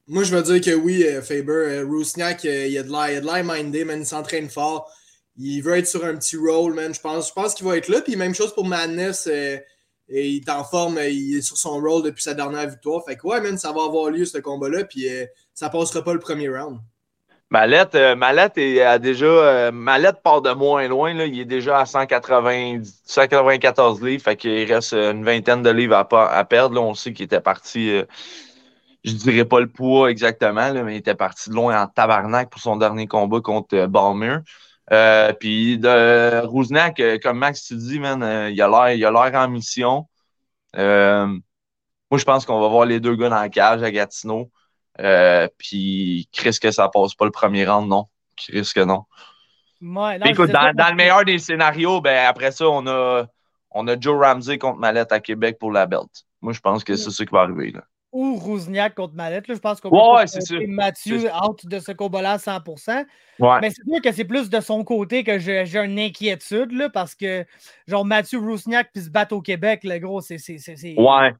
[0.07, 1.51] Moi, je veux dire que oui, euh, Faber.
[1.51, 3.99] Euh, Rusnak, euh, il a de l'air il a de l'air mindé, man.
[3.99, 4.91] Il s'entraîne fort.
[5.37, 6.93] Il veut être sur un petit rôle, man.
[6.93, 8.01] Je pense, je pense qu'il va être là.
[8.01, 9.29] Puis même chose pour Madness.
[10.11, 10.99] Et il est en forme.
[11.01, 13.03] Il est sur son rôle depuis sa dernière victoire.
[13.05, 14.83] Fait que ouais, man, ça va avoir lieu, ce combat-là.
[14.85, 16.79] Puis euh, ça passera pas le premier round.
[17.49, 18.15] Mallette, euh,
[18.55, 19.25] est à déjà.
[19.25, 21.11] euh, part de moins loin.
[21.11, 24.23] Il est déjà à 190, 194 livres.
[24.23, 26.81] Fait qu'il reste euh, une vingtaine de livres à, perdre.
[26.81, 27.89] On sait qu'il était parti.
[27.91, 28.05] euh,
[29.03, 32.61] je dirais pas le poids exactement, mais il était parti de loin en tabarnak pour
[32.61, 34.37] son dernier combat contre euh, Balmer.
[34.91, 39.05] Euh, puis de Rouznak, euh, comme Max tu dis, man, euh, il a l'air, il
[39.05, 40.07] a l'air en mission.
[40.75, 44.51] Euh, moi, je pense qu'on va voir les deux gars dans la cage à Gatineau.
[44.99, 48.07] Euh, puis Chris que ça passe pas le premier round, non.
[48.35, 49.05] Chris que non.
[49.81, 53.25] Ouais, non, Écoute, dans le meilleur des scénarios, ben après ça, on a,
[53.71, 56.25] on a Joe Ramsey contre Mallette à Québec pour la belt.
[56.41, 57.71] Moi, je pense que c'est ça qui va arriver.
[57.71, 57.81] Là.
[58.13, 59.47] Ou Rouzniak contre Mallette.
[59.47, 59.55] là.
[59.55, 60.67] Je pense qu'on Ouais, peut c'est.
[60.67, 63.05] Mathieu C'est- out de ce combat-là à 100%.
[63.39, 63.59] Ouais.
[63.61, 67.15] Mais c'est sûr que c'est plus de son côté que j'ai une inquiétude, là, parce
[67.15, 67.45] que,
[67.87, 71.31] genre, Mathieu Rouzniak puis se battre au Québec, le gros, c'est c'est- c'est- c'est- Ouais.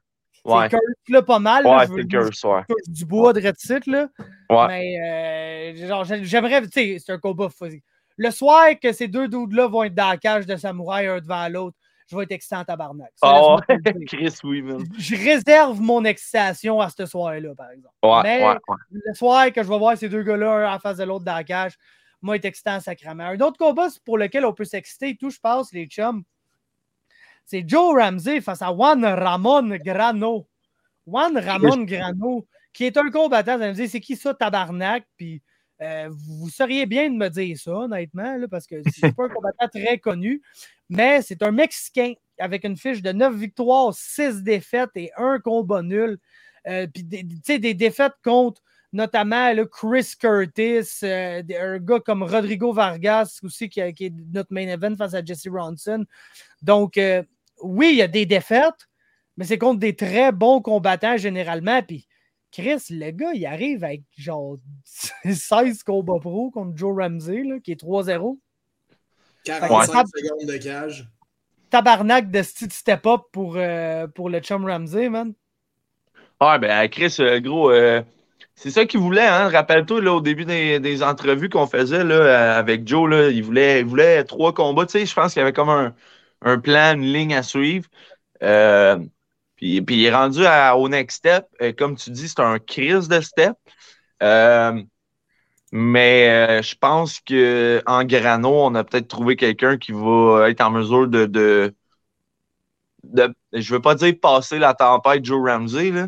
[0.46, 0.70] c'est Ouais.
[0.70, 1.68] curse, là, pas mal.
[1.68, 2.62] Ouais, c'est curse, ouais.
[2.88, 4.08] du bois de Reddit, là.
[4.50, 4.68] Ouais.
[4.68, 7.50] Mais, euh, genre, j'ai- j'aimerais, tu sais, c'est un combat.
[8.18, 11.48] Le soir que ces deux dudes-là vont être dans la cage de samouraï un devant
[11.50, 11.78] l'autre,
[12.12, 13.12] je vais être excitant en tabarnak.
[13.16, 13.58] Ça, Oh.
[14.08, 14.84] Chris, oui, man.
[14.98, 17.96] je réserve mon excitation à ce soir-là, par exemple.
[18.04, 18.76] Ouais, Mais ouais, ouais.
[18.92, 21.36] le soir que je vais voir ces deux gars-là, un en face de l'autre dans
[21.36, 21.74] la cage,
[22.22, 23.24] moi, être excitant sacrément.
[23.24, 26.24] Un autre combat pour lequel on peut s'exciter et tout, je pense, les chums,
[27.46, 30.48] c'est Joe Ramsey face à Juan Ramon Grano.
[31.08, 33.56] Juan Ramon Grano, qui est un combattant.
[33.58, 35.06] Vous allez me dire, c'est qui ça, tabarnak?
[35.18, 35.42] Puis
[35.82, 39.30] euh, vous seriez bien de me dire ça, honnêtement, là, parce que c'est pas un
[39.30, 40.42] combattant très connu,
[40.92, 45.82] mais c'est un Mexicain avec une fiche de 9 victoires, 6 défaites et un combat
[45.82, 46.20] nul.
[46.68, 48.62] Euh, puis des, des défaites contre
[48.94, 54.68] notamment Chris Curtis, euh, un gars comme Rodrigo Vargas aussi qui, qui, est notre main
[54.68, 56.06] event face à Jesse Ronson.
[56.62, 57.24] Donc, euh,
[57.64, 58.90] oui, il y a des défaites,
[59.38, 61.82] mais c'est contre des très bons combattants généralement.
[61.82, 62.08] Puis,
[62.52, 67.72] Chris, le gars, il arrive avec genre 16 combats pro contre Joe Ramsey, là, qui
[67.72, 68.38] est 3-0.
[69.46, 71.08] 45 secondes de cage.
[71.70, 75.34] Tabarnak de step-up pour, euh, pour le chum Ramsey, man.
[76.42, 77.72] Ouais, ben Chris, gros,
[78.56, 79.50] c'est ça qu'il voulait, hein?
[79.50, 84.54] Rappelle-toi, au début des, entrevues qu'on faisait là, avec Joe, là, il, voulait, voulait trois
[84.54, 84.86] combats.
[84.86, 85.94] Tu sais, je pense qu'il y avait comme
[86.42, 87.88] un, plan, une ligne à suivre.
[88.44, 89.00] Euh,
[89.56, 90.42] puis, puis, il est rendu
[90.76, 91.46] au next step.
[91.62, 93.54] Euh, comme tu dis, c'est un crise de step.
[95.74, 100.72] Euh, mais je pense qu'en grano, on a peut-être trouvé quelqu'un qui va être en
[100.72, 101.74] mesure de, de,
[103.04, 106.08] de je veux pas dire passer la tempête Joe Ramsey, là,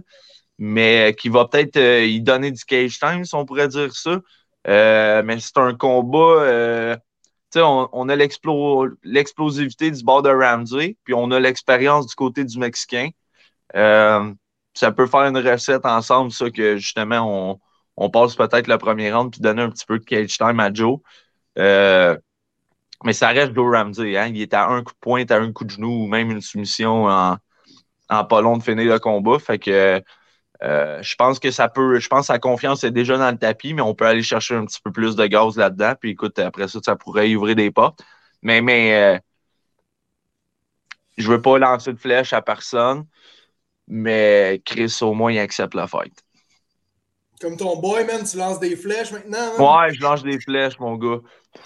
[0.58, 4.22] mais qui va peut-être euh, y donner du cage time, si on pourrait dire ça.
[4.68, 6.44] Euh, mais c'est un combat.
[6.44, 6.98] Euh,
[7.56, 12.58] on, on, a l'explosivité du bord de Ramsey, puis on a l'expérience du côté du
[12.60, 13.10] Mexicain.
[13.74, 17.60] ça peut faire une recette ensemble, ça, que justement, on,
[17.98, 20.74] on passe peut-être le premier round puis donner un petit peu de cage time à
[20.74, 21.00] Joe.
[23.04, 24.18] mais ça reste Joe Ramsey.
[24.18, 24.28] Hein?
[24.28, 26.42] Il est à un coup de pointe, à un coup de genou ou même une
[26.42, 27.38] soumission en,
[28.10, 29.40] en pas long de finir le combat.
[29.40, 30.02] Fait que
[30.64, 33.38] euh, je pense que ça peut, je pense que sa confiance est déjà dans le
[33.38, 35.94] tapis, mais on peut aller chercher un petit peu plus de gaz là-dedans.
[36.00, 38.02] Puis écoute, après ça, ça pourrait ouvrir des portes.
[38.42, 39.20] Mais, mais euh,
[41.18, 43.06] je veux pas lancer de flèche à personne,
[43.88, 46.14] mais Chris, au moins, il accepte la fight.
[47.44, 49.58] Comme ton boy, man, tu lances des flèches maintenant.
[49.58, 51.20] Ouais, je lance des flèches, mon gars.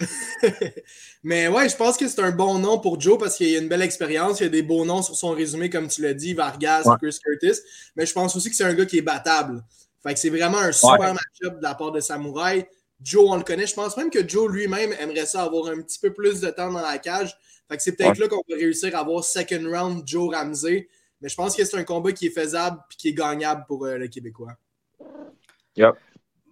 [1.22, 3.60] Mais ouais, je pense que c'est un bon nom pour Joe parce qu'il y a
[3.60, 4.40] une belle expérience.
[4.40, 7.16] Il y a des beaux noms sur son résumé, comme tu l'as dit, Vargas, Chris
[7.24, 7.60] Curtis.
[7.94, 9.62] Mais je pense aussi que c'est un gars qui est battable.
[10.02, 12.66] Fait que c'est vraiment un super match-up de la part de Samouraï.
[13.00, 13.68] Joe, on le connaît.
[13.68, 16.72] Je pense même que Joe lui-même aimerait ça avoir un petit peu plus de temps
[16.72, 17.38] dans la cage.
[17.70, 20.88] Fait que c'est peut-être là qu'on peut réussir à avoir second round Joe Ramsey.
[21.20, 23.86] Mais je pense que c'est un combat qui est faisable et qui est gagnable pour
[23.86, 24.56] euh, le Québécois.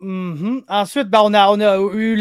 [0.00, 0.64] Mm-hmm.
[0.68, 2.20] Ensuite, ben, on, a, on a eu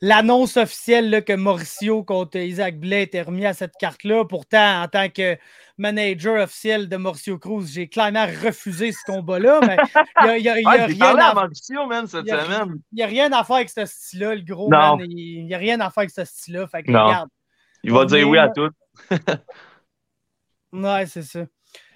[0.00, 4.24] l'annonce officielle que Mauricio contre Isaac Blais était remis à cette carte-là.
[4.24, 5.36] Pourtant, en tant que
[5.76, 9.60] manager officiel de Mauricio Cruz, j'ai clairement refusé ce combat-là.
[9.66, 10.54] Mais il n'y a,
[13.06, 14.98] rien à faire avec ce style-là, le gros man.
[15.00, 16.68] Il n'y a rien à faire avec ce style-là.
[17.82, 18.70] il va dire oui à tout.
[20.72, 21.40] ouais, c'est ça.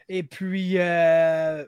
[0.09, 1.65] Et puis, euh,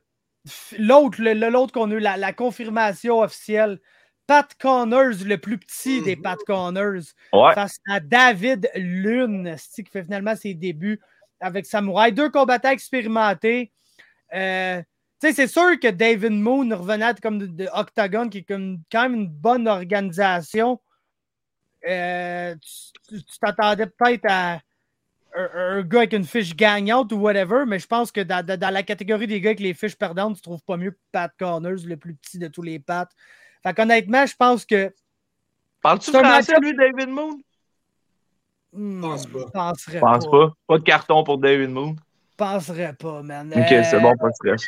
[0.78, 3.81] l'autre, l'autre qu'on a eu, la, confirmation officielle.
[4.27, 7.02] Pat Connors, le plus petit des Pat Connors,
[7.55, 11.01] face à David Lune, qui fait finalement ses débuts
[11.40, 12.12] avec Samouraï.
[12.12, 13.70] Deux combattants expérimentés.
[14.35, 14.82] Euh,
[15.20, 19.28] c'est sûr que David Moon revenait comme de, Octagon, qui est comme, quand même une
[19.28, 20.81] bonne organisation.
[21.89, 22.55] Euh,
[23.09, 24.59] tu t'attendais peut-être à
[25.36, 29.26] un, gars avec une fiche gagnante ou whatever, mais je pense que dans, la catégorie
[29.26, 32.38] des gars avec les fiches perdantes, tu trouves pas mieux Pat Corners, le plus petit
[32.38, 33.08] de tous les Pats.
[33.62, 34.92] Fait qu'honnêtement, je pense que.
[35.82, 37.38] Parles-tu français, lui, David Moon?
[38.72, 39.50] Hmm, pense pas.
[39.52, 40.52] Penserais pense pas.
[40.66, 40.78] pas.
[40.78, 41.96] de carton pour David Moon.
[42.36, 43.52] Penserais pas, man.
[43.56, 44.66] Ok, c'est bon, pas de stress.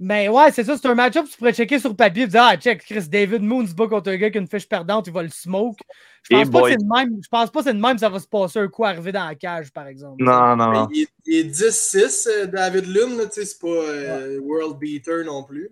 [0.00, 2.56] Mais ouais, c'est ça, c'est un match-up tu pourrais checker sur papier et dire Ah,
[2.56, 5.12] check, Chris David Moon se bat contre un gars qui a une fiche perdante, il
[5.12, 5.80] va le smoke.
[6.28, 8.08] Je pense, pas que c'est le même, je pense pas que c'est le même ça
[8.08, 10.24] va se passer un coup arrivé dans la cage, par exemple.
[10.24, 10.88] Non, non.
[10.92, 15.70] Il, est 10-6, euh, David Lune, c'est pas euh, World Beater non plus.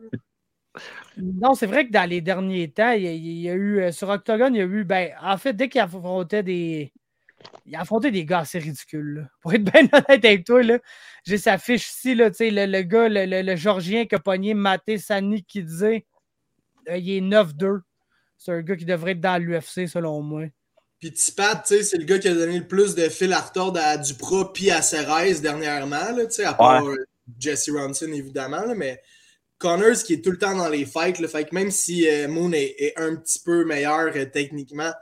[1.17, 4.49] Non, c'est vrai que dans les derniers temps, il y a, eu, euh, sur Octagon,
[4.49, 6.93] il y a eu, ben, en fait, dès qu'il affrontait des,
[7.67, 9.29] il a affronté des gars assez ridicules.
[9.41, 10.61] Pour être bien honnête avec toi,
[11.25, 14.99] j'ai sa fiche ici, là, le, le gars, le, le, Georgien qui a pogné Maté
[14.99, 16.05] Sani qui disait
[16.89, 17.81] euh, il est 9-2.
[18.39, 20.45] C'est un gars qui devrait être dans l'UFC selon moi.
[20.99, 23.97] Puis Tipat, c'est le gars qui a donné le plus de fil à retordre à
[23.97, 26.97] Dupra puis à Ceres dernièrement, là, à part euh,
[27.39, 29.01] Jesse Ronson évidemment, mais
[29.59, 32.29] Connors qui est tout le temps dans les fights, le fait que même si euh,
[32.29, 34.93] Moon est, un petit peu meilleur techniquement,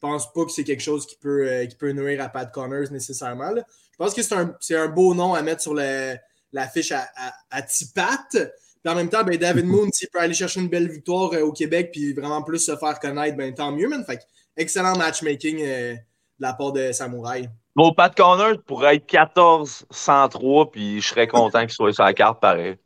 [0.00, 2.90] pense pas que c'est quelque chose qui peut, euh, qui peut nuire à Pat Connors
[2.90, 3.52] nécessairement.
[3.56, 7.06] Je pense que c'est un, un, beau nom à mettre sur la fiche à,
[7.50, 8.28] à, Tipat.
[8.32, 11.42] Puis en même temps, ben, David Moon, s'il peut aller chercher une belle victoire euh,
[11.42, 14.04] au Québec puis vraiment plus se faire connaître, ben, tant mieux, man.
[14.04, 14.20] Fait
[14.56, 15.98] excellent matchmaking euh, de
[16.38, 17.48] la part de Samouraï.
[17.76, 22.40] Bon, Pat Connors pourrait être 14-103, puis je serais content qu'il soit sur la carte
[22.40, 22.76] pareil.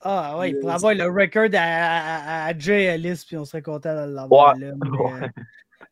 [0.00, 3.62] Ah ouais, Euh, pour avoir le record à, à, à Jay Ellis, puis on serait
[3.62, 4.66] content de l'avoir Ouais.
[4.66, 4.72] là.
[5.20, 5.28] mais,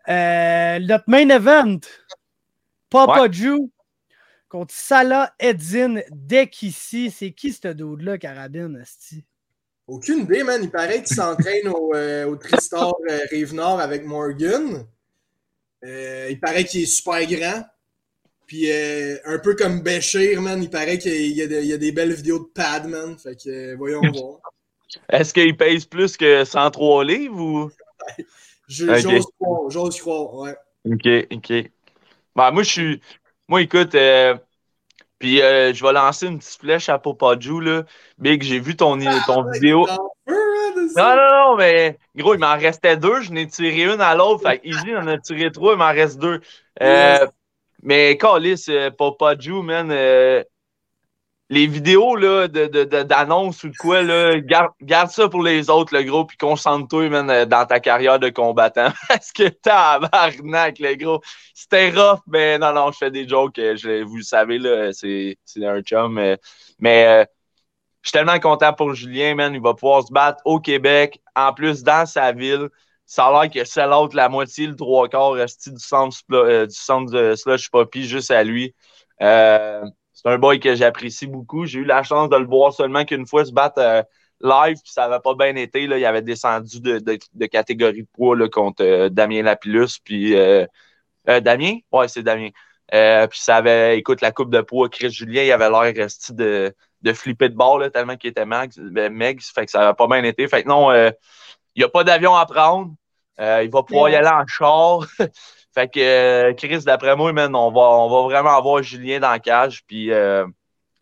[0.09, 1.81] euh, notre main event,
[2.91, 3.71] Papa Jew
[4.49, 7.11] contre Salah Edzin Dekissi.
[7.11, 9.25] C'est qui ce dude-là, Carabine, asti?
[9.87, 10.61] Aucune idée, man.
[10.63, 14.87] Il paraît qu'il s'entraîne au, euh, au Tristar euh, Rive-Nord avec Morgan.
[15.85, 17.65] Euh, il paraît qu'il est super grand.
[18.47, 20.63] Puis euh, un peu comme Béchir, man.
[20.63, 23.17] Il paraît qu'il y, y a des belles vidéos de pad, man.
[23.19, 24.41] Fait que euh, voyons voir.
[25.09, 27.71] Est-ce qu'il pèse plus que 103 livres ou?
[28.69, 30.55] J'ose croire, j'ose croire, ouais.
[30.85, 31.71] Ok, ok.
[32.35, 33.01] Ben, moi, je suis.
[33.49, 34.37] Moi, écoute, euh,
[35.19, 37.85] puis euh, je vais lancer une petite flèche à Popaju, là.
[38.19, 39.87] Big, j'ai vu ton, ton Ouais, vidéo.
[39.89, 39.97] hein,
[40.97, 43.21] Non, non, non, mais gros, il m'en restait deux.
[43.23, 44.43] Je n'ai tiré une à l'autre.
[44.43, 46.41] Fait que Easy en a tiré trois, il m'en reste deux.
[46.83, 47.27] Euh,
[47.83, 48.91] mais Calis, euh,
[49.63, 50.43] man, euh,
[51.49, 55.71] les vidéos là, de, de, d'annonces ou de quoi, là, garde, garde ça pour les
[55.71, 58.89] autres, le gros, puis concentre-toi, man, euh, dans ta carrière de combattant.
[59.09, 61.21] Parce que tabarnak, le gros.
[61.55, 63.59] C'était rough, mais non, non, je fais des jokes.
[63.59, 66.19] euh, Je, vous le savez, là, c'est, c'est un chum.
[66.19, 66.37] euh,
[66.81, 67.25] mais euh,
[68.03, 69.55] je suis tellement content pour Julien, man.
[69.55, 72.69] Il va pouvoir se battre au Québec, en plus dans sa ville.
[73.07, 76.67] Ça a l'air que c'est l'autre, la moitié, le trois quarts resté du centre, euh,
[76.67, 78.75] du centre de Slush Poppy juste à lui.
[79.23, 79.83] Euh,
[80.27, 81.67] un boy que j'apprécie beaucoup.
[81.67, 84.03] J'ai eu la chance de le voir seulement qu'une fois se battre euh,
[84.41, 85.87] live, puis ça n'avait pas bien été.
[85.87, 85.99] Là.
[85.99, 90.01] Il avait descendu de, de- catégorie de poids contre euh, Damien Lapillus.
[90.03, 90.67] Puis euh,
[91.27, 91.79] Damien?
[91.93, 92.49] Ouais, c'est Damien.
[92.91, 96.75] Puis ça avait, écoute, la coupe de poids, Chris Julien, il avait l'air resté de,
[97.03, 100.07] de flipper de bord tellement qu'il était max, ben, meg, fait que ça n'avait pas
[100.07, 100.47] bien été.
[100.49, 101.13] Fait que non, il
[101.77, 102.93] n'y a pas d'avion à prendre.
[103.41, 105.07] Euh, il va pouvoir y aller en char.
[105.75, 109.31] fait que euh, Chris, d'après moi, man, on va, on va vraiment avoir Julien dans
[109.31, 109.85] la cage.
[109.87, 110.47] Puis euh,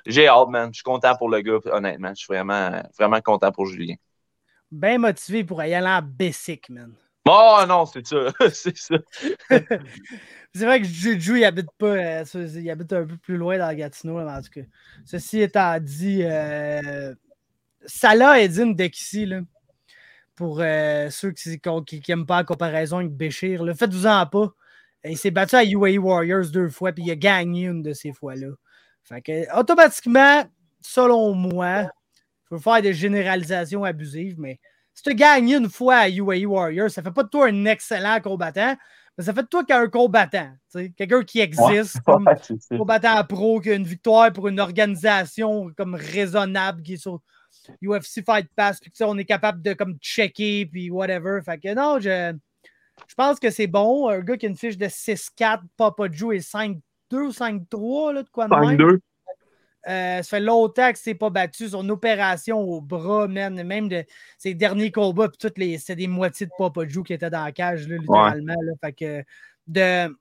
[0.07, 0.71] j'ai hâte, man.
[0.73, 2.11] Je suis content pour le gars, honnêtement.
[2.11, 3.95] Je suis vraiment, vraiment content pour Julien.
[4.71, 6.95] Bien motivé pour y aller en basic, man.
[7.27, 8.27] Oh non, c'est ça.
[8.53, 8.97] c'est ça.
[10.57, 13.69] C'est vrai que Juju, il habite pas, euh, il habite un peu plus loin dans
[13.69, 14.61] le Gatineau, là, en tout cas.
[15.05, 17.13] Ceci étant dit, euh,
[17.87, 19.41] Salah Edin Dekissi, là,
[20.37, 21.61] pour euh, ceux qui
[22.09, 24.49] n'aiment pas la comparaison avec Béchir, faites-vous-en pas.
[25.05, 28.13] Il s'est battu à UAE Warriors deux fois, puis il a gagné une de ces
[28.13, 28.49] fois-là.
[29.03, 30.45] Fait que, automatiquement,
[30.81, 34.59] selon moi, il faut faire des généralisations abusives, mais
[34.95, 38.21] si tu gagnes une fois à UAE Warriors, ça fait pas de toi un excellent
[38.21, 38.77] combattant,
[39.19, 40.53] mais ça fait de toi qu'un combattant.
[40.97, 42.77] Quelqu'un qui existe, comme Ouais, ça.
[42.77, 47.21] combattant pro, qui a une victoire pour une organisation comme raisonnable qui est sur
[47.83, 51.41] UFC Fight Pass, puis ça, on est capable de comme checker, puis whatever.
[51.45, 52.35] Fait que non, je,
[53.09, 54.09] je pense que c'est bon.
[54.09, 56.79] Un gars qui a une fiche de 6-4, Papa Joe est 5-2
[57.13, 58.79] ou 5-3, là, de quoi de même.
[58.79, 58.99] 5-2.
[59.87, 61.69] Euh, ça fait longtemps que c'est pas battu.
[61.69, 64.05] Son opération au bras, man, même de
[64.39, 65.79] ses derniers combats, puis toutes les.
[65.79, 68.55] C'était des moitiés de Papa Joe qui étaient dans la cage, là, littéralement.
[68.63, 68.73] là.
[68.81, 69.25] Fait que
[69.67, 70.15] de,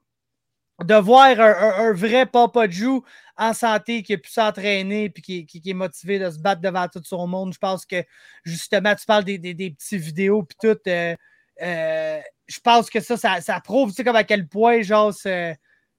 [0.82, 3.02] de voir un, un- un vrai Papa Joe
[3.36, 6.60] en santé qui a pu s'entraîner puis qui, qui- qui est motivé de se battre
[6.60, 8.02] devant tout son monde, je pense que
[8.44, 10.78] justement, tu parles des, des, des petits vidéos puis tout.
[10.88, 11.14] euh,
[11.62, 15.12] euh, je pense que ça, ça, ça prouve, tu sais, comme à quel point, genre,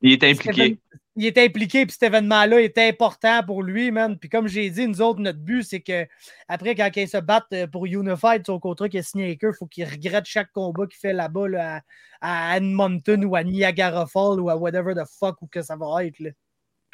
[0.02, 0.78] Il est impliqué.
[1.18, 4.18] Il est impliqué, puis cet événement-là est important pour lui, man.
[4.20, 6.06] Puis comme j'ai dit, nous autres, notre but, c'est que
[6.50, 9.52] après, quand il se battent euh, pour Unified, son contrat qu'il a signé avec eux,
[9.54, 11.82] il faut qu'il regrette chaque combat qu'il fait là-bas, là,
[12.22, 16.04] à, Edmonton ou à Niagara Falls ou à whatever the fuck où que ça va
[16.06, 16.20] être.
[16.20, 16.32] Là.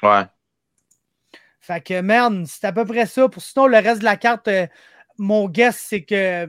[0.04, 0.26] Ouais.
[1.60, 3.28] Fait que, man, c'est à peu près ça.
[3.30, 4.68] Pour sinon, le reste de la carte, euh,
[5.18, 6.46] mon guess, c'est que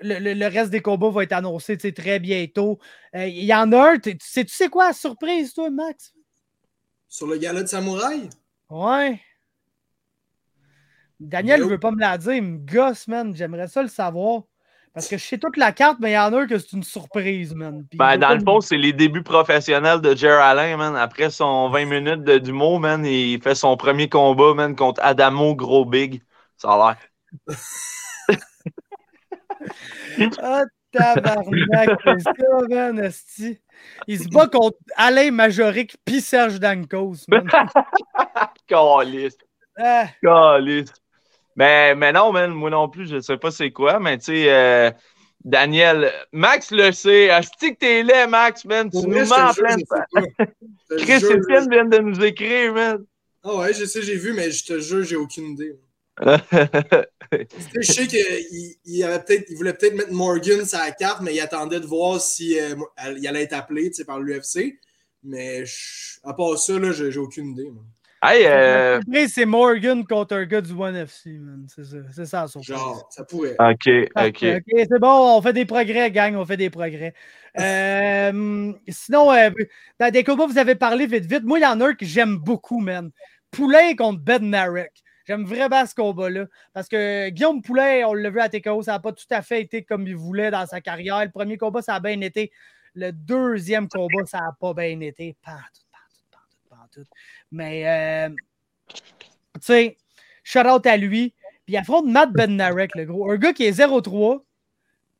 [0.00, 2.78] le, le- le reste des combats va être annoncé très bientôt.
[3.14, 4.92] Euh, Il y en a un, tu sais, tu sais quoi?
[4.92, 6.12] Surprise, toi, Max?
[7.08, 8.28] Sur le gala de Samouraï?
[8.70, 9.20] Ouais.
[11.20, 13.34] Daniel ne veut pas me la dire, il me gosse, man.
[13.34, 14.42] J'aimerais ça le savoir.
[14.92, 16.72] Parce que je sais toute la carte, mais il y en a un que c'est
[16.72, 17.84] une surprise, man.
[17.88, 20.96] Puis Ben, dans le fond, c'est les débuts professionnels de Jer Allen, man.
[20.96, 25.56] Après son 20 minutes de- d'humour, man, il fait son premier combat, man, contre Adamo
[25.56, 26.22] Gros Big.
[26.56, 26.96] Ça a
[27.46, 27.48] l'air.
[30.40, 30.62] Ah,
[30.94, 32.32] tabarnak, c'est ça,
[32.68, 33.58] man, esti.
[34.06, 37.46] Il se bat contre Alain Majoric puis Serge Dankos, man.
[38.66, 39.44] Caliste.
[39.78, 40.06] Ah.
[41.56, 44.52] Mais, mais non, man, moi non plus, je sais pas c'est quoi, mais tu sais,
[44.52, 44.90] euh,
[45.44, 47.30] Daniel, Max le sait.
[47.30, 48.90] Asti que t'es laid, Max, man.
[48.90, 49.82] Tu nous te en pleine
[50.98, 53.04] Chris Etienne vient de nous écrire, man.
[53.42, 55.78] Ah ouais, je sais, j'ai vu, mais je te jure, j'ai aucune idée.
[56.22, 61.34] Je sais qu'il il avait peut-être, il voulait peut-être mettre Morgan sur la carte, mais
[61.34, 62.74] il attendait de voir si euh,
[63.16, 64.78] il allait être appelé par l'UFC.
[65.22, 67.64] Mais je- à part ça, là, j'ai j'ai aucune idée.
[67.70, 67.84] man.
[68.22, 71.66] Hey, euh, Après, c'est Morgan contre un gars du One FC, man.
[71.74, 72.74] C'est ça, c'est ça, la surprise.
[72.74, 73.56] Genre, ça pourrait.
[73.58, 74.42] ok, Ah, ok.
[74.42, 77.14] ok, c'est bon, on fait des progrès, gang, on fait des progrès.
[77.60, 79.48] Euh, sinon, euh,
[80.00, 81.44] dans des combats, vous avez parlé vite, vite.
[81.44, 83.12] Moi, il y en a un que j'aime beaucoup, man.
[83.52, 84.90] Poulain contre Ben Narek.
[85.26, 86.46] J'aime vraiment ce combat-là.
[86.72, 89.62] Parce que Guillaume Poulain, on l'a vu à TKO, ça n'a pas tout à fait
[89.62, 91.24] été comme il voulait dans sa carrière.
[91.24, 92.52] Le premier combat, ça a bien été.
[92.94, 95.34] Le deuxième combat, ça n'a pas bien été.
[95.44, 97.10] Pas en tout, pas en tout, pas en tout, pas en tout.
[97.50, 98.34] Mais, euh,
[99.54, 99.96] tu sais,
[100.42, 101.34] shout out à lui.
[101.64, 103.30] Puis il affronte Matt Bednarek, le gros.
[103.30, 104.44] Un gars qui est 0-3.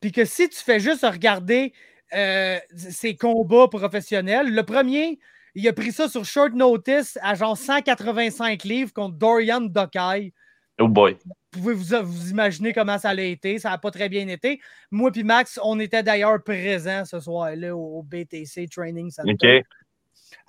[0.01, 1.72] Puis que si tu fais juste regarder
[2.12, 5.18] euh, ses combats professionnels, le premier,
[5.55, 10.32] il a pris ça sur short notice à genre 185 livres contre Dorian Dokai.
[10.81, 11.16] Oh boy.
[11.52, 13.59] Vous pouvez vous, vous imaginer comment ça a été?
[13.59, 14.60] Ça n'a pas très bien été.
[14.90, 19.32] Moi et Max, on était d'ailleurs présents ce soir-là au, au BTC Training Center.
[19.32, 19.64] Ok.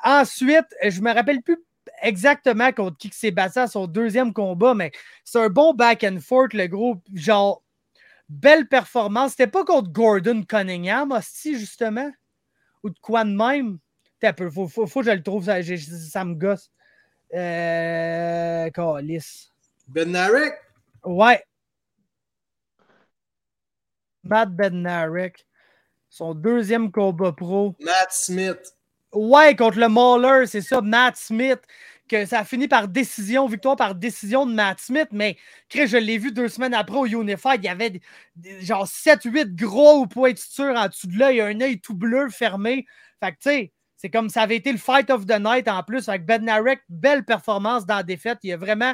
[0.04, 1.58] Ensuite, je me rappelle plus
[2.02, 4.92] exactement contre qui s'est battu à son deuxième combat, mais
[5.24, 7.02] c'est un bon back and forth, le gros.
[7.14, 7.64] Genre,
[8.30, 9.32] belle performance.
[9.32, 12.12] C'était pas contre Gordon Cunningham, hostie, justement?
[12.84, 13.78] Ou de quoi de même?
[14.20, 16.72] T'as peu, faut, faut, faut que je le trouve, ça, me gosse.
[17.34, 18.70] Euh.
[18.70, 19.52] Calice.
[19.88, 20.54] Ben Narek,
[21.04, 21.44] Ouais.
[24.24, 25.46] Matt Bednarek.
[26.10, 27.76] Son deuxième combat pro.
[27.80, 28.74] Matt Smith.
[29.14, 31.60] Ouais, contre le Mauler, c'est ça, Matt Smith,
[32.10, 35.38] que ça a fini par décision, victoire par décision de Matt Smith, mais
[35.70, 38.02] Chris, je l'ai vu deux semaines après au Unified, il y avait
[38.60, 42.86] genre 7-8 gros pointures en dessous de l'œil, un œil tout bleu fermé.
[43.22, 45.84] Fait que tu sais, c'est comme ça avait été le fight of the night en
[45.84, 48.40] plus avec Ben Narek, belle performance dans la défaite.
[48.44, 48.94] Il a vraiment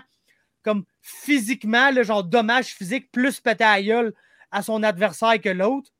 [0.64, 4.14] comme physiquement, le genre dommage physique, plus pété à gueule
[4.52, 5.92] à son adversaire que l'autre.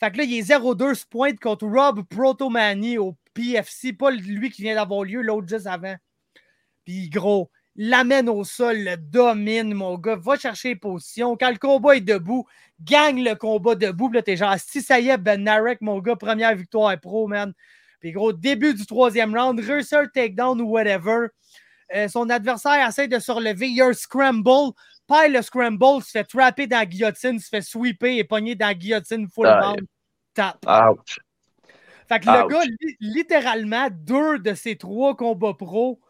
[0.00, 4.50] Fait que là, il est 0-2 ce point contre Rob Protomani au PFC, pas lui
[4.50, 5.94] qui vient d'avoir lieu, l'autre juste avant.
[6.84, 11.36] Puis gros, l'amène au sol, le domine, mon gars, va chercher les positions.
[11.36, 12.46] Quand le combat est debout,
[12.80, 14.10] gagne le combat debout.
[14.10, 17.52] Là, t'es genre, si ça y est, Ben Narek, mon gars, première victoire pro, man.
[18.02, 21.28] Puis gros, début du troisième round, réussit un takedown ou whatever.
[21.94, 24.72] Euh, son adversaire essaie de se relever, il y a un scramble.
[25.06, 28.66] Pile le scramble, se fait trapper dans la guillotine, se fait sweeper et pogner dans
[28.66, 29.60] la guillotine full Aïe.
[29.60, 29.86] mount.
[30.34, 30.58] Tap.
[30.66, 31.20] Ouch.
[32.08, 36.00] Fait que le gars, li- littéralement, deux de ses trois combats pro,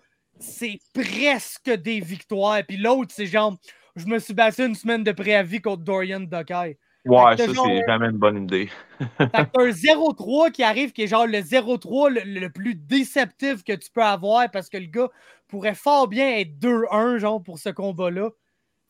[0.40, 2.62] c'est presque des victoires.
[2.66, 3.58] Puis l'autre, c'est genre,
[3.96, 6.78] je me suis battu une semaine de préavis contre Dorian Dokai.
[7.04, 8.70] Ouais, ça, genre, c'est jamais une bonne idée.
[9.18, 12.76] Fait que t'as un 0-3 qui arrive, qui est genre le 0-3 le, le plus
[12.76, 15.08] déceptif que tu peux avoir parce que le gars
[15.48, 18.30] pourrait fort bien être 2-1, genre, pour ce combat-là.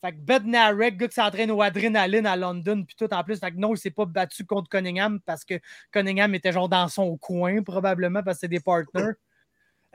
[0.03, 3.39] Fait que Bednarek, gars qui s'entraîne au adrénaline à London, puis tout en plus.
[3.39, 5.55] Fait que non, il s'est pas battu contre Cunningham parce que
[5.91, 9.13] Cunningham était genre dans son coin, probablement, parce que c'est des partners.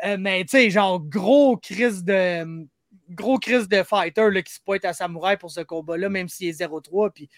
[0.05, 2.67] Euh, mais tu sais, genre, gros crise de.
[3.11, 6.49] Gros crise de fighter là, qui se pointe à Samouraï pour ce combat-là, même s'il
[6.49, 7.11] est 0-3.
[7.11, 7.29] Puis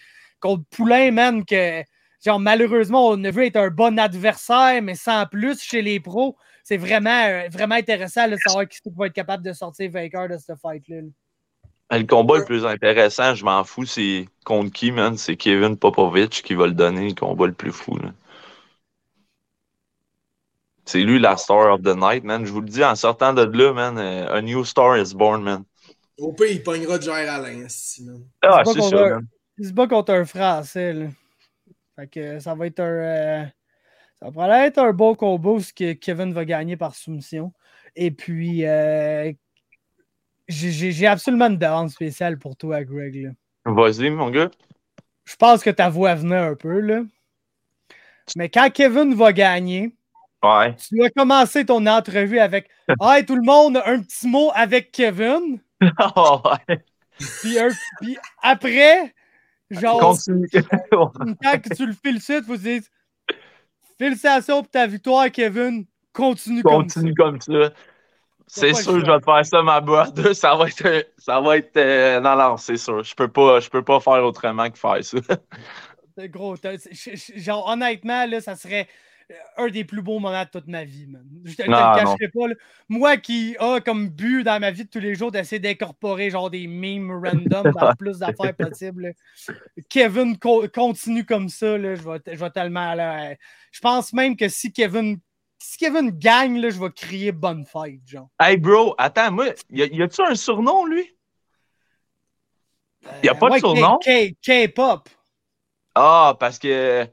[0.41, 1.83] contre Poulain, man, que
[2.23, 6.35] genre malheureusement, on a vu être un bon adversaire, mais sans plus chez les pros.
[6.63, 9.89] C'est vraiment, euh, vraiment intéressant de savoir qui c'est qui va être capable de sortir
[9.89, 11.01] vainqueur de ce fight-là.
[11.01, 11.97] là.
[11.97, 15.17] Le combat le plus intéressant, je m'en fous, c'est contre qui, man?
[15.17, 17.97] C'est Kevin Popovich qui va le donner, le combat le plus fou.
[17.97, 18.13] là.
[20.85, 22.45] C'est lui la star of the night, man.
[22.45, 25.43] Je vous le dis, en sortant de là, man, euh, a new star is born,
[25.43, 25.63] man.
[26.17, 28.23] Au pire, il pognera Jair Alain, si, man.
[28.41, 29.27] Ah, C'est ça, va- man.
[29.57, 30.93] Il se bat contre un Français.
[30.93, 31.07] Là.
[31.95, 32.83] Fait que ça va être un.
[32.85, 33.43] euh,
[34.19, 37.53] ça va probablement être un bon combat ce que Kevin va gagner par soumission.
[37.95, 39.31] Et puis, euh,
[40.47, 43.33] j'ai- absolument une demande spéciale pour toi, Greg.
[43.65, 44.49] Vas-y, mon gars.
[45.25, 47.01] Je pense que ta voix venait un peu, là.
[48.35, 49.93] Mais quand Kevin va gagner,
[50.43, 50.75] Ouais.
[50.75, 52.69] tu dois commencer ton entrevue avec
[53.01, 55.59] Hey, tout le monde, un petit mot avec Kevin.
[55.97, 56.83] Ah, ouais.
[57.41, 57.69] Puis, un-
[57.99, 59.13] puis après,
[59.71, 60.13] genre, quand
[61.61, 62.89] que tu le félicites, vous dites
[63.97, 65.85] Félicitations pour ta victoire, Kevin.
[66.11, 67.71] Continue, Continue comme ça.
[68.47, 70.33] C'est pas le sûr, je vais te faire ça, ma boîte.
[70.33, 71.07] Ça va être.
[71.17, 73.01] Ça va être euh, non, non, c'est sûr.
[73.03, 75.21] Je peux pas, je peux pas faire autrement que faire ça.
[75.21, 75.37] comme
[76.17, 76.27] ça.
[76.27, 78.87] Gros, c'est- genre, honnêtement, là, ça serait
[79.57, 81.25] un des plus beaux moments de toute ma vie, man.
[81.43, 82.47] Je te, le cacherai pas.
[82.47, 82.55] là.
[82.89, 86.49] Moi qui a comme but dans ma vie de tous les jours d'essayer d'incorporer genre
[86.49, 89.07] des memes random dans le plus d'affaires possibles.
[89.07, 89.11] là.
[89.89, 92.93] Kevin co- continue comme ça, là, je, vais, je vais tellement.
[92.93, 93.35] là, euh,
[93.71, 95.19] je pense même que si Kevin.
[95.63, 98.29] Si Kevin gagne, là, je vais crier bonne fête, genre.
[98.39, 101.15] Hey, bro, attends, moi, y a- y a-tu un surnom, lui?
[103.23, 103.99] Y a pas de surnom?
[104.41, 105.07] K-pop.
[105.93, 107.07] Ah, parce que.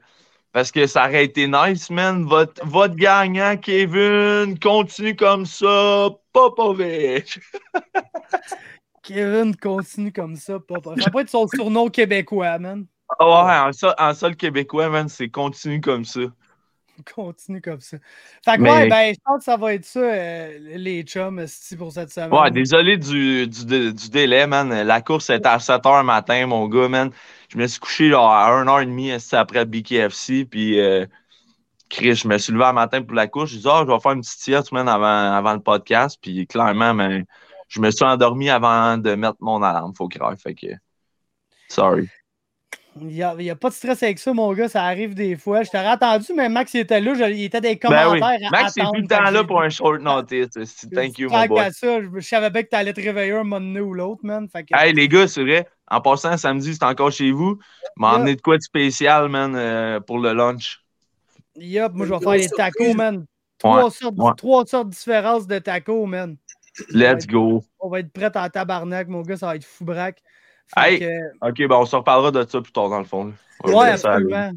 [0.51, 2.25] Parce que ça aurait été nice, man.
[2.25, 6.09] Votre, votre gagnant, Kevin, continue comme ça.
[6.33, 7.39] Popovic.
[9.03, 11.03] Kevin continue comme ça, Popovic.
[11.03, 12.85] Ça pas être son surnom québécois, man.
[13.19, 16.21] Ah ouais, en sol, en sol québécois, man, c'est continue comme ça.
[17.15, 17.97] Continue comme ça.
[18.43, 21.45] Fait que Mais- ouais, ben, je pense que ça va être ça, euh, les chums,
[21.77, 22.33] pour cette semaine.
[22.33, 24.69] Ouais, désolé du, du, du délai, man.
[24.83, 27.11] La course était à 7 h matin, mon gars, man.
[27.49, 31.05] Je me suis couché genre, à 1h30 esti, après BKFC, puis euh,
[31.89, 33.51] Chris, je me suis levé un matin pour la course.
[33.51, 36.19] Je dis, ah, je vais faire une petite sieste, man, avant, avant le podcast.
[36.21, 37.25] Puis clairement, man,
[37.67, 40.35] je me suis endormi avant de mettre mon alarme, faut croire.
[40.37, 40.67] Fait que,
[41.69, 42.07] sorry.
[43.01, 45.63] Il n'y a, a pas de stress avec ça, mon gars, ça arrive des fois.
[45.63, 48.19] Je t'aurais attendu, mais Max il était là, je- il était des Ben oui.
[48.19, 48.47] commentaires.
[48.47, 50.55] à Max, c'est tout le temps là pour un short notice.
[50.57, 50.89] esti.
[50.89, 51.71] Thank you, mon boy.
[51.71, 54.21] ça, je, je savais bien que tu allais te réveiller un moment donné ou l'autre,
[54.23, 54.47] man.
[54.49, 55.67] Fait que, Hey, les gars, c'est vrai.
[55.91, 57.57] En passant, samedi, c'est encore chez vous.
[57.95, 58.35] M'a Yeah.
[58.35, 60.81] de quoi de spécial, man, euh, pour le lunch?
[61.55, 63.25] yup, moi, je vais faire les tacos, man.
[63.57, 64.31] Trois, Ouais, sortes, ouais.
[64.37, 66.37] trois sortes différentes de tacos, man.
[66.91, 67.61] Let's go.
[67.79, 70.21] On va être prêt en tabarnak, mon gars, ça va être fou braque.
[70.77, 73.33] Hey, que, OK, ben on se reparlera de ça plus tard, dans le fond.
[73.63, 74.51] ouais, absolument.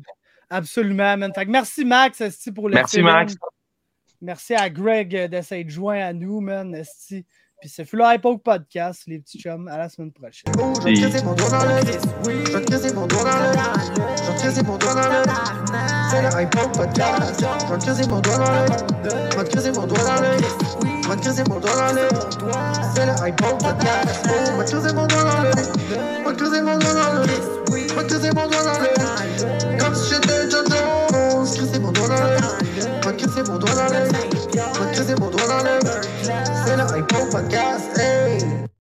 [0.51, 1.33] Absolument, man.
[1.35, 3.07] Fait que merci, Max, esti, pour le Merci, film.
[3.07, 3.35] Max.
[4.21, 6.75] Merci à Greg d'essayer de joindre à nous, man.
[6.75, 7.25] esti.
[7.63, 9.69] Puis c'est fut le Hypoke Podcast, les petits chums.
[9.69, 10.53] À la semaine prochaine.
[10.59, 11.03] Oh, le C'est
[16.23, 18.67] le iPod podcast Je vais te crisser mon doigt dans le
[19.31, 20.92] Je vais te crisser mon doigt dans le
[21.49, 22.09] Mon doigt dans le
[22.95, 24.27] C'est le iPod podcast
[24.93, 27.27] mon doigt dans le
[27.71, 31.47] Je vais te crisser mon doigt dans le Comme si j'étais John Jones
[33.59, 34.05] doigt dans le
[34.53, 35.81] Je vais te crisser mon doigt dans le
[36.67, 38.72] C'est le iPod podcast Hey